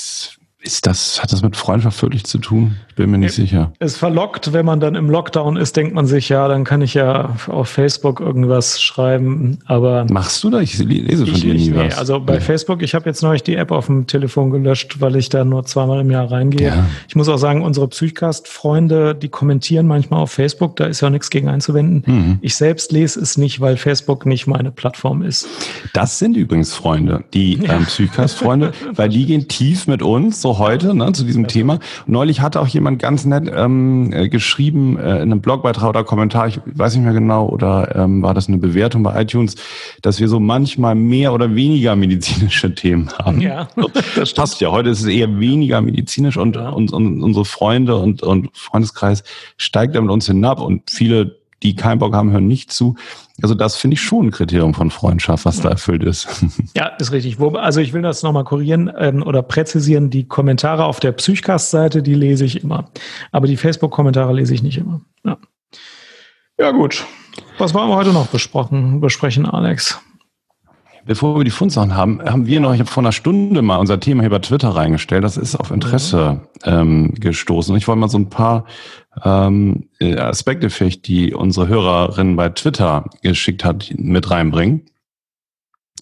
Ist 0.62 0.86
das, 0.86 1.22
hat 1.22 1.32
das 1.32 1.40
mit 1.40 1.56
Freundschaft 1.56 2.02
wirklich 2.02 2.24
zu 2.24 2.36
tun? 2.36 2.76
Bin 2.94 3.10
mir 3.10 3.16
nicht 3.16 3.32
sicher. 3.32 3.72
Es 3.78 3.96
verlockt, 3.96 4.52
wenn 4.52 4.66
man 4.66 4.78
dann 4.78 4.94
im 4.94 5.08
Lockdown 5.08 5.56
ist, 5.56 5.74
denkt 5.74 5.94
man 5.94 6.06
sich, 6.06 6.28
ja, 6.28 6.48
dann 6.48 6.64
kann 6.64 6.82
ich 6.82 6.92
ja 6.92 7.34
auf 7.46 7.68
Facebook 7.70 8.20
irgendwas 8.20 8.82
schreiben, 8.82 9.58
aber. 9.64 10.04
Machst 10.10 10.44
du 10.44 10.50
da? 10.50 10.60
Ich 10.60 10.78
lese 10.78 11.24
von 11.24 11.34
ich 11.34 11.40
dir 11.40 11.54
nie 11.54 11.70
nee, 11.70 11.88
was. 11.88 11.96
Also 11.96 12.20
bei 12.20 12.34
Nee. 12.34 12.40
Facebook, 12.40 12.82
ich 12.82 12.94
habe 12.94 13.06
jetzt 13.08 13.22
neulich 13.22 13.42
die 13.42 13.56
App 13.56 13.70
auf 13.70 13.86
dem 13.86 14.06
Telefon 14.06 14.50
gelöscht, 14.50 15.00
weil 15.00 15.16
ich 15.16 15.30
da 15.30 15.46
nur 15.46 15.64
zweimal 15.64 16.00
im 16.00 16.10
Jahr 16.10 16.30
reingehe. 16.30 16.68
Ja. 16.68 16.86
Ich 17.08 17.16
muss 17.16 17.30
auch 17.30 17.38
sagen, 17.38 17.62
unsere 17.62 17.88
Psychcast-Freunde, 17.88 19.14
die 19.14 19.28
kommentieren 19.30 19.86
manchmal 19.86 20.20
auf 20.20 20.30
Facebook, 20.30 20.76
da 20.76 20.84
ist 20.84 21.00
ja 21.00 21.08
nichts 21.08 21.30
gegen 21.30 21.48
einzuwenden. 21.48 22.02
Mhm. 22.06 22.38
Ich 22.42 22.54
selbst 22.54 22.92
lese 22.92 23.18
es 23.20 23.38
nicht, 23.38 23.60
weil 23.60 23.78
Facebook 23.78 24.26
nicht 24.26 24.46
meine 24.46 24.70
Plattform 24.70 25.22
ist. 25.22 25.46
Das 25.94 26.18
sind 26.18 26.36
übrigens 26.36 26.74
Freunde, 26.74 27.24
die 27.32 27.54
ähm, 27.64 27.86
Psychcast-Freunde, 27.86 28.72
weil 28.94 29.08
die 29.08 29.24
gehen 29.24 29.48
tief 29.48 29.86
mit 29.86 30.02
uns, 30.02 30.42
so 30.42 30.49
heute, 30.58 30.94
ne, 30.94 31.12
zu 31.12 31.24
diesem 31.24 31.46
Thema. 31.46 31.78
Neulich 32.06 32.40
hatte 32.40 32.60
auch 32.60 32.66
jemand 32.66 33.00
ganz 33.00 33.24
nett 33.24 33.50
ähm, 33.54 34.12
äh, 34.12 34.28
geschrieben, 34.28 34.98
äh, 34.98 35.16
in 35.16 35.32
einem 35.32 35.40
Blogbeitrag 35.40 35.88
oder 35.88 36.04
Kommentar, 36.04 36.48
ich 36.48 36.60
weiß 36.64 36.94
nicht 36.94 37.04
mehr 37.04 37.12
genau, 37.12 37.48
oder 37.48 37.94
ähm, 37.94 38.22
war 38.22 38.34
das 38.34 38.48
eine 38.48 38.58
Bewertung 38.58 39.02
bei 39.02 39.20
iTunes, 39.22 39.56
dass 40.02 40.20
wir 40.20 40.28
so 40.28 40.40
manchmal 40.40 40.94
mehr 40.94 41.32
oder 41.32 41.54
weniger 41.54 41.96
medizinische 41.96 42.74
Themen 42.74 43.10
haben. 43.18 43.40
Ja, 43.40 43.68
das 44.16 44.32
passt 44.34 44.60
ja. 44.60 44.70
Heute 44.70 44.90
ist 44.90 45.00
es 45.00 45.06
eher 45.06 45.38
weniger 45.40 45.80
medizinisch 45.80 46.36
und, 46.36 46.56
Ja. 46.56 46.70
und, 46.70 46.92
und 46.92 47.22
unsere 47.22 47.44
Freunde 47.44 47.96
und, 47.96 48.22
und 48.22 48.50
Freundeskreis 48.54 49.22
steigt 49.56 49.94
da 49.94 50.00
mit 50.00 50.10
uns 50.10 50.26
hinab 50.26 50.60
und 50.60 50.90
viele, 50.90 51.39
die 51.62 51.76
keinen 51.76 51.98
Bock 51.98 52.14
haben, 52.14 52.30
hören 52.30 52.46
nicht 52.46 52.72
zu. 52.72 52.96
Also 53.42 53.54
das 53.54 53.76
finde 53.76 53.94
ich 53.94 54.00
schon 54.00 54.26
ein 54.26 54.30
Kriterium 54.30 54.74
von 54.74 54.90
Freundschaft, 54.90 55.44
was 55.44 55.60
da 55.60 55.70
erfüllt 55.70 56.02
ist. 56.02 56.28
Ja, 56.76 56.86
ist 56.98 57.12
richtig. 57.12 57.38
Also 57.40 57.80
ich 57.80 57.92
will 57.92 58.02
das 58.02 58.22
nochmal 58.22 58.44
korrigieren 58.44 58.90
ähm, 58.96 59.22
oder 59.22 59.42
präzisieren. 59.42 60.10
Die 60.10 60.26
Kommentare 60.26 60.84
auf 60.84 61.00
der 61.00 61.12
Psychcast-Seite, 61.12 62.02
die 62.02 62.14
lese 62.14 62.44
ich 62.44 62.62
immer. 62.62 62.90
Aber 63.32 63.46
die 63.46 63.56
Facebook-Kommentare 63.56 64.32
lese 64.32 64.54
ich 64.54 64.62
nicht 64.62 64.78
immer. 64.78 65.00
Ja. 65.24 65.36
ja, 66.58 66.70
gut. 66.70 67.04
Was 67.58 67.74
wollen 67.74 67.88
wir 67.88 67.96
heute 67.96 68.12
noch 68.12 68.28
besprochen, 68.28 69.00
besprechen, 69.00 69.46
Alex? 69.46 70.00
Bevor 71.06 71.38
wir 71.38 71.44
die 71.44 71.50
Fundsachen 71.50 71.94
haben, 71.94 72.22
haben 72.22 72.46
wir 72.46 72.60
noch, 72.60 72.74
ich 72.74 72.80
habe 72.80 72.90
vor 72.90 73.02
einer 73.02 73.12
Stunde 73.12 73.62
mal 73.62 73.76
unser 73.76 74.00
Thema 74.00 74.22
hier 74.22 74.30
bei 74.30 74.38
Twitter 74.38 74.68
reingestellt. 74.68 75.24
Das 75.24 75.36
ist 75.36 75.56
auf 75.56 75.70
Interesse 75.70 76.42
ähm, 76.64 77.14
gestoßen. 77.14 77.72
Und 77.72 77.78
ich 77.78 77.88
wollte 77.88 78.00
mal 78.00 78.08
so 78.08 78.18
ein 78.18 78.28
paar 78.28 78.66
ähm, 79.24 79.88
äh, 79.98 80.16
Aspekte 80.16 80.68
vielleicht, 80.70 81.06
die 81.06 81.32
unsere 81.32 81.68
Hörerin 81.68 82.36
bei 82.36 82.50
Twitter 82.50 83.04
geschickt 83.22 83.64
hat, 83.64 83.92
mit 83.96 84.30
reinbringen. 84.30 84.86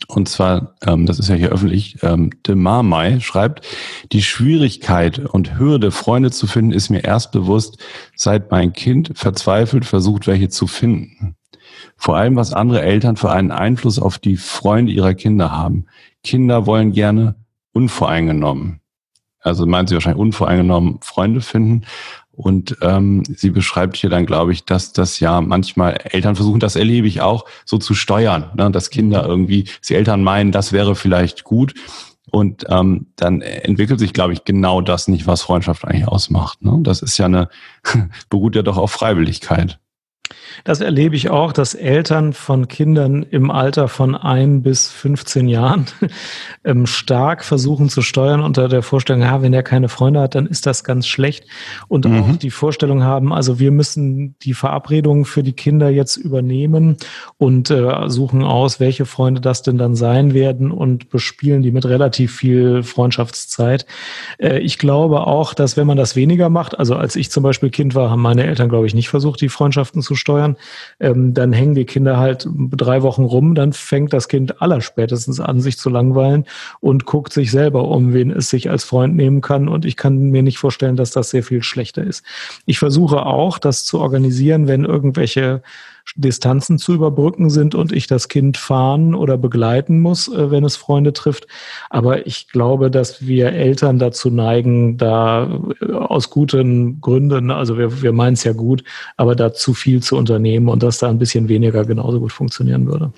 Und 0.07 0.29
zwar, 0.29 0.75
ähm, 0.87 1.07
das 1.07 1.19
ist 1.19 1.29
ja 1.29 1.35
hier 1.35 1.51
öffentlich, 1.51 2.03
ähm, 2.03 2.31
De 2.47 2.55
Marmai 2.55 3.21
schreibt, 3.21 3.67
die 4.13 4.23
Schwierigkeit 4.23 5.19
und 5.19 5.59
Hürde, 5.59 5.91
Freunde 5.91 6.31
zu 6.31 6.47
finden, 6.47 6.73
ist 6.73 6.89
mir 6.89 7.05
erst 7.05 7.33
bewusst, 7.33 7.79
seit 8.17 8.51
mein 8.51 8.73
Kind 8.73 9.13
verzweifelt 9.15 9.85
versucht, 9.85 10.27
welche 10.27 10.49
zu 10.49 10.67
finden. 10.67 11.37
Vor 11.97 12.17
allem, 12.17 12.37
was 12.37 12.53
andere 12.53 12.83
Eltern 12.83 13.17
für 13.17 13.31
einen 13.31 13.51
Einfluss 13.51 13.99
auf 13.99 14.19
die 14.19 14.37
Freunde 14.37 14.93
ihrer 14.93 15.15
Kinder 15.15 15.53
haben. 15.53 15.87
Kinder 16.23 16.67
wollen 16.67 16.93
gerne 16.93 17.35
unvoreingenommen. 17.73 18.81
Also 19.41 19.67
meint 19.67 19.89
sie 19.89 19.95
wahrscheinlich 19.95 20.21
unvoreingenommen 20.21 20.99
Freunde 21.01 21.41
finden. 21.41 21.85
Und 22.33 22.77
ähm, 22.83 23.25
sie 23.25 23.51
beschreibt 23.51 23.97
hier 23.97 24.11
dann, 24.11 24.25
glaube 24.25 24.53
ich, 24.53 24.65
dass 24.65 24.93
das 24.93 25.19
ja 25.19 25.41
manchmal 25.41 25.99
Eltern 26.05 26.37
versuchen, 26.37 26.61
das 26.61 26.77
erlebe 26.77 27.09
ich 27.09 27.21
auch, 27.21 27.45
so 27.65 27.79
zu 27.79 27.95
steuern, 27.95 28.51
ne? 28.55 28.71
dass 28.71 28.91
Kinder 28.91 29.27
irgendwie, 29.27 29.65
die 29.89 29.95
Eltern 29.95 30.23
meinen, 30.23 30.53
das 30.53 30.73
wäre 30.73 30.95
vielleicht 30.95 31.43
gut. 31.43 31.75
Und 32.31 32.67
ähm, 32.69 33.09
dann 33.17 33.41
entwickelt 33.41 33.99
sich, 33.99 34.13
glaube 34.13 34.35
ich, 34.35 34.45
genau 34.45 34.81
das 34.83 35.09
nicht, 35.09 35.27
was 35.27 35.43
Freundschaft 35.43 35.85
eigentlich 35.85 36.07
ausmacht. 36.07 36.63
Ne? 36.63 36.79
Das 36.83 37.03
ist 37.03 37.19
ja 37.19 37.27
eine, 37.27 37.49
beruht 38.31 38.55
ja 38.55 38.63
doch 38.63 38.77
auf 38.77 38.93
Freiwilligkeit. 38.93 39.81
Das 40.65 40.81
erlebe 40.81 41.17
ich 41.17 41.31
auch, 41.31 41.53
dass 41.53 41.75
Eltern 41.75 42.33
von 42.33 42.69
Kindern 42.69 43.23
im 43.23 43.51
Alter 43.51 43.89
von 43.89 44.15
ein 44.15 44.63
bis 44.63 44.89
15 44.91 45.49
Jahren 45.49 45.87
ähm, 46.65 46.87
stark 46.87 47.45
versuchen 47.45 47.89
zu 47.89 48.03
steuern 48.03 48.41
unter 48.41 48.69
der 48.69 48.83
Vorstellung, 48.83 49.23
ja, 49.23 49.41
wenn 49.43 49.53
er 49.53 49.63
keine 49.63 49.89
Freunde 49.89 50.21
hat, 50.21 50.35
dann 50.35 50.47
ist 50.47 50.67
das 50.67 50.85
ganz 50.85 51.07
schlecht. 51.07 51.45
Und 51.87 52.09
Mhm. 52.09 52.23
auch 52.23 52.37
die 52.37 52.51
Vorstellung 52.51 53.03
haben, 53.03 53.33
also 53.33 53.59
wir 53.59 53.71
müssen 53.71 54.35
die 54.43 54.55
Verabredungen 54.55 55.25
für 55.25 55.43
die 55.43 55.53
Kinder 55.53 55.89
jetzt 55.91 56.17
übernehmen 56.17 56.97
und 57.37 57.71
äh, 57.71 58.09
suchen 58.09 58.43
aus, 58.43 58.81
welche 58.81 59.07
Freunde 59.07 59.41
das 59.41 59.63
denn 59.63 59.79
dann 59.79 59.95
sein 59.95 60.35
werden 60.35 60.71
und 60.71 61.11
bespielen 61.11 61.63
die 61.63 61.71
mit 61.73 61.87
relativ 61.87 62.35
viel 62.35 62.83
Freundschaftszeit. 62.83 63.87
Äh, 64.39 64.59
ich 64.61 64.79
glaube 64.79 65.27
auch, 65.27 65.55
dass 65.55 65.77
wenn 65.77 65.87
man 65.87 65.97
das 65.97 66.17
weniger 66.17 66.49
macht, 66.49 66.79
also 66.79 66.97
als 66.97 67.17
ich 67.17 67.31
zum 67.31 67.43
Beispiel 67.43 67.71
Kind 67.71 67.95
war, 67.95 68.11
haben 68.11 68.23
meine 68.23 68.45
Eltern, 68.45 68.69
glaube 68.69 68.87
ich, 68.87 68.95
nicht 68.95 69.09
versucht, 69.09 69.41
die 69.41 69.49
Freundschaften 69.49 70.03
zu 70.03 70.15
steuern. 70.15 70.48
Ähm, 71.01 71.35
dann 71.35 71.53
hängen 71.53 71.75
die 71.75 71.85
Kinder 71.85 72.19
halt 72.19 72.49
drei 72.71 73.03
Wochen 73.03 73.25
rum, 73.25 73.55
dann 73.55 73.73
fängt 73.73 74.13
das 74.13 74.29
Kind 74.29 74.63
allerspätestens 74.63 75.41
an, 75.41 75.61
sich 75.61 75.79
zu 75.79 75.91
langweilen 75.91 76.45
und 76.81 77.05
guckt 77.05 77.33
sich 77.33 77.51
selber 77.51 77.85
um, 77.89 78.13
wen 78.13 78.31
es 78.31 78.51
sich 78.51 78.71
als 78.71 78.85
Freund 78.85 79.17
nehmen 79.17 79.41
kann. 79.41 79.69
Und 79.69 79.85
ich 79.85 79.97
kann 79.97 80.19
mir 80.31 80.43
nicht 80.43 80.59
vorstellen, 80.59 80.97
dass 80.97 81.11
das 81.11 81.31
sehr 81.31 81.43
viel 81.43 81.63
schlechter 81.63 82.03
ist. 82.03 82.25
Ich 82.67 82.79
versuche 82.79 83.27
auch, 83.27 83.59
das 83.59 83.85
zu 83.85 84.01
organisieren, 84.01 84.69
wenn 84.69 84.85
irgendwelche 84.85 85.63
Distanzen 86.17 86.79
zu 86.79 86.95
überbrücken 86.95 87.51
sind 87.51 87.75
und 87.75 87.93
ich 87.93 88.07
das 88.07 88.29
Kind 88.29 88.57
fahren 88.57 89.15
oder 89.15 89.39
begleiten 89.39 90.01
muss, 90.01 90.29
äh, 90.29 90.51
wenn 90.51 90.65
es 90.65 90.77
Freunde 90.77 91.13
trifft. 91.13 91.47
Aber 91.91 92.27
ich 92.27 92.49
glaube, 92.49 92.91
dass 92.91 93.27
wir 93.27 93.53
Eltern 93.53 93.99
dazu 93.99 94.31
neigen, 94.31 94.97
da 94.97 95.61
äh, 95.81 95.93
aus 95.93 96.31
guten 96.31 97.01
Gründen, 97.01 97.51
also 97.51 97.79
wir, 97.79 98.03
wir 98.03 98.13
meinen 98.13 98.35
es 98.35 98.45
ja 98.45 98.53
gut, 98.53 98.85
aber 99.17 99.35
da 99.37 99.53
zu 99.53 99.75
viel 99.75 100.03
zu 100.03 100.17
unternehmen 100.17 100.69
und 100.69 100.83
dass 100.83 100.99
da 100.99 101.09
ein 101.09 101.19
bisschen 101.19 101.49
weniger 101.49 101.85
genauso 101.85 102.21
gut 102.21 102.33
funktionieren 102.33 102.87
würde. 102.87 103.13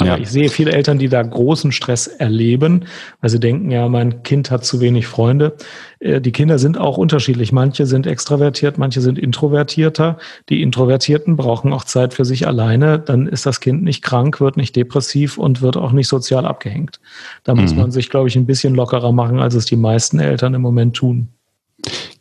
Aber 0.00 0.10
Ja. 0.10 0.18
ich 0.18 0.28
sehe 0.30 0.48
viele 0.48 0.72
Eltern, 0.72 0.98
die 0.98 1.08
da 1.08 1.22
großen 1.22 1.72
Stress 1.72 2.06
erleben, 2.06 2.84
weil 3.20 3.30
sie 3.30 3.38
denken, 3.40 3.70
ja, 3.70 3.88
mein 3.88 4.22
Kind 4.22 4.50
hat 4.50 4.64
zu 4.64 4.80
wenig 4.80 5.06
Freunde. 5.06 5.56
Äh, 6.00 6.20
Die 6.20 6.32
Kinder 6.32 6.58
sind 6.58 6.78
auch 6.78 6.96
unterschiedlich. 6.96 7.52
Manche 7.52 7.86
sind 7.86 8.06
extravertiert, 8.06 8.78
manche 8.78 9.00
sind 9.00 9.18
introvertierter. 9.18 10.18
Die 10.48 10.62
Introvertierten 10.62 11.36
brauchen 11.36 11.72
auch 11.72 11.84
Zeit 11.84 12.14
für 12.14 12.24
sich 12.24 12.46
alleine. 12.46 12.98
Dann 12.98 13.26
ist 13.26 13.46
das 13.46 13.60
Kind 13.60 13.82
nicht 13.82 14.02
krank, 14.02 14.40
wird 14.40 14.56
nicht 14.56 14.74
depressiv 14.76 15.38
und 15.38 15.60
wird 15.62 15.76
auch 15.76 15.92
nicht 15.92 16.08
sozial 16.08 16.46
abgehängt. 16.46 17.00
Da 17.44 17.54
muss 17.54 17.72
Mhm. 17.72 17.78
man 17.80 17.90
sich, 17.90 18.10
glaube 18.10 18.28
ich, 18.28 18.36
ein 18.36 18.46
bisschen 18.46 18.74
lockerer 18.74 19.12
machen, 19.12 19.38
als 19.38 19.54
es 19.54 19.66
die 19.66 19.76
meisten 19.76 20.18
Eltern 20.18 20.54
im 20.54 20.62
Moment 20.62 20.96
tun. 20.96 21.28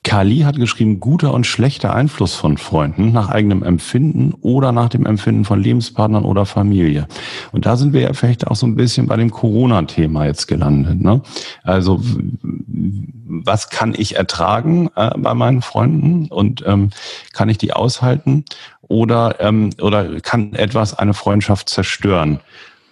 Kali 0.10 0.40
hat 0.40 0.56
geschrieben, 0.56 1.00
guter 1.00 1.36
und 1.36 1.46
schlechter 1.46 1.94
Einfluss 1.94 2.34
von 2.34 2.58
Freunden 2.58 3.12
nach 3.12 3.30
eigenem 3.30 3.62
Empfinden 3.62 4.34
oder 4.42 4.72
nach 4.72 4.90
dem 4.90 5.06
Empfinden 5.06 5.46
von 5.46 5.62
Lebenspartnern 5.62 6.26
oder 6.26 6.48
Familie. 6.48 7.08
Und 7.52 7.68
da 7.68 7.78
sind 7.78 7.94
wir 7.94 8.02
ja 8.02 8.14
vielleicht 8.14 8.48
auch 8.48 8.56
so 8.56 8.66
ein 8.66 8.76
bisschen 8.76 9.06
bei 9.06 9.18
dem 9.18 9.30
Corona-Thema 9.30 10.26
jetzt 10.26 10.48
gelandet. 10.48 11.00
Ne? 11.00 11.22
Also 11.62 12.02
was 12.42 13.70
kann 13.70 13.94
ich 13.96 14.16
ertragen 14.16 14.90
äh, 14.96 15.12
bei 15.16 15.36
meinen 15.36 15.62
Freunden 15.62 16.26
und 16.30 16.64
ähm, 16.66 16.90
kann 17.34 17.50
ich 17.50 17.60
die 17.60 17.74
aushalten 17.74 18.46
oder, 18.82 19.36
ähm, 19.42 19.70
oder 19.80 20.22
kann 20.22 20.54
etwas 20.54 20.98
eine 20.98 21.14
Freundschaft 21.14 21.70
zerstören? 21.70 22.40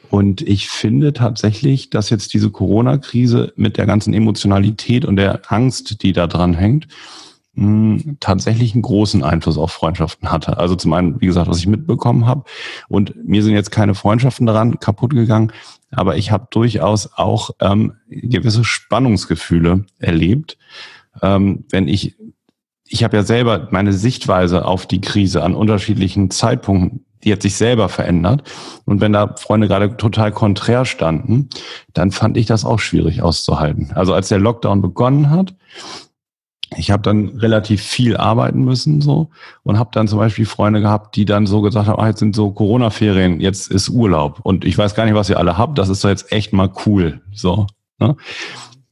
Und 0.09 0.41
ich 0.41 0.69
finde 0.69 1.13
tatsächlich, 1.13 1.89
dass 1.89 2.09
jetzt 2.09 2.33
diese 2.33 2.49
Corona-Krise 2.49 3.53
mit 3.55 3.77
der 3.77 3.85
ganzen 3.85 4.13
Emotionalität 4.13 5.05
und 5.05 5.15
der 5.17 5.41
Angst, 5.51 6.01
die 6.03 6.13
da 6.13 6.27
dran 6.27 6.53
hängt, 6.53 6.87
mh, 7.53 8.15
tatsächlich 8.19 8.73
einen 8.73 8.83
großen 8.83 9.23
Einfluss 9.23 9.57
auf 9.57 9.71
Freundschaften 9.71 10.31
hatte. 10.31 10.57
Also 10.57 10.75
zum 10.75 10.93
einen, 10.93 11.19
wie 11.19 11.25
gesagt, 11.25 11.49
was 11.49 11.59
ich 11.59 11.67
mitbekommen 11.67 12.25
habe. 12.25 12.43
Und 12.87 13.15
mir 13.27 13.43
sind 13.43 13.53
jetzt 13.53 13.71
keine 13.71 13.95
Freundschaften 13.95 14.45
daran 14.45 14.79
kaputt 14.79 15.13
gegangen, 15.13 15.51
aber 15.91 16.17
ich 16.17 16.31
habe 16.31 16.47
durchaus 16.51 17.09
auch 17.15 17.51
ähm, 17.59 17.93
gewisse 18.07 18.63
Spannungsgefühle 18.63 19.85
erlebt, 19.99 20.57
ähm, 21.21 21.65
wenn 21.69 21.87
ich 21.87 22.15
ich 22.89 23.03
habe 23.03 23.17
ja 23.17 23.23
selber 23.23 23.67
meine 23.71 23.91
Sichtweise 23.91 24.65
auf 24.65 24.85
die 24.85 25.01
Krise 25.01 25.43
an 25.43 25.55
unterschiedlichen 25.55 26.31
Zeitpunkten, 26.31 27.05
die 27.23 27.31
hat 27.31 27.41
sich 27.41 27.55
selber 27.55 27.89
verändert. 27.89 28.43
Und 28.85 29.01
wenn 29.01 29.13
da 29.13 29.35
Freunde 29.37 29.67
gerade 29.67 29.97
total 29.97 30.31
konträr 30.31 30.85
standen, 30.85 31.49
dann 31.93 32.11
fand 32.11 32.37
ich 32.37 32.45
das 32.45 32.65
auch 32.65 32.79
schwierig 32.79 33.21
auszuhalten. 33.21 33.91
Also 33.95 34.13
als 34.13 34.29
der 34.29 34.39
Lockdown 34.39 34.81
begonnen 34.81 35.29
hat, 35.29 35.55
ich 36.75 36.91
habe 36.91 37.01
dann 37.01 37.29
relativ 37.37 37.81
viel 37.81 38.17
arbeiten 38.17 38.63
müssen 38.65 38.99
so 38.99 39.29
und 39.63 39.79
habe 39.79 39.89
dann 39.93 40.07
zum 40.07 40.19
Beispiel 40.19 40.45
Freunde 40.45 40.81
gehabt, 40.81 41.15
die 41.15 41.23
dann 41.23 41.47
so 41.47 41.61
gesagt 41.61 41.87
haben, 41.87 41.99
ah, 41.99 42.07
jetzt 42.07 42.19
sind 42.19 42.35
so 42.35 42.51
Corona-Ferien, 42.51 43.39
jetzt 43.39 43.71
ist 43.71 43.89
Urlaub 43.89 44.39
und 44.43 44.65
ich 44.65 44.77
weiß 44.77 44.93
gar 44.93 45.05
nicht, 45.05 45.13
was 45.13 45.29
ihr 45.29 45.37
alle 45.37 45.57
habt, 45.57 45.77
das 45.77 45.87
ist 45.87 46.03
doch 46.03 46.09
jetzt 46.09 46.31
echt 46.31 46.51
mal 46.51 46.69
cool. 46.85 47.21
So, 47.31 47.67
ne? 47.99 48.17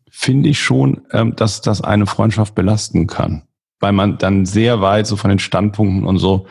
finde 0.09 0.47
ich 0.47 0.59
schon, 0.59 1.01
ähm, 1.11 1.35
dass 1.35 1.59
das 1.59 1.81
eine 1.81 2.05
Freundschaft 2.05 2.55
belasten 2.55 3.07
kann, 3.07 3.43
weil 3.81 3.91
man 3.91 4.17
dann 4.17 4.45
sehr 4.45 4.79
weit 4.79 5.05
so 5.07 5.17
von 5.17 5.29
den 5.29 5.39
Standpunkten 5.39 6.05
und 6.05 6.17
so 6.19 6.47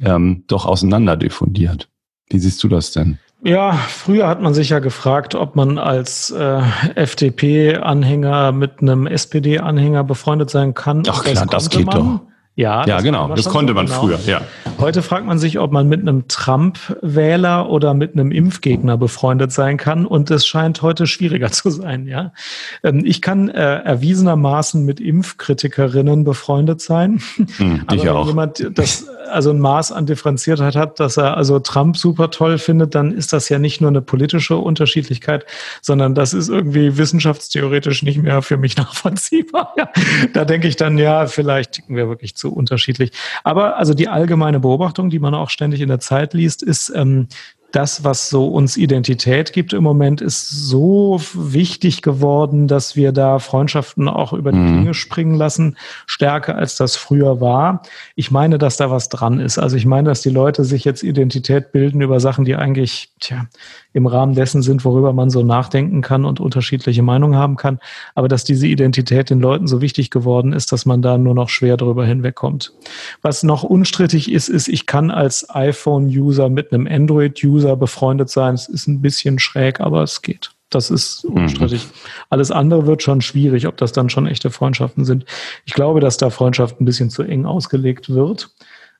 ähm, 0.00 0.44
doch 0.46 0.66
auseinander 0.66 1.16
diffundiert. 1.16 1.88
Wie 2.28 2.38
siehst 2.38 2.62
du 2.62 2.68
das 2.68 2.92
denn? 2.92 3.18
Ja, 3.42 3.72
früher 3.72 4.28
hat 4.28 4.42
man 4.42 4.52
sich 4.52 4.68
ja 4.68 4.80
gefragt, 4.80 5.34
ob 5.34 5.56
man 5.56 5.78
als 5.78 6.30
äh, 6.30 6.60
FDP-Anhänger 6.94 8.52
mit 8.52 8.82
einem 8.82 9.06
SPD-Anhänger 9.06 10.04
befreundet 10.04 10.50
sein 10.50 10.74
kann. 10.74 11.02
Ach 11.08 11.24
klar, 11.24 11.46
das, 11.46 11.64
das 11.64 11.70
geht 11.70 11.86
man. 11.86 11.96
doch. 11.96 12.29
Ja, 12.60 12.84
ja 12.86 13.00
genau, 13.00 13.34
das 13.34 13.48
konnte 13.48 13.72
man 13.72 13.86
genau. 13.86 14.00
früher, 14.00 14.18
ja. 14.26 14.42
Heute 14.78 15.00
fragt 15.00 15.24
man 15.24 15.38
sich, 15.38 15.58
ob 15.58 15.72
man 15.72 15.88
mit 15.88 16.00
einem 16.00 16.28
Trump-Wähler 16.28 17.70
oder 17.70 17.94
mit 17.94 18.12
einem 18.12 18.30
Impfgegner 18.32 18.98
befreundet 18.98 19.50
sein 19.50 19.78
kann 19.78 20.04
und 20.04 20.30
es 20.30 20.46
scheint 20.46 20.82
heute 20.82 21.06
schwieriger 21.06 21.50
zu 21.52 21.70
sein, 21.70 22.06
ja. 22.06 22.32
Ähm, 22.82 23.02
ich 23.02 23.22
kann 23.22 23.48
äh, 23.48 23.76
erwiesenermaßen 23.76 24.84
mit 24.84 25.00
Impfkritikerinnen 25.00 26.24
befreundet 26.24 26.80
sein. 26.82 27.22
Hm, 27.56 27.82
Aber 27.86 27.96
ich 27.96 28.04
wenn 28.04 28.10
auch. 28.10 28.26
jemand 28.26 28.70
das 28.74 29.06
also 29.30 29.50
ein 29.50 29.60
Maß 29.60 29.92
an 29.92 30.06
Differenziertheit 30.06 30.76
hat, 30.76 31.00
dass 31.00 31.16
er 31.16 31.36
also 31.36 31.58
Trump 31.58 31.96
super 31.96 32.30
toll 32.30 32.58
findet, 32.58 32.94
dann 32.94 33.12
ist 33.12 33.32
das 33.32 33.48
ja 33.48 33.58
nicht 33.58 33.80
nur 33.80 33.90
eine 33.90 34.02
politische 34.02 34.56
Unterschiedlichkeit, 34.56 35.46
sondern 35.80 36.14
das 36.14 36.34
ist 36.34 36.48
irgendwie 36.48 36.96
wissenschaftstheoretisch 36.98 38.02
nicht 38.02 38.22
mehr 38.22 38.42
für 38.42 38.56
mich 38.56 38.76
nachvollziehbar. 38.76 39.74
Ja, 39.76 39.90
da 40.32 40.44
denke 40.44 40.68
ich 40.68 40.76
dann, 40.76 40.98
ja, 40.98 41.26
vielleicht 41.26 41.72
ticken 41.72 41.96
wir 41.96 42.08
wirklich 42.08 42.36
zu 42.36 42.49
unterschiedlich. 42.50 43.12
Aber 43.44 43.76
also 43.76 43.94
die 43.94 44.08
allgemeine 44.08 44.60
Beobachtung, 44.60 45.10
die 45.10 45.18
man 45.18 45.34
auch 45.34 45.50
ständig 45.50 45.80
in 45.80 45.88
der 45.88 46.00
Zeit 46.00 46.34
liest, 46.34 46.62
ist, 46.62 46.92
ähm, 46.94 47.28
das, 47.72 48.04
was 48.04 48.28
so 48.28 48.48
uns 48.48 48.76
Identität 48.76 49.52
gibt 49.52 49.72
im 49.72 49.82
Moment, 49.82 50.20
ist 50.20 50.50
so 50.50 51.20
wichtig 51.34 52.02
geworden, 52.02 52.68
dass 52.68 52.96
wir 52.96 53.12
da 53.12 53.38
Freundschaften 53.38 54.08
auch 54.08 54.32
über 54.32 54.52
die 54.52 54.58
mhm. 54.58 54.78
Dinge 54.78 54.94
springen 54.94 55.34
lassen, 55.34 55.76
stärker 56.06 56.56
als 56.56 56.76
das 56.76 56.96
früher 56.96 57.40
war. 57.40 57.82
Ich 58.14 58.30
meine, 58.30 58.58
dass 58.58 58.76
da 58.76 58.90
was 58.90 59.08
dran 59.08 59.40
ist. 59.40 59.58
Also 59.58 59.76
ich 59.76 59.86
meine, 59.86 60.08
dass 60.08 60.22
die 60.22 60.30
Leute 60.30 60.64
sich 60.64 60.84
jetzt 60.84 61.02
Identität 61.02 61.72
bilden 61.72 62.00
über 62.00 62.20
Sachen, 62.20 62.44
die 62.44 62.56
eigentlich, 62.56 63.10
tja, 63.20 63.46
im 63.92 64.06
Rahmen 64.06 64.34
dessen 64.34 64.62
sind, 64.62 64.84
worüber 64.84 65.12
man 65.12 65.30
so 65.30 65.42
nachdenken 65.42 66.00
kann 66.00 66.24
und 66.24 66.38
unterschiedliche 66.38 67.02
Meinungen 67.02 67.36
haben 67.36 67.56
kann. 67.56 67.80
Aber 68.14 68.28
dass 68.28 68.44
diese 68.44 68.66
Identität 68.66 69.30
den 69.30 69.40
Leuten 69.40 69.66
so 69.66 69.80
wichtig 69.80 70.10
geworden 70.10 70.52
ist, 70.52 70.70
dass 70.70 70.86
man 70.86 71.02
da 71.02 71.18
nur 71.18 71.34
noch 71.34 71.48
schwer 71.48 71.76
darüber 71.76 72.06
hinwegkommt. 72.06 72.72
Was 73.22 73.42
noch 73.42 73.64
unstrittig 73.64 74.30
ist, 74.30 74.48
ist, 74.48 74.68
ich 74.68 74.86
kann 74.86 75.10
als 75.10 75.50
iPhone-User 75.50 76.48
mit 76.48 76.72
einem 76.72 76.86
Android-User 76.86 77.59
befreundet 77.76 78.30
sein. 78.30 78.54
Es 78.54 78.68
ist 78.68 78.86
ein 78.86 79.00
bisschen 79.00 79.38
schräg, 79.38 79.80
aber 79.80 80.02
es 80.02 80.22
geht. 80.22 80.50
Das 80.70 80.90
ist 80.90 81.24
mhm. 81.28 81.42
unstrittig. 81.42 81.84
Mhm. 81.84 81.90
Alles 82.30 82.50
andere 82.50 82.86
wird 82.86 83.02
schon 83.02 83.20
schwierig, 83.20 83.66
ob 83.66 83.76
das 83.76 83.92
dann 83.92 84.08
schon 84.08 84.26
echte 84.26 84.50
Freundschaften 84.50 85.04
sind. 85.04 85.24
Ich 85.64 85.74
glaube, 85.74 86.00
dass 86.00 86.16
da 86.16 86.30
Freundschaft 86.30 86.80
ein 86.80 86.84
bisschen 86.84 87.10
zu 87.10 87.22
eng 87.22 87.44
ausgelegt 87.44 88.08
wird. 88.08 88.50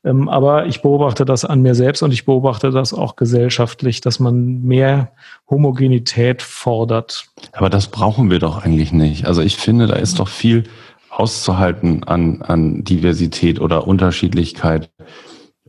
Ähm, 0.03 0.29
aber 0.29 0.67
ich 0.67 0.83
beobachte 0.83 1.25
das 1.25 1.45
an 1.45 1.61
mir 1.61 1.75
selbst 1.75 2.03
und 2.03 2.13
ich 2.13 2.25
beobachte 2.25 2.71
das 2.71 2.95
auch 2.95 3.17
gesellschaftlich, 3.17 4.01
dass 4.01 4.19
man 4.19 4.63
mehr 4.63 5.13
Homogenität 5.49 6.43
fordert. 6.43 7.27
Aber 7.53 7.69
das 7.69 7.89
brauchen 7.89 8.31
wir 8.31 8.39
doch 8.39 8.65
eigentlich 8.65 8.93
nicht. 8.93 9.27
Also 9.27 9.43
ich 9.43 9.57
finde, 9.57 9.87
da 9.87 9.97
ist 9.97 10.19
doch 10.19 10.29
viel 10.29 10.65
auszuhalten 11.11 12.05
an, 12.05 12.41
an 12.41 12.83
Diversität 12.83 13.61
oder 13.61 13.87
Unterschiedlichkeit. 13.87 14.91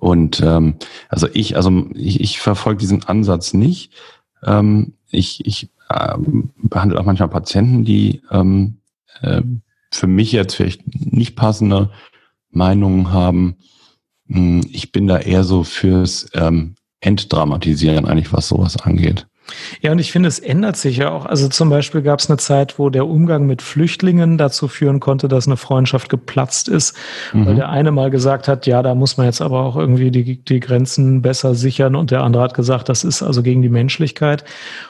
Und 0.02 0.42
ähm, 0.42 0.78
also 1.10 1.28
ich, 1.32 1.56
also 1.56 1.86
ich, 1.94 2.22
ich 2.22 2.40
verfolge 2.40 2.80
diesen 2.80 3.04
Ansatz 3.04 3.54
nicht. 3.54 3.94
Ähm, 4.44 4.94
ich 5.12 5.46
ich 5.46 5.70
äh, 5.90 6.18
behandle 6.58 7.00
auch 7.00 7.06
manchmal 7.06 7.30
Patienten, 7.30 7.86
die 7.86 8.24
ähm, 8.32 8.78
äh, 9.22 9.44
für 9.92 10.08
mich 10.08 10.32
jetzt 10.32 10.56
vielleicht 10.56 10.82
nicht 11.12 11.36
passende 11.36 11.92
Meinungen 12.50 13.14
haben. 13.14 13.58
Hm, 14.26 14.62
ich 14.72 14.92
bin 14.92 15.06
da 15.06 15.20
eher 15.20 15.44
so 15.44 15.64
fürs 15.64 16.28
ähm, 16.34 16.74
Entdramatisieren 17.00 18.06
eigentlich, 18.06 18.34
was 18.34 18.48
sowas 18.48 18.78
angeht. 18.78 19.28
Ja, 19.82 19.92
und 19.92 20.00
ich 20.00 20.12
finde, 20.12 20.30
es 20.30 20.40
ändert 20.40 20.78
sich 20.78 20.98
ja 20.98 21.10
auch. 21.12 21.26
Also 21.26 21.48
zum 21.50 21.70
Beispiel 21.70 22.02
gab 22.02 22.20
es 22.20 22.30
eine 22.30 22.38
Zeit, 22.38 22.78
wo 22.78 22.90
der 22.90 23.08
Umgang 23.08 23.48
mit 23.48 23.62
Flüchtlingen 23.62 24.38
dazu 24.38 24.68
führen 24.68 25.00
konnte, 25.00 25.28
dass 25.28 25.48
eine 25.48 25.58
Freundschaft 25.58 26.10
geplatzt 26.10 26.70
ist, 26.70 26.96
mhm. 27.34 27.46
weil 27.46 27.56
der 27.56 27.70
eine 27.70 27.92
mal 27.92 28.12
gesagt 28.12 28.48
hat, 28.48 28.68
ja, 28.68 28.82
da 28.82 28.96
muss 28.96 29.18
man 29.18 29.26
jetzt 29.26 29.42
aber 29.42 29.62
auch 29.64 29.76
irgendwie 29.76 30.12
die, 30.12 30.38
die 30.38 30.60
Grenzen 30.60 31.22
besser 31.22 31.56
sichern 31.56 31.96
und 31.96 32.12
der 32.12 32.22
andere 32.22 32.44
hat 32.44 32.54
gesagt, 32.54 32.90
das 32.90 33.04
ist 33.04 33.24
also 33.24 33.44
gegen 33.44 33.62
die 33.62 33.70
Menschlichkeit. 33.70 34.44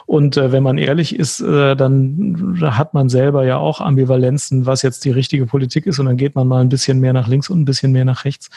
Und 0.05 0.37
äh, 0.37 0.51
wenn 0.51 0.63
man 0.63 0.77
ehrlich 0.77 1.17
ist, 1.17 1.39
äh, 1.39 1.75
dann 1.75 2.59
hat 2.61 2.93
man 2.93 3.09
selber 3.09 3.45
ja 3.45 3.57
auch 3.57 3.79
Ambivalenzen, 3.81 4.65
was 4.65 4.81
jetzt 4.81 5.05
die 5.05 5.11
richtige 5.11 5.45
Politik 5.45 5.85
ist 5.85 5.99
und 5.99 6.05
dann 6.05 6.17
geht 6.17 6.35
man 6.35 6.47
mal 6.47 6.61
ein 6.61 6.69
bisschen 6.69 6.99
mehr 6.99 7.13
nach 7.13 7.27
links 7.27 7.49
und 7.49 7.61
ein 7.61 7.65
bisschen 7.65 7.91
mehr 7.91 8.05
nach 8.05 8.25
rechts. 8.25 8.49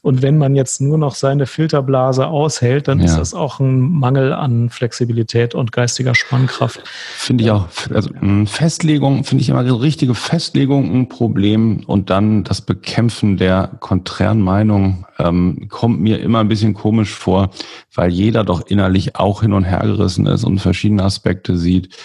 Und 0.00 0.22
wenn 0.22 0.38
man 0.38 0.54
jetzt 0.54 0.80
nur 0.80 0.98
noch 0.98 1.14
seine 1.14 1.46
Filterblase 1.46 2.26
aushält, 2.26 2.88
dann 2.88 2.98
ja. 2.98 3.06
ist 3.06 3.18
das 3.18 3.34
auch 3.34 3.60
ein 3.60 3.80
Mangel 3.80 4.32
an 4.32 4.70
Flexibilität 4.70 5.41
und 5.54 5.72
geistiger 5.72 6.14
Spannkraft. 6.14 6.82
Finde 6.86 7.44
ich 7.44 7.50
auch. 7.50 7.68
Also 7.92 8.10
Festlegung 8.46 9.24
finde 9.24 9.42
ich 9.42 9.48
immer 9.48 9.60
eine 9.60 9.80
richtige 9.80 10.14
Festlegung 10.14 10.92
ein 10.94 11.08
Problem 11.08 11.82
und 11.86 12.10
dann 12.10 12.44
das 12.44 12.60
Bekämpfen 12.60 13.36
der 13.36 13.70
konträren 13.80 14.40
Meinung 14.40 15.06
ähm, 15.18 15.68
kommt 15.68 16.00
mir 16.00 16.20
immer 16.20 16.40
ein 16.40 16.48
bisschen 16.48 16.74
komisch 16.74 17.10
vor, 17.10 17.50
weil 17.94 18.10
jeder 18.10 18.44
doch 18.44 18.66
innerlich 18.66 19.16
auch 19.16 19.42
hin 19.42 19.52
und 19.52 19.64
her 19.64 19.82
gerissen 19.84 20.26
ist 20.26 20.44
und 20.44 20.58
verschiedene 20.58 21.02
Aspekte 21.02 21.56
sieht. 21.56 21.96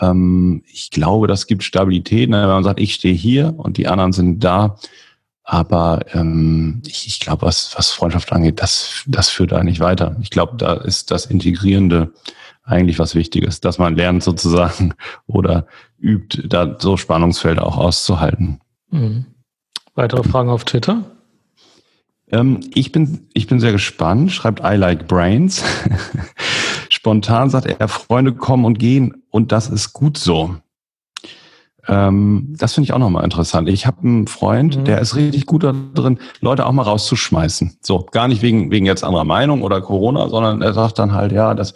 Ähm, 0.00 0.62
ich 0.66 0.90
glaube, 0.90 1.26
das 1.26 1.46
gibt 1.46 1.62
Stabilität, 1.62 2.30
ne? 2.30 2.42
wenn 2.42 2.48
man 2.48 2.64
sagt, 2.64 2.80
ich 2.80 2.94
stehe 2.94 3.14
hier 3.14 3.54
und 3.56 3.76
die 3.76 3.88
anderen 3.88 4.12
sind 4.12 4.42
da. 4.42 4.76
Aber 5.48 6.00
ähm, 6.12 6.82
ich, 6.84 7.06
ich 7.06 7.20
glaube, 7.20 7.46
was, 7.46 7.72
was 7.76 7.92
Freundschaft 7.92 8.32
angeht, 8.32 8.60
das, 8.60 9.04
das 9.06 9.28
führt 9.28 9.52
da 9.52 9.62
nicht 9.62 9.78
weiter. 9.78 10.16
Ich 10.20 10.30
glaube, 10.30 10.56
da 10.56 10.74
ist 10.74 11.12
das 11.12 11.26
Integrierende 11.26 12.12
eigentlich 12.64 12.98
was 12.98 13.14
Wichtiges, 13.14 13.60
dass 13.60 13.78
man 13.78 13.94
lernt 13.94 14.24
sozusagen 14.24 14.94
oder 15.28 15.68
übt, 16.00 16.48
da 16.48 16.76
so 16.80 16.96
Spannungsfelder 16.96 17.64
auch 17.64 17.76
auszuhalten. 17.76 18.60
Mhm. 18.90 19.26
Weitere 19.94 20.24
Fragen 20.24 20.50
auf 20.50 20.64
Twitter? 20.64 21.04
Ähm, 22.32 22.58
ich, 22.74 22.90
bin, 22.90 23.28
ich 23.32 23.46
bin 23.46 23.60
sehr 23.60 23.70
gespannt, 23.70 24.32
schreibt 24.32 24.60
I 24.64 24.74
like 24.74 25.06
Brains. 25.06 25.62
Spontan 26.90 27.50
sagt 27.50 27.66
er, 27.66 27.86
Freunde 27.86 28.34
kommen 28.34 28.64
und 28.64 28.80
gehen 28.80 29.22
und 29.30 29.52
das 29.52 29.70
ist 29.70 29.92
gut 29.92 30.18
so. 30.18 30.56
Ähm, 31.88 32.54
das 32.58 32.74
finde 32.74 32.86
ich 32.86 32.92
auch 32.92 32.98
nochmal 32.98 33.24
interessant. 33.24 33.68
Ich 33.68 33.86
habe 33.86 34.02
einen 34.02 34.26
Freund, 34.26 34.76
mhm. 34.76 34.84
der 34.84 35.00
ist 35.00 35.16
richtig 35.16 35.46
gut 35.46 35.62
darin, 35.62 36.18
Leute 36.40 36.66
auch 36.66 36.72
mal 36.72 36.82
rauszuschmeißen. 36.82 37.78
So, 37.80 38.06
gar 38.10 38.28
nicht 38.28 38.42
wegen, 38.42 38.70
wegen 38.70 38.86
jetzt 38.86 39.04
anderer 39.04 39.24
Meinung 39.24 39.62
oder 39.62 39.80
Corona, 39.80 40.28
sondern 40.28 40.62
er 40.62 40.74
sagt 40.74 40.98
dann 40.98 41.12
halt, 41.12 41.32
ja, 41.32 41.54
das, 41.54 41.74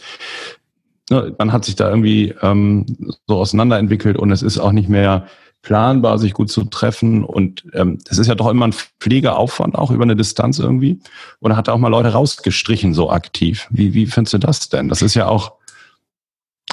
ne, 1.10 1.34
man 1.38 1.52
hat 1.52 1.64
sich 1.64 1.76
da 1.76 1.88
irgendwie 1.88 2.34
ähm, 2.42 2.86
so 3.26 3.36
auseinanderentwickelt 3.36 4.18
und 4.18 4.30
es 4.32 4.42
ist 4.42 4.58
auch 4.58 4.72
nicht 4.72 4.88
mehr 4.88 5.26
planbar, 5.62 6.18
sich 6.18 6.32
gut 6.32 6.50
zu 6.50 6.64
treffen. 6.64 7.24
Und 7.24 7.64
ähm, 7.74 7.98
es 8.08 8.18
ist 8.18 8.26
ja 8.26 8.34
doch 8.34 8.48
immer 8.48 8.66
ein 8.66 8.72
Pflegeaufwand, 8.72 9.76
auch 9.76 9.90
über 9.90 10.04
eine 10.04 10.16
Distanz 10.16 10.58
irgendwie. 10.58 11.00
Und 11.40 11.52
er 11.52 11.56
hat 11.56 11.68
auch 11.68 11.78
mal 11.78 11.88
Leute 11.88 12.12
rausgestrichen, 12.12 12.94
so 12.94 13.10
aktiv. 13.10 13.68
Wie, 13.70 13.94
wie 13.94 14.06
findest 14.06 14.34
du 14.34 14.38
das 14.38 14.68
denn? 14.68 14.88
Das 14.88 15.02
ist 15.02 15.14
ja 15.14 15.28
auch. 15.28 15.59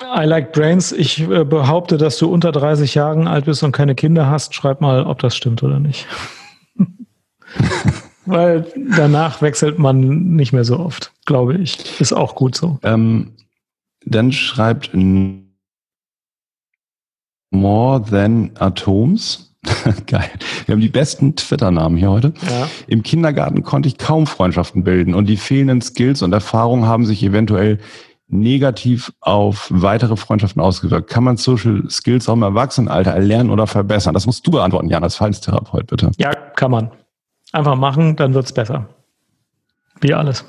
I 0.02 0.26
like 0.26 0.52
Brains. 0.52 0.92
Ich 0.92 1.22
äh, 1.22 1.44
behaupte, 1.44 1.98
dass 1.98 2.18
du 2.18 2.32
unter 2.32 2.52
30 2.52 2.96
Jahren 2.96 3.28
alt 3.28 3.46
bist 3.46 3.64
und 3.64 3.72
keine 3.72 3.96
Kinder 3.96 4.30
hast. 4.30 4.54
Schreib 4.54 4.82
mal, 4.82 5.04
ob 5.04 5.20
das 5.20 5.36
stimmt 5.36 5.64
oder 5.64 5.80
nicht. 5.80 6.08
Weil 8.26 8.66
danach 8.96 9.42
wechselt 9.42 9.80
man 9.80 10.36
nicht 10.36 10.54
mehr 10.54 10.66
so 10.66 10.80
oft, 10.80 11.14
glaube 11.26 11.56
ich. 11.56 12.00
Ist 12.02 12.14
auch 12.14 12.36
gut 12.36 12.56
so. 12.56 12.78
Ähm, 12.84 13.34
dann 14.06 14.32
schreibt 14.32 14.92
More 17.52 18.04
Than 18.04 18.52
Atoms. 18.60 19.56
Geil. 20.08 20.30
Wir 20.66 20.74
haben 20.74 20.82
die 20.82 20.90
besten 20.90 21.36
Twitter-Namen 21.36 21.98
hier 21.98 22.12
heute. 22.12 22.34
Ja. 22.50 22.70
Im 22.88 23.04
Kindergarten 23.04 23.64
konnte 23.64 23.88
ich 23.88 23.98
kaum 23.98 24.28
Freundschaften 24.28 24.84
bilden 24.84 25.14
und 25.14 25.26
die 25.26 25.38
fehlenden 25.38 25.82
Skills 25.82 26.22
und 26.22 26.34
Erfahrungen 26.34 26.86
haben 26.86 27.06
sich 27.06 27.24
eventuell 27.24 27.80
negativ 28.28 29.14
auf 29.22 29.68
weitere 29.70 30.18
Freundschaften 30.18 30.62
ausgewirkt. 30.62 31.10
Kann 31.10 31.24
man 31.24 31.38
Social 31.38 31.84
Skills 31.90 32.28
auch 32.28 32.34
im 32.34 32.44
Erwachsenenalter 32.44 33.12
erlernen 33.12 33.50
oder 33.50 33.68
verbessern? 33.68 34.14
Das 34.14 34.26
musst 34.26 34.46
du 34.46 34.52
beantworten, 34.52 34.90
Jan, 34.90 35.04
als 35.04 35.16
Verhaltenstherapeut, 35.16 35.88
bitte. 35.88 36.12
Ja, 36.18 36.34
kann 36.34 36.72
man. 36.72 36.92
Einfach 37.54 37.76
machen, 37.76 38.16
dann 38.18 38.34
wird's 38.34 38.52
besser. 38.52 38.90
Wie 40.02 40.14
alles. 40.14 40.46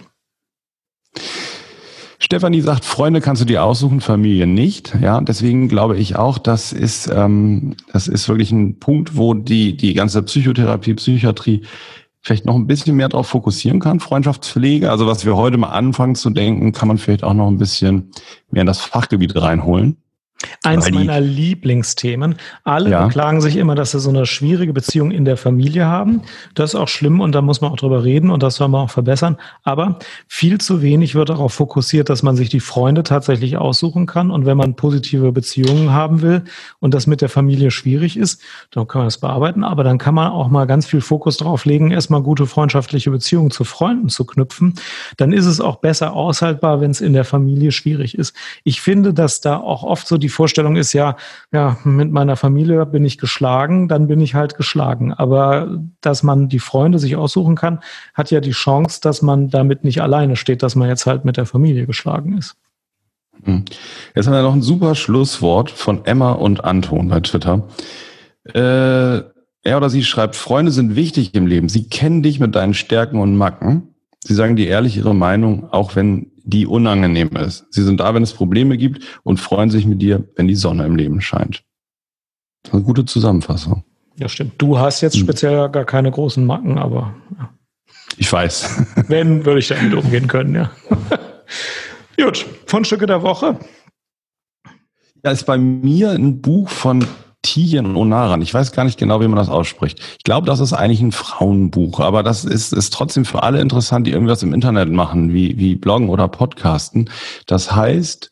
Stefanie 2.19 2.61
sagt, 2.61 2.85
Freunde 2.85 3.21
kannst 3.21 3.41
du 3.41 3.47
dir 3.47 3.63
aussuchen, 3.63 4.01
Familie 4.01 4.47
nicht. 4.47 4.95
Ja, 5.01 5.21
deswegen 5.21 5.69
glaube 5.69 5.97
ich 5.97 6.17
auch, 6.17 6.39
das 6.39 6.73
ist, 6.73 7.07
ähm, 7.07 7.77
das 7.93 8.09
ist 8.09 8.29
wirklich 8.29 8.51
ein 8.51 8.81
Punkt, 8.81 9.17
wo 9.17 9.35
die, 9.35 9.77
die 9.77 9.95
ganze 9.95 10.23
Psychotherapie, 10.23 10.95
Psychiatrie 10.95 11.63
vielleicht 12.21 12.47
noch 12.47 12.57
ein 12.57 12.67
bisschen 12.67 12.97
mehr 12.97 13.09
darauf 13.09 13.29
fokussieren 13.29 13.81
kann, 13.81 14.01
Freundschaftspflege. 14.01 14.91
Also 14.91 15.07
was 15.07 15.25
wir 15.25 15.37
heute 15.37 15.57
mal 15.57 15.69
anfangen 15.69 16.15
zu 16.15 16.31
denken, 16.31 16.73
kann 16.73 16.89
man 16.89 16.99
vielleicht 16.99 17.25
auch 17.25 17.35
noch 17.35 17.49
ein 17.49 17.59
bisschen 17.59 18.11
mehr 18.51 18.63
in 18.63 18.67
das 18.67 18.81
Fachgebiet 18.81 19.37
reinholen. 19.37 19.99
Eins 20.63 20.87
die- 20.87 20.93
meiner 20.93 21.21
Lieblingsthemen. 21.21 22.37
Alle 22.65 22.91
Ja. 22.91 23.07
beklagen 23.07 23.41
sich 23.41 23.57
immer, 23.57 23.75
dass 23.75 23.91
sie 23.91 24.01
so 24.01 24.11
eine 24.11 24.25
schwierige 24.27 24.73
Beziehung 24.73 25.11
in 25.11 25.25
der 25.25 25.37
Familie 25.37 25.87
haben. 25.87 26.23
Das 26.55 26.75
ist 26.75 26.81
auch 26.81 26.87
schlimm 26.89 27.21
und 27.21 27.33
da 27.35 27.43
muss 27.43 27.61
man 27.61 27.73
auch 27.73 27.77
drüber 27.77 28.05
reden 28.05 28.31
und 28.31 28.43
das 28.43 28.57
soll 28.57 28.69
man 28.69 28.83
auch 28.83 28.91
verbessern. 28.91 29.37
Aber 29.65 29.99
viel 30.29 30.59
zu 30.59 30.81
wenig 30.81 31.15
wird 31.17 31.29
darauf 31.29 31.55
fokussiert, 31.55 32.09
dass 32.09 32.23
man 32.23 32.37
sich 32.37 32.49
die 32.49 32.61
Freunde 32.61 33.03
tatsächlich 33.03 33.57
aussuchen 33.57 34.07
kann. 34.07 34.31
Und 34.31 34.47
wenn 34.47 34.57
man 34.57 34.77
positive 34.77 35.33
Beziehungen 35.33 35.93
haben 35.93 36.23
will 36.23 36.45
und 36.79 36.95
das 36.95 37.07
mit 37.09 37.21
der 37.21 37.29
Familie 37.29 37.71
schwierig 37.71 38.17
ist, 38.17 38.41
dann 38.71 38.87
kann 38.87 39.01
man 39.01 39.07
das 39.09 39.19
bearbeiten. 39.19 39.65
Aber 39.65 39.83
dann 39.83 39.99
kann 39.99 40.15
man 40.15 40.31
auch 40.31 40.49
mal 40.49 40.67
ganz 40.67 40.87
viel 40.87 41.01
Fokus 41.01 41.37
drauf 41.39 41.65
legen, 41.65 41.91
erstmal 41.91 42.23
gute 42.23 42.47
freundschaftliche 42.47 43.11
Beziehungen 43.11 43.51
zu 43.51 43.65
Freunden 43.65 44.09
zu 44.09 44.25
knüpfen. 44.25 44.75
Dann 45.17 45.33
ist 45.33 45.47
es 45.47 45.61
auch 45.61 45.77
besser 45.77 46.13
aushaltbar, 46.13 46.81
wenn 46.81 46.91
es 46.93 47.01
in 47.01 47.13
der 47.13 47.25
Familie 47.25 47.73
schwierig 47.73 48.17
ist. 48.17 48.35
Ich 48.63 48.81
finde, 48.81 49.13
dass 49.13 49.41
da 49.41 49.57
auch 49.57 49.83
oft 49.83 50.07
so 50.07 50.17
die 50.17 50.28
Vorstellung 50.29 50.77
ist, 50.77 50.93
ja, 50.93 51.17
ja, 51.53 51.77
mit 51.85 52.11
meiner 52.11 52.37
Familie 52.37 52.85
bin 52.87 53.05
ich 53.05 53.19
geschlagen, 53.19 53.89
dann 53.89 54.07
bin 54.07 54.21
ich 54.21 54.35
halt 54.35 54.57
geschlagen. 54.57 55.13
Aber 55.13 55.81
dass 56.01 56.23
man 56.23 56.49
die 56.49 56.59
Freunde 56.59 56.99
sich 56.99 57.17
aussuchen 57.17 57.57
kann, 57.57 57.81
hat 58.15 58.31
ja 58.31 58.41
die 58.41 58.53
Chance, 58.53 59.01
dass 59.03 59.23
man 59.23 59.51
damit 59.51 59.85
nicht 59.85 60.03
alleine 60.03 60.37
steht, 60.37 60.63
dass 60.63 60.77
man 60.77 60.89
jetzt 60.89 61.07
halt 61.07 61.25
mit 61.25 61.37
der 61.37 61.47
Familie 61.47 61.87
geschlagen 61.87 62.37
ist. 62.37 62.57
Hm. 63.45 63.65
Jetzt 64.15 64.27
haben 64.27 64.35
wir 64.35 64.43
noch 64.43 64.55
ein 64.55 64.63
super 64.63 64.95
Schlusswort 64.95 65.71
von 65.71 66.05
Emma 66.05 66.33
und 66.33 66.65
Anton 66.65 67.09
bei 67.09 67.21
Twitter. 67.21 67.69
Äh, 68.45 69.23
er 69.63 69.77
oder 69.77 69.91
sie 69.91 70.03
schreibt, 70.03 70.37
Freunde 70.37 70.73
sind 70.73 70.97
wichtig 70.97 71.35
im 71.35 71.47
Leben. 71.47 71.69
Sie 71.69 71.89
kennen 71.89 72.23
dich 72.23 72.41
mit 72.41 72.55
deinen 72.55 72.75
Stärken 72.75 73.21
und 73.21 73.37
Macken. 73.37 73.95
Sie 74.25 74.35
sagen 74.35 74.57
dir 74.57 74.69
ehrlich 74.69 74.97
ihre 74.97 75.15
Meinung, 75.15 75.71
auch 75.71 75.95
wenn 75.97 76.33
die 76.49 76.67
unangenehm 76.67 77.29
ist. 77.37 77.67
Sie 77.71 77.83
sind 77.83 78.01
da, 78.01 78.15
wenn 78.15 78.23
es 78.23 78.33
Probleme 78.33 78.79
gibt 78.79 79.05
und 79.23 79.39
freuen 79.39 79.71
sich 79.71 79.87
mit 79.87 80.01
dir, 80.01 80.25
wenn 80.37 80.49
die 80.49 80.55
Sonne 80.55 80.87
im 80.87 80.97
Leben 80.97 81.21
scheint. 81.21 81.63
Eine 82.73 82.83
gute 82.83 83.05
Zusammenfassung. 83.05 83.85
Ja, 84.19 84.29
stimmt. 84.29 84.55
Du 84.59 84.79
hast 84.79 85.03
jetzt 85.03 85.15
Hm. 85.17 85.23
speziell 85.23 85.69
gar 85.69 85.85
keine 85.85 86.11
großen 86.11 86.45
Macken, 86.45 86.79
aber 86.79 87.15
ja. 87.39 87.51
Ich 88.17 88.33
weiß. 88.33 88.85
wenn, 89.09 89.45
würde 89.45 89.61
ich 89.61 89.69
damit 89.69 89.93
umgehen 89.95 90.27
können, 90.27 90.55
ja. 90.55 90.71
Gut, 92.21 92.47
Fundstücke 92.67 93.07
der 93.07 93.23
Woche. 93.23 93.59
Da 95.23 95.31
ist 95.31 95.45
bei 95.45 95.59
mir 95.59 96.11
ein 96.13 96.41
Buch 96.41 96.69
von 96.71 97.07
Tijen 97.59 97.97
Onaran. 97.97 98.41
Ich 98.41 98.55
weiß 98.55 98.71
gar 98.71 98.85
nicht 98.85 98.99
genau, 98.99 99.21
wie 99.21 99.27
man 99.27 99.37
das 99.37 99.49
ausspricht. 99.49 99.99
Ich 100.19 100.25
glaube, 100.25 100.47
das 100.47 100.61
ist 100.61 100.73
eigentlich 100.73 101.01
ein 101.01 101.13
Frauenbuch, 101.13 101.99
aber 101.99 102.23
das 102.23 102.45
ist, 102.45 102.73
ist 102.73 102.93
trotzdem 102.93 103.25
für 103.25 103.43
alle 103.43 103.61
interessant, 103.61 104.07
die 104.07 104.13
irgendwas 104.13 104.45
im 104.45 104.55
Internet 104.55 104.91
machen, 104.91 105.33
wie, 105.33 105.59
wie 105.59 105.75
Bloggen 105.75 106.09
oder 106.09 106.29
Podcasten. 106.29 107.11
Das 107.47 107.75
heißt, 107.75 108.31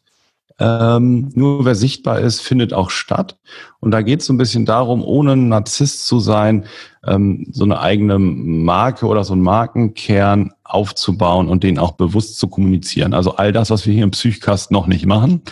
ähm, 0.61 1.31
nur 1.35 1.65
wer 1.65 1.75
sichtbar 1.75 2.21
ist, 2.21 2.41
findet 2.41 2.73
auch 2.73 2.91
statt. 2.91 3.37
Und 3.81 3.91
da 3.91 4.01
geht 4.03 4.21
es 4.21 4.27
so 4.27 4.33
ein 4.33 4.39
bisschen 4.39 4.65
darum, 4.65 5.03
ohne 5.03 5.33
ein 5.33 5.49
Narzisst 5.49 6.07
zu 6.07 6.21
sein, 6.21 6.65
ähm, 7.05 7.49
so 7.51 7.65
eine 7.65 7.81
eigene 7.81 8.21
Marke 8.21 9.07
oder 9.07 9.25
so 9.25 9.33
einen 9.33 9.43
Markenkern 9.43 10.53
aufzubauen 10.63 11.49
und 11.49 11.65
den 11.65 11.81
auch 11.81 11.93
bewusst 11.93 12.39
zu 12.39 12.47
kommunizieren. 12.47 13.13
Also 13.13 13.35
all 13.37 13.53
das, 13.53 13.71
was 13.71 13.87
wir 13.87 13.93
hier 13.93 14.05
im 14.05 14.13
Psychcast 14.13 14.71
noch 14.71 14.87
nicht 14.87 15.05
machen, 15.05 15.43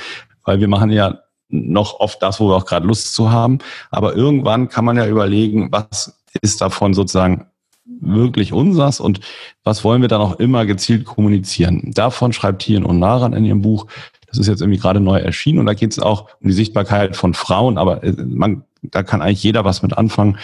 weil 0.45 0.61
wir 0.61 0.69
machen 0.69 0.91
ja 0.91 1.24
noch 1.55 2.01
oft 2.01 2.23
das, 2.23 2.41
wo 2.41 2.49
wir 2.49 2.57
auch 2.57 2.67
gerade 2.67 2.87
Lust 2.87 3.15
zu 3.15 3.31
haben. 3.31 3.59
Aber 3.91 4.15
irgendwann 4.15 4.69
kann 4.69 4.85
man 4.85 4.97
ja 4.97 5.07
überlegen, 5.07 5.71
was 5.71 6.15
ist 6.43 6.61
davon 6.61 6.95
sozusagen 6.95 7.47
wirklich 8.01 8.53
unsers 8.53 9.01
und 9.01 9.21
was 9.63 9.85
wollen 9.85 10.03
wir 10.03 10.09
dann 10.09 10.21
auch 10.21 10.39
immer 10.39 10.67
gezielt 10.67 11.05
kommunizieren. 11.05 11.93
Davon 11.95 12.33
schreibt 12.33 12.63
Tien 12.63 12.85
und 12.85 12.99
Naran 12.99 13.35
in 13.35 13.45
ihrem 13.45 13.63
Buch. 13.63 13.87
Das 14.27 14.39
ist 14.39 14.49
jetzt 14.49 14.63
irgendwie 14.63 14.81
gerade 14.81 15.01
neu 15.01 15.19
erschienen 15.19 15.61
und 15.61 15.67
da 15.67 15.75
geht 15.75 15.93
es 15.93 15.99
auch 15.99 16.29
um 16.41 16.49
die 16.49 16.55
Sichtbarkeit 16.55 17.17
von 17.17 17.35
Frauen, 17.35 17.79
aber 17.79 18.03
äh, 18.03 18.13
man, 18.13 18.65
da 18.83 19.03
kann 19.03 19.23
eigentlich 19.23 19.43
jeder 19.43 19.65
was 19.65 19.83
mit 19.83 19.97
anfangen. 19.97 20.39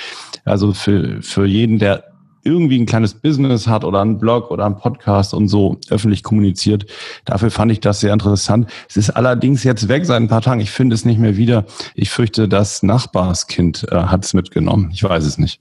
Also 0.44 0.72
für, 0.72 1.22
für 1.22 1.44
jeden, 1.44 1.78
der 1.78 2.09
irgendwie 2.42 2.78
ein 2.78 2.86
kleines 2.86 3.14
Business 3.14 3.66
hat 3.66 3.84
oder 3.84 4.00
einen 4.00 4.18
Blog 4.18 4.50
oder 4.50 4.66
einen 4.66 4.76
Podcast 4.76 5.34
und 5.34 5.48
so 5.48 5.78
öffentlich 5.90 6.22
kommuniziert. 6.22 6.86
Dafür 7.24 7.50
fand 7.50 7.72
ich 7.72 7.80
das 7.80 8.00
sehr 8.00 8.12
interessant. 8.12 8.70
Es 8.88 8.96
ist 8.96 9.10
allerdings 9.10 9.64
jetzt 9.64 9.88
weg 9.88 10.06
seit 10.06 10.20
ein 10.20 10.28
paar 10.28 10.42
Tagen. 10.42 10.60
Ich 10.60 10.70
finde 10.70 10.94
es 10.94 11.04
nicht 11.04 11.18
mehr 11.18 11.36
wieder. 11.36 11.64
Ich 11.94 12.10
fürchte, 12.10 12.48
das 12.48 12.82
Nachbarskind 12.82 13.86
äh, 13.90 13.94
hat 13.94 14.24
es 14.24 14.34
mitgenommen. 14.34 14.90
Ich 14.92 15.02
weiß 15.02 15.24
es 15.24 15.38
nicht. 15.38 15.60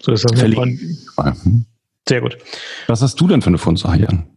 So 0.00 0.12
ist 0.12 0.24
das. 0.24 0.38
Verlinkt. 0.38 0.80
Hm. 1.20 1.64
Sehr 2.08 2.20
gut. 2.20 2.36
Was 2.88 3.02
hast 3.02 3.20
du 3.20 3.28
denn 3.28 3.42
für 3.42 3.48
eine 3.48 3.58
Fundsache, 3.58 4.00
Jan? 4.00 4.31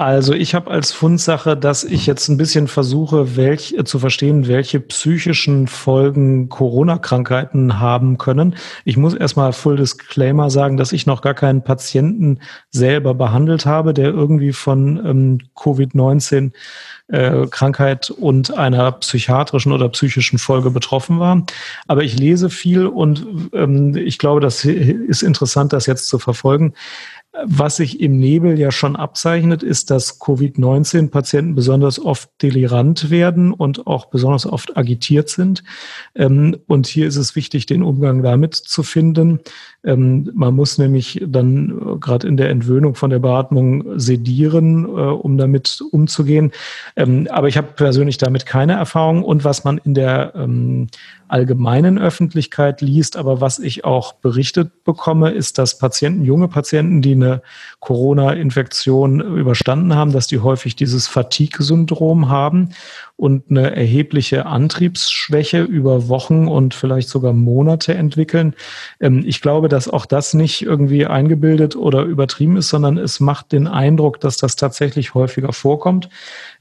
Also 0.00 0.32
ich 0.32 0.54
habe 0.54 0.70
als 0.70 0.92
Fundsache, 0.92 1.58
dass 1.58 1.84
ich 1.84 2.06
jetzt 2.06 2.28
ein 2.28 2.38
bisschen 2.38 2.68
versuche, 2.68 3.36
welch, 3.36 3.74
äh, 3.76 3.84
zu 3.84 3.98
verstehen, 3.98 4.48
welche 4.48 4.80
psychischen 4.80 5.66
Folgen 5.66 6.48
Corona-Krankheiten 6.48 7.80
haben 7.80 8.16
können. 8.16 8.56
Ich 8.86 8.96
muss 8.96 9.12
erstmal 9.12 9.52
Full 9.52 9.76
Disclaimer 9.76 10.48
sagen, 10.48 10.78
dass 10.78 10.92
ich 10.92 11.04
noch 11.04 11.20
gar 11.20 11.34
keinen 11.34 11.62
Patienten 11.62 12.38
selber 12.70 13.12
behandelt 13.12 13.66
habe, 13.66 13.92
der 13.92 14.08
irgendwie 14.08 14.54
von 14.54 15.04
ähm, 15.04 15.38
Covid-19 15.54 16.52
äh, 17.08 17.46
Krankheit 17.48 18.08
und 18.08 18.56
einer 18.56 18.92
psychiatrischen 18.92 19.72
oder 19.72 19.90
psychischen 19.90 20.38
Folge 20.38 20.70
betroffen 20.70 21.18
war. 21.18 21.44
Aber 21.88 22.04
ich 22.04 22.18
lese 22.18 22.48
viel 22.48 22.86
und 22.86 23.26
ähm, 23.52 23.94
ich 23.96 24.18
glaube, 24.18 24.40
das 24.40 24.64
ist 24.64 25.22
interessant, 25.22 25.74
das 25.74 25.84
jetzt 25.84 26.06
zu 26.06 26.18
verfolgen. 26.18 26.72
Was 27.32 27.76
sich 27.76 28.00
im 28.00 28.18
Nebel 28.18 28.58
ja 28.58 28.72
schon 28.72 28.96
abzeichnet, 28.96 29.62
ist, 29.62 29.90
dass 29.92 30.18
Covid-19-Patienten 30.18 31.54
besonders 31.54 32.04
oft 32.04 32.28
delirant 32.42 33.08
werden 33.08 33.52
und 33.52 33.86
auch 33.86 34.06
besonders 34.06 34.46
oft 34.46 34.76
agitiert 34.76 35.28
sind. 35.28 35.62
Ähm, 36.16 36.56
Und 36.66 36.88
hier 36.88 37.06
ist 37.06 37.16
es 37.16 37.36
wichtig, 37.36 37.66
den 37.66 37.84
Umgang 37.84 38.22
damit 38.22 38.56
zu 38.56 38.82
finden. 38.82 39.38
Ähm, 39.82 40.30
Man 40.34 40.54
muss 40.54 40.78
nämlich 40.78 41.22
dann 41.26 41.70
äh, 41.70 41.98
gerade 41.98 42.28
in 42.28 42.36
der 42.36 42.50
Entwöhnung 42.50 42.94
von 42.94 43.10
der 43.10 43.18
Beatmung 43.18 43.98
sedieren, 43.98 44.84
äh, 44.84 44.88
um 44.88 45.38
damit 45.38 45.82
umzugehen. 45.90 46.52
Ähm, 46.96 47.28
Aber 47.30 47.48
ich 47.48 47.56
habe 47.56 47.68
persönlich 47.74 48.18
damit 48.18 48.44
keine 48.46 48.74
Erfahrung. 48.74 49.24
Und 49.24 49.44
was 49.44 49.64
man 49.64 49.78
in 49.78 49.94
der 49.94 50.32
ähm, 50.34 50.88
allgemeinen 51.28 51.98
Öffentlichkeit 51.98 52.80
liest, 52.80 53.16
aber 53.16 53.40
was 53.40 53.58
ich 53.58 53.84
auch 53.84 54.14
berichtet 54.14 54.84
bekomme, 54.84 55.30
ist, 55.30 55.58
dass 55.58 55.78
Patienten, 55.78 56.24
junge 56.24 56.48
Patienten, 56.48 57.02
die 57.02 57.12
eine 57.12 57.42
Corona-Infektion 57.78 59.20
überstanden 59.20 59.94
haben, 59.94 60.12
dass 60.12 60.26
die 60.26 60.40
häufig 60.40 60.74
dieses 60.76 61.06
Fatigue-Syndrom 61.06 62.28
haben 62.28 62.70
und 63.20 63.50
eine 63.50 63.76
erhebliche 63.76 64.46
Antriebsschwäche 64.46 65.62
über 65.62 66.08
Wochen 66.08 66.48
und 66.48 66.72
vielleicht 66.72 67.10
sogar 67.10 67.34
Monate 67.34 67.94
entwickeln. 67.94 68.54
Ähm, 68.98 69.22
Ich 69.26 69.42
glaube, 69.42 69.68
dass 69.68 69.88
auch 69.88 70.06
das 70.06 70.32
nicht 70.32 70.62
irgendwie 70.62 71.04
eingebildet 71.04 71.76
oder 71.76 72.04
übertrieben 72.04 72.56
ist, 72.56 72.70
sondern 72.70 72.96
es 72.96 73.20
macht 73.20 73.52
den 73.52 73.66
Eindruck, 73.66 74.20
dass 74.20 74.38
das 74.38 74.56
tatsächlich 74.56 75.12
häufiger 75.12 75.52
vorkommt. 75.52 76.08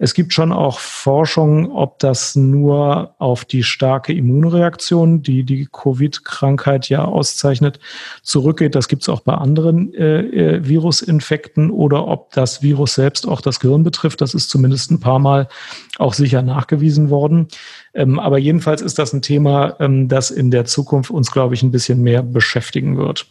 Es 0.01 0.13
gibt 0.13 0.33
schon 0.33 0.53
auch 0.53 0.79
Forschung, 0.79 1.71
ob 1.73 1.99
das 1.99 2.37
nur 2.37 3.13
auf 3.19 3.43
die 3.43 3.63
starke 3.63 4.13
Immunreaktion, 4.13 5.21
die 5.21 5.43
die 5.43 5.67
Covid-Krankheit 5.71 6.87
ja 6.87 7.03
auszeichnet, 7.03 7.79
zurückgeht. 8.23 8.75
Das 8.75 8.87
gibt 8.87 9.01
es 9.01 9.09
auch 9.09 9.19
bei 9.19 9.33
anderen 9.33 9.93
äh, 9.93 10.21
äh, 10.21 10.67
Virusinfekten 10.67 11.69
oder 11.69 12.07
ob 12.07 12.31
das 12.31 12.63
Virus 12.63 12.95
selbst 12.95 13.27
auch 13.27 13.41
das 13.41 13.59
Gehirn 13.59 13.83
betrifft. 13.83 14.21
Das 14.21 14.33
ist 14.33 14.49
zumindest 14.49 14.89
ein 14.89 15.01
paar 15.01 15.19
Mal 15.19 15.49
auch 15.97 16.13
sicher 16.13 16.41
nachgewiesen 16.41 17.09
worden. 17.09 17.49
Ähm, 17.93 18.19
aber 18.19 18.37
jedenfalls 18.37 18.81
ist 18.81 18.99
das 18.99 19.13
ein 19.13 19.21
Thema, 19.21 19.75
ähm, 19.79 20.07
das 20.07 20.31
in 20.31 20.51
der 20.51 20.65
Zukunft 20.65 21.09
uns, 21.11 21.31
glaube 21.31 21.55
ich, 21.55 21.63
ein 21.63 21.71
bisschen 21.71 22.01
mehr 22.01 22.21
beschäftigen 22.21 22.97
wird. 22.97 23.25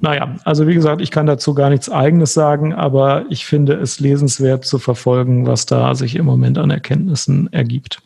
Naja, 0.00 0.36
also 0.44 0.66
wie 0.66 0.74
gesagt, 0.74 1.00
ich 1.00 1.10
kann 1.10 1.26
dazu 1.26 1.54
gar 1.54 1.70
nichts 1.70 1.88
Eigenes 1.88 2.34
sagen, 2.34 2.74
aber 2.74 3.24
ich 3.30 3.46
finde 3.46 3.74
es 3.74 4.00
lesenswert 4.00 4.64
zu 4.64 4.78
verfolgen, 4.78 5.46
was 5.46 5.66
da 5.66 5.94
sich 5.94 6.16
im 6.16 6.26
Moment 6.26 6.58
an 6.58 6.70
Erkenntnissen 6.70 7.52
ergibt. 7.52 8.00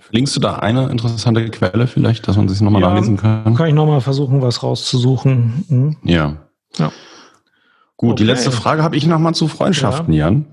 Verlinkst 0.00 0.34
du 0.36 0.40
da 0.40 0.56
eine 0.56 0.88
interessante 0.90 1.48
Quelle 1.50 1.86
vielleicht, 1.86 2.26
dass 2.26 2.36
man 2.36 2.48
sich 2.48 2.60
nochmal 2.60 2.82
Ja, 2.82 2.90
nachlesen 2.90 3.16
kann? 3.16 3.54
Kann 3.54 3.68
ich 3.68 3.74
nochmal 3.74 4.00
versuchen, 4.00 4.42
was 4.42 4.62
rauszusuchen? 4.62 5.64
Hm? 5.68 5.96
Ja. 6.02 6.36
Ja. 6.76 6.90
Gut, 7.96 8.18
die 8.18 8.24
Okay. 8.24 8.32
letzte 8.32 8.50
Frage 8.50 8.82
habe 8.82 8.96
ich 8.96 9.06
nochmal 9.06 9.34
zu 9.34 9.46
Freundschaften, 9.46 10.12
Jan. 10.12 10.46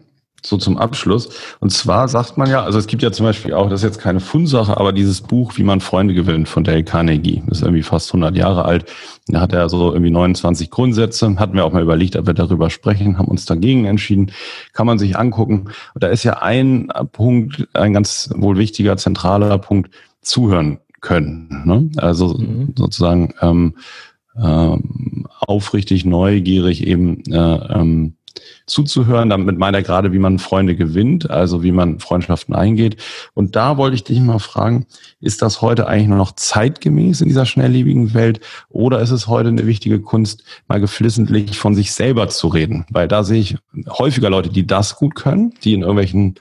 So 0.43 0.57
zum 0.57 0.77
Abschluss. 0.77 1.29
Und 1.59 1.71
zwar 1.71 2.07
sagt 2.07 2.37
man 2.37 2.49
ja, 2.49 2.63
also 2.63 2.77
es 2.77 2.87
gibt 2.87 3.01
ja 3.01 3.11
zum 3.11 3.25
Beispiel 3.25 3.53
auch, 3.53 3.69
das 3.69 3.81
ist 3.81 3.85
jetzt 3.85 3.99
keine 3.99 4.19
Fundsache, 4.19 4.77
aber 4.77 4.93
dieses 4.93 5.21
Buch, 5.21 5.57
wie 5.57 5.63
man 5.63 5.81
Freunde 5.81 6.13
gewinnt 6.13 6.47
von 6.47 6.63
Dale 6.63 6.83
Carnegie, 6.83 7.41
das 7.47 7.57
ist 7.59 7.63
irgendwie 7.63 7.83
fast 7.83 8.09
100 8.09 8.35
Jahre 8.37 8.63
alt. 8.65 8.85
Da 9.27 9.41
hat 9.41 9.51
er 9.51 9.67
so 9.67 9.91
irgendwie 9.91 10.11
29 10.11 10.69
Grundsätze, 10.69 11.35
hatten 11.37 11.55
wir 11.55 11.65
auch 11.65 11.73
mal 11.73 11.81
überlegt, 11.81 12.15
ob 12.15 12.27
wir 12.27 12.33
darüber 12.33 12.69
sprechen, 12.69 13.17
haben 13.17 13.27
uns 13.27 13.45
dagegen 13.45 13.85
entschieden, 13.85 14.31
kann 14.73 14.85
man 14.87 14.99
sich 14.99 15.17
angucken. 15.17 15.69
Und 15.93 16.03
da 16.03 16.07
ist 16.07 16.23
ja 16.23 16.41
ein 16.41 16.89
Punkt, 17.11 17.67
ein 17.73 17.93
ganz 17.93 18.29
wohl 18.35 18.57
wichtiger, 18.57 18.95
zentraler 18.95 19.57
Punkt, 19.57 19.91
zuhören 20.21 20.79
können. 21.01 21.63
Ne? 21.65 21.89
Also 21.97 22.35
Mhm. 22.37 22.73
sozusagen 22.77 23.33
ähm, 23.41 23.75
ähm, 24.39 25.25
aufrichtig, 25.39 26.05
neugierig 26.05 26.85
eben 26.85 27.23
äh, 27.31 27.37
ähm, 27.37 28.13
zuzuhören. 28.65 29.29
Damit 29.29 29.57
meint 29.57 29.75
er 29.75 29.83
gerade, 29.83 30.13
wie 30.13 30.19
man 30.19 30.39
Freunde 30.39 30.75
gewinnt, 30.75 31.29
also 31.29 31.63
wie 31.63 31.71
man 31.71 31.99
Freundschaften 31.99 32.55
eingeht. 32.55 32.97
Und 33.33 33.55
da 33.55 33.77
wollte 33.77 33.95
ich 33.95 34.03
dich 34.03 34.19
mal 34.19 34.39
fragen, 34.39 34.85
ist 35.19 35.41
das 35.41 35.61
heute 35.61 35.87
eigentlich 35.87 36.07
nur 36.07 36.17
noch 36.17 36.33
zeitgemäß 36.33 37.21
in 37.21 37.27
dieser 37.27 37.45
schnelllebigen 37.45 38.13
Welt 38.13 38.39
oder 38.69 38.99
ist 39.01 39.11
es 39.11 39.27
heute 39.27 39.49
eine 39.49 39.65
wichtige 39.65 39.99
Kunst, 39.99 40.43
mal 40.67 40.79
geflissentlich 40.79 41.57
von 41.57 41.75
sich 41.75 41.93
selber 41.93 42.29
zu 42.29 42.47
reden? 42.47 42.85
Weil 42.89 43.07
da 43.07 43.23
sehe 43.23 43.39
ich 43.39 43.57
häufiger 43.89 44.29
Leute, 44.29 44.49
die 44.49 44.67
das 44.67 44.95
gut 44.95 45.15
können, 45.15 45.53
die 45.63 45.73
in 45.73 45.81
irgendwelchen 45.81 46.35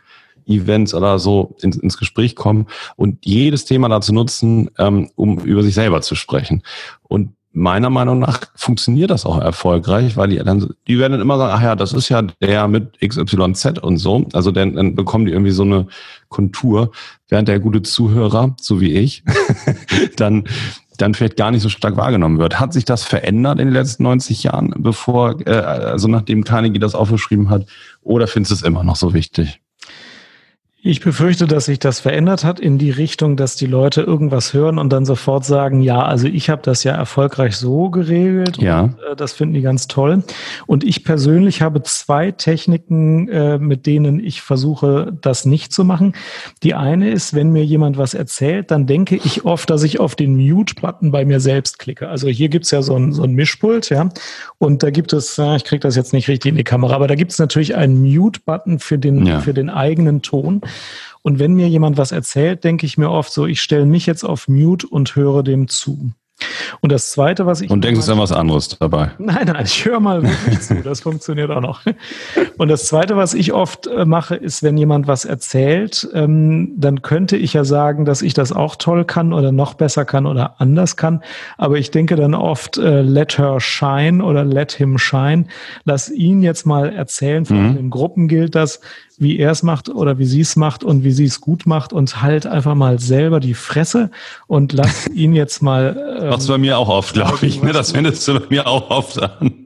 Events 0.46 0.94
oder 0.94 1.18
so 1.18 1.56
ins, 1.60 1.76
ins 1.76 1.98
Gespräch 1.98 2.36
kommen 2.36 2.66
und 2.96 3.24
jedes 3.24 3.64
Thema 3.64 3.88
dazu 3.88 4.12
nutzen, 4.12 4.70
ähm, 4.78 5.10
um 5.16 5.38
über 5.38 5.62
sich 5.62 5.74
selber 5.74 6.00
zu 6.02 6.14
sprechen. 6.14 6.62
Und 7.02 7.32
meiner 7.56 7.88
Meinung 7.88 8.18
nach 8.18 8.40
funktioniert 8.54 9.10
das 9.10 9.24
auch 9.24 9.40
erfolgreich, 9.40 10.16
weil 10.18 10.28
die 10.28 10.36
dann, 10.36 10.74
die 10.86 10.98
werden 10.98 11.12
dann 11.12 11.22
immer 11.22 11.38
sagen, 11.38 11.52
ach 11.56 11.62
ja, 11.62 11.74
das 11.74 11.94
ist 11.94 12.10
ja 12.10 12.20
der 12.22 12.68
mit 12.68 13.00
XYZ 13.00 13.78
und 13.80 13.96
so. 13.96 14.26
Also 14.34 14.50
dann, 14.50 14.74
dann 14.74 14.94
bekommen 14.94 15.24
die 15.24 15.32
irgendwie 15.32 15.52
so 15.52 15.62
eine 15.62 15.86
Kontur, 16.28 16.92
während 17.28 17.48
der 17.48 17.58
gute 17.58 17.80
Zuhörer, 17.80 18.54
so 18.60 18.80
wie 18.80 18.92
ich, 18.92 19.24
dann 20.16 20.44
dann 20.98 21.12
vielleicht 21.12 21.36
gar 21.36 21.50
nicht 21.50 21.62
so 21.62 21.68
stark 21.68 21.96
wahrgenommen 21.98 22.38
wird. 22.38 22.58
Hat 22.58 22.72
sich 22.72 22.86
das 22.86 23.04
verändert 23.04 23.58
in 23.58 23.66
den 23.66 23.74
letzten 23.74 24.04
90 24.04 24.44
Jahren, 24.44 24.72
bevor, 24.78 25.46
äh, 25.46 25.50
also 25.50 26.08
nachdem 26.08 26.44
Carnegie 26.44 26.78
das 26.78 26.94
aufgeschrieben 26.94 27.50
hat, 27.50 27.66
oder 28.02 28.26
findest 28.26 28.50
du 28.50 28.54
es 28.54 28.62
immer 28.62 28.82
noch 28.82 28.96
so 28.96 29.12
wichtig? 29.12 29.60
Ich 30.88 31.00
befürchte, 31.00 31.48
dass 31.48 31.64
sich 31.64 31.80
das 31.80 31.98
verändert 31.98 32.44
hat 32.44 32.60
in 32.60 32.78
die 32.78 32.92
Richtung, 32.92 33.36
dass 33.36 33.56
die 33.56 33.66
Leute 33.66 34.02
irgendwas 34.02 34.54
hören 34.54 34.78
und 34.78 34.92
dann 34.92 35.04
sofort 35.04 35.44
sagen, 35.44 35.80
ja, 35.80 36.00
also 36.04 36.28
ich 36.28 36.48
habe 36.48 36.62
das 36.62 36.84
ja 36.84 36.92
erfolgreich 36.92 37.56
so 37.56 37.90
geregelt. 37.90 38.58
Ja. 38.58 38.82
Und, 38.82 38.94
äh, 39.00 39.16
das 39.16 39.32
finden 39.32 39.54
die 39.54 39.62
ganz 39.62 39.88
toll. 39.88 40.22
Und 40.68 40.84
ich 40.84 41.02
persönlich 41.02 41.60
habe 41.60 41.82
zwei 41.82 42.30
Techniken, 42.30 43.28
äh, 43.28 43.58
mit 43.58 43.86
denen 43.86 44.24
ich 44.24 44.42
versuche, 44.42 45.12
das 45.20 45.44
nicht 45.44 45.72
zu 45.72 45.82
machen. 45.84 46.12
Die 46.62 46.74
eine 46.74 47.10
ist, 47.10 47.34
wenn 47.34 47.50
mir 47.50 47.64
jemand 47.64 47.98
was 47.98 48.14
erzählt, 48.14 48.70
dann 48.70 48.86
denke 48.86 49.16
ich 49.16 49.44
oft, 49.44 49.68
dass 49.68 49.82
ich 49.82 49.98
auf 49.98 50.14
den 50.14 50.36
Mute-Button 50.36 51.10
bei 51.10 51.24
mir 51.24 51.40
selbst 51.40 51.80
klicke. 51.80 52.08
Also 52.08 52.28
hier 52.28 52.48
gibt's 52.48 52.70
ja 52.70 52.82
so 52.82 52.94
ein, 52.94 53.12
so 53.12 53.24
ein 53.24 53.32
Mischpult, 53.32 53.90
ja. 53.90 54.08
Und 54.58 54.84
da 54.84 54.90
gibt 54.90 55.12
es, 55.12 55.36
ich 55.36 55.64
kriege 55.64 55.80
das 55.80 55.96
jetzt 55.96 56.12
nicht 56.12 56.28
richtig 56.28 56.50
in 56.50 56.56
die 56.56 56.62
Kamera, 56.62 56.94
aber 56.94 57.08
da 57.08 57.16
gibt 57.16 57.32
es 57.32 57.40
natürlich 57.40 57.74
einen 57.74 58.00
Mute-Button 58.00 58.78
für 58.78 58.98
den, 58.98 59.26
ja. 59.26 59.40
für 59.40 59.52
den 59.52 59.68
eigenen 59.68 60.22
Ton. 60.22 60.60
Und 61.22 61.38
wenn 61.38 61.54
mir 61.54 61.68
jemand 61.68 61.96
was 61.96 62.12
erzählt, 62.12 62.62
denke 62.64 62.86
ich 62.86 62.98
mir 62.98 63.10
oft 63.10 63.32
so, 63.32 63.46
ich 63.46 63.60
stelle 63.60 63.86
mich 63.86 64.06
jetzt 64.06 64.24
auf 64.24 64.48
Mute 64.48 64.86
und 64.86 65.16
höre 65.16 65.42
dem 65.42 65.68
zu. 65.68 66.12
Und 66.82 66.92
das 66.92 67.10
Zweite, 67.12 67.46
was 67.46 67.62
ich... 67.62 67.70
Und 67.70 67.82
denkst 67.82 68.04
du 68.04 68.12
an 68.12 68.18
was 68.18 68.30
anderes 68.30 68.68
dabei? 68.68 69.12
Nein, 69.18 69.46
nein, 69.46 69.64
ich 69.64 69.84
höre 69.86 70.00
mal 70.00 70.22
wirklich 70.22 70.60
zu. 70.60 70.82
Das 70.82 71.00
funktioniert 71.00 71.50
auch 71.50 71.62
noch. 71.62 71.80
Und 72.58 72.68
das 72.68 72.86
Zweite, 72.86 73.16
was 73.16 73.32
ich 73.32 73.54
oft 73.54 73.86
äh, 73.86 74.04
mache, 74.04 74.36
ist, 74.36 74.62
wenn 74.62 74.76
jemand 74.76 75.06
was 75.06 75.24
erzählt, 75.24 76.06
ähm, 76.12 76.74
dann 76.76 77.00
könnte 77.00 77.38
ich 77.38 77.54
ja 77.54 77.64
sagen, 77.64 78.04
dass 78.04 78.20
ich 78.20 78.34
das 78.34 78.52
auch 78.52 78.76
toll 78.76 79.06
kann 79.06 79.32
oder 79.32 79.50
noch 79.50 79.74
besser 79.74 80.04
kann 80.04 80.26
oder 80.26 80.60
anders 80.60 80.96
kann. 80.96 81.22
Aber 81.56 81.78
ich 81.78 81.90
denke 81.90 82.16
dann 82.16 82.34
oft, 82.34 82.76
äh, 82.76 83.00
let 83.00 83.38
her 83.38 83.58
shine 83.58 84.22
oder 84.22 84.44
let 84.44 84.72
him 84.72 84.98
shine. 84.98 85.46
Lass 85.84 86.10
ihn 86.10 86.42
jetzt 86.42 86.66
mal 86.66 86.92
erzählen. 86.92 87.46
Vor 87.46 87.56
allem 87.56 87.72
mhm. 87.72 87.78
in 87.78 87.90
Gruppen 87.90 88.28
gilt 88.28 88.54
das 88.54 88.80
wie 89.18 89.38
er 89.38 89.50
es 89.50 89.62
macht 89.62 89.88
oder 89.88 90.18
wie 90.18 90.26
sie 90.26 90.40
es 90.40 90.56
macht 90.56 90.84
und 90.84 91.04
wie 91.04 91.12
sie 91.12 91.24
es 91.24 91.40
gut 91.40 91.66
macht 91.66 91.92
und 91.92 92.22
halt 92.22 92.46
einfach 92.46 92.74
mal 92.74 92.98
selber 92.98 93.40
die 93.40 93.54
Fresse 93.54 94.10
und 94.46 94.72
lass 94.72 95.06
ihn 95.08 95.34
jetzt 95.34 95.62
mal. 95.62 96.18
Ähm, 96.20 96.28
Machst 96.30 96.48
du 96.48 96.52
bei 96.52 96.58
mir 96.58 96.78
auch 96.78 96.88
oft, 96.88 97.14
glaube 97.14 97.44
ich. 97.46 97.62
Ne? 97.62 97.72
Das 97.72 97.92
findest 97.92 98.26
du 98.28 98.40
bei 98.40 98.46
mir 98.48 98.66
auch 98.66 98.90
oft 98.90 99.22
an. 99.22 99.65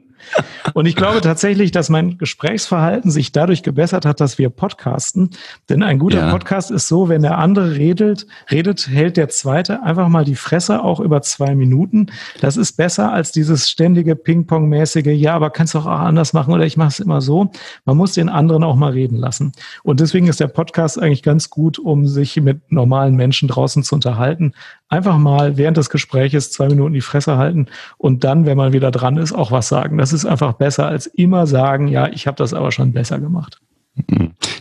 Und 0.73 0.85
ich 0.85 0.95
glaube 0.95 1.21
tatsächlich, 1.21 1.71
dass 1.71 1.89
mein 1.89 2.17
Gesprächsverhalten 2.17 3.11
sich 3.11 3.31
dadurch 3.31 3.63
gebessert 3.63 4.05
hat, 4.05 4.19
dass 4.19 4.37
wir 4.37 4.49
podcasten. 4.49 5.31
Denn 5.69 5.83
ein 5.83 5.99
guter 5.99 6.19
ja. 6.19 6.31
Podcast 6.31 6.71
ist 6.71 6.87
so, 6.87 7.09
wenn 7.09 7.21
der 7.21 7.37
andere 7.37 7.75
redet, 7.75 8.27
redet, 8.49 8.87
hält 8.87 9.17
der 9.17 9.29
zweite 9.29 9.83
einfach 9.83 10.07
mal 10.07 10.25
die 10.25 10.35
Fresse 10.35 10.83
auch 10.83 10.99
über 10.99 11.21
zwei 11.21 11.55
Minuten. 11.55 12.07
Das 12.39 12.57
ist 12.57 12.73
besser 12.73 13.11
als 13.11 13.31
dieses 13.31 13.69
ständige 13.69 14.15
Ping-Pong-mäßige, 14.15 15.07
ja, 15.07 15.35
aber 15.35 15.49
kannst 15.49 15.73
du 15.73 15.79
auch 15.79 15.85
anders 15.85 16.33
machen 16.33 16.53
oder 16.53 16.65
ich 16.65 16.77
mache 16.77 16.89
es 16.89 16.99
immer 16.99 17.21
so. 17.21 17.51
Man 17.85 17.97
muss 17.97 18.13
den 18.13 18.29
anderen 18.29 18.63
auch 18.63 18.75
mal 18.75 18.91
reden 18.91 19.17
lassen. 19.17 19.51
Und 19.83 19.99
deswegen 19.99 20.27
ist 20.27 20.39
der 20.39 20.47
Podcast 20.47 21.01
eigentlich 21.01 21.23
ganz 21.23 21.49
gut, 21.49 21.79
um 21.79 22.07
sich 22.07 22.39
mit 22.41 22.71
normalen 22.71 23.15
Menschen 23.15 23.47
draußen 23.47 23.83
zu 23.83 23.95
unterhalten. 23.95 24.53
Einfach 24.91 25.17
mal 25.17 25.55
während 25.55 25.77
des 25.77 25.89
Gespräches 25.89 26.51
zwei 26.51 26.67
Minuten 26.67 26.93
die 26.93 26.99
Fresse 26.99 27.37
halten 27.37 27.67
und 27.97 28.25
dann, 28.25 28.45
wenn 28.45 28.57
man 28.57 28.73
wieder 28.73 28.91
dran 28.91 29.15
ist, 29.15 29.31
auch 29.31 29.49
was 29.49 29.69
sagen. 29.69 29.97
Das 29.97 30.11
ist 30.11 30.25
einfach 30.25 30.51
besser 30.53 30.85
als 30.85 31.07
immer 31.07 31.47
sagen, 31.47 31.87
ja, 31.87 32.09
ich 32.09 32.27
habe 32.27 32.35
das 32.35 32.53
aber 32.53 32.73
schon 32.73 32.91
besser 32.91 33.17
gemacht. 33.17 33.61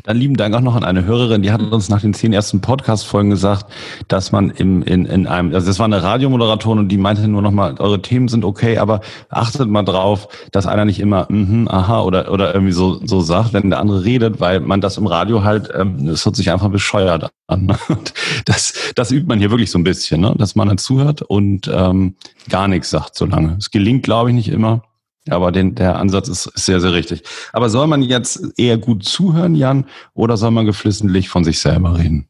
Dann 0.02 0.16
lieben 0.16 0.36
Dank 0.36 0.54
auch 0.54 0.60
noch 0.60 0.76
an 0.76 0.84
eine 0.84 1.04
Hörerin, 1.04 1.42
die 1.42 1.52
hat 1.52 1.60
uns 1.60 1.88
nach 1.88 2.00
den 2.00 2.14
zehn 2.14 2.32
ersten 2.32 2.60
Podcast-Folgen 2.60 3.30
gesagt, 3.30 3.66
dass 4.08 4.32
man 4.32 4.50
im, 4.50 4.82
in, 4.82 5.04
in 5.06 5.26
einem, 5.26 5.54
also 5.54 5.66
das 5.66 5.78
war 5.78 5.86
eine 5.86 6.02
Radiomoderatorin 6.02 6.78
und 6.78 6.88
die 6.88 6.98
meinte 6.98 7.26
nur 7.28 7.42
noch 7.42 7.50
mal, 7.50 7.74
eure 7.78 8.02
Themen 8.02 8.28
sind 8.28 8.44
okay, 8.44 8.78
aber 8.78 9.00
achtet 9.28 9.68
mal 9.68 9.82
drauf, 9.82 10.28
dass 10.52 10.66
einer 10.66 10.84
nicht 10.84 11.00
immer 11.00 11.26
mhm, 11.28 11.68
aha 11.68 12.02
oder, 12.02 12.32
oder 12.32 12.54
irgendwie 12.54 12.72
so, 12.72 13.00
so 13.04 13.20
sagt, 13.20 13.52
wenn 13.52 13.70
der 13.70 13.80
andere 13.80 14.04
redet, 14.04 14.40
weil 14.40 14.60
man 14.60 14.80
das 14.80 14.96
im 14.96 15.06
Radio 15.06 15.44
halt, 15.44 15.70
ähm, 15.74 16.08
es 16.08 16.24
hört 16.24 16.36
sich 16.36 16.50
einfach 16.50 16.70
bescheuert 16.70 17.30
an. 17.46 17.76
Und 17.88 18.14
das, 18.46 18.92
das 18.94 19.10
übt 19.10 19.26
man 19.26 19.38
hier 19.38 19.50
wirklich 19.50 19.70
so 19.70 19.78
ein 19.78 19.84
bisschen, 19.84 20.20
ne? 20.20 20.34
dass 20.38 20.54
man 20.54 20.68
dann 20.68 20.78
zuhört 20.78 21.22
und 21.22 21.70
ähm, 21.72 22.14
gar 22.48 22.68
nichts 22.68 22.90
sagt 22.90 23.16
so 23.16 23.26
lange. 23.26 23.56
Es 23.58 23.70
gelingt, 23.70 24.02
glaube 24.02 24.30
ich, 24.30 24.34
nicht 24.34 24.48
immer. 24.48 24.82
Aber 25.30 25.52
den, 25.52 25.74
der 25.74 25.96
Ansatz 25.96 26.28
ist, 26.28 26.46
ist 26.46 26.66
sehr, 26.66 26.80
sehr 26.80 26.92
richtig. 26.92 27.22
Aber 27.52 27.68
soll 27.68 27.86
man 27.86 28.02
jetzt 28.02 28.58
eher 28.58 28.78
gut 28.78 29.04
zuhören, 29.04 29.54
Jan, 29.54 29.86
oder 30.14 30.36
soll 30.36 30.50
man 30.50 30.66
geflissentlich 30.66 31.28
von 31.28 31.44
sich 31.44 31.58
selber 31.58 31.98
reden? 31.98 32.28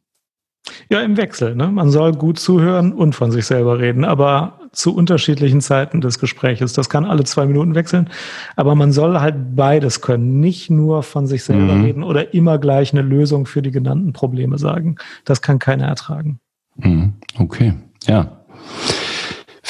Ja, 0.91 1.01
im 1.01 1.17
Wechsel. 1.17 1.55
Ne? 1.55 1.69
Man 1.69 1.91
soll 1.91 2.13
gut 2.13 2.39
zuhören 2.39 2.93
und 2.93 3.15
von 3.15 3.31
sich 3.31 3.47
selber 3.47 3.79
reden, 3.79 4.05
aber 4.05 4.59
zu 4.73 4.95
unterschiedlichen 4.95 5.61
Zeiten 5.61 6.01
des 6.01 6.19
Gespräches. 6.19 6.73
Das 6.73 6.89
kann 6.89 7.05
alle 7.05 7.25
zwei 7.25 7.47
Minuten 7.47 7.75
wechseln, 7.75 8.09
aber 8.57 8.75
man 8.75 8.93
soll 8.93 9.21
halt 9.21 9.57
beides 9.57 10.01
können. 10.01 10.41
Nicht 10.41 10.71
nur 10.71 11.03
von 11.03 11.27
sich 11.27 11.45
selber 11.45 11.75
mhm. 11.75 11.85
reden 11.85 12.03
oder 12.03 12.35
immer 12.35 12.59
gleich 12.59 12.93
eine 12.93 13.03
Lösung 13.03 13.47
für 13.47 13.63
die 13.63 13.71
genannten 13.71 14.13
Probleme 14.13 14.59
sagen. 14.59 14.97
Das 15.25 15.43
kann 15.43 15.59
keiner 15.59 15.87
ertragen. 15.87 16.41
Mhm. 16.77 17.15
Okay, 17.39 17.75
ja. 18.07 18.41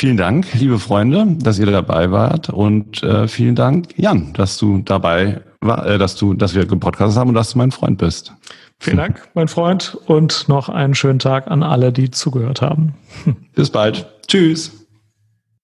Vielen 0.00 0.16
Dank, 0.16 0.54
liebe 0.54 0.78
Freunde, 0.78 1.26
dass 1.40 1.58
ihr 1.58 1.66
dabei 1.66 2.10
wart 2.10 2.48
und 2.48 3.02
äh, 3.02 3.28
vielen 3.28 3.54
Dank, 3.54 3.88
Jan, 3.98 4.32
dass 4.32 4.56
du 4.56 4.78
dabei 4.78 5.42
war, 5.60 5.86
äh, 5.86 5.98
dass 5.98 6.16
du, 6.16 6.32
dass 6.32 6.54
wir 6.54 6.64
gepodcastet 6.64 7.20
haben 7.20 7.28
und 7.28 7.34
dass 7.34 7.50
du 7.50 7.58
mein 7.58 7.70
Freund 7.70 7.98
bist. 7.98 8.32
Vielen 8.78 8.96
Dank, 8.96 9.28
mein 9.34 9.48
Freund, 9.48 9.98
und 10.06 10.48
noch 10.48 10.70
einen 10.70 10.94
schönen 10.94 11.18
Tag 11.18 11.50
an 11.50 11.62
alle, 11.62 11.92
die 11.92 12.10
zugehört 12.10 12.62
haben. 12.62 12.94
Bis 13.54 13.68
bald. 13.68 14.06
Tschüss. 14.26 14.79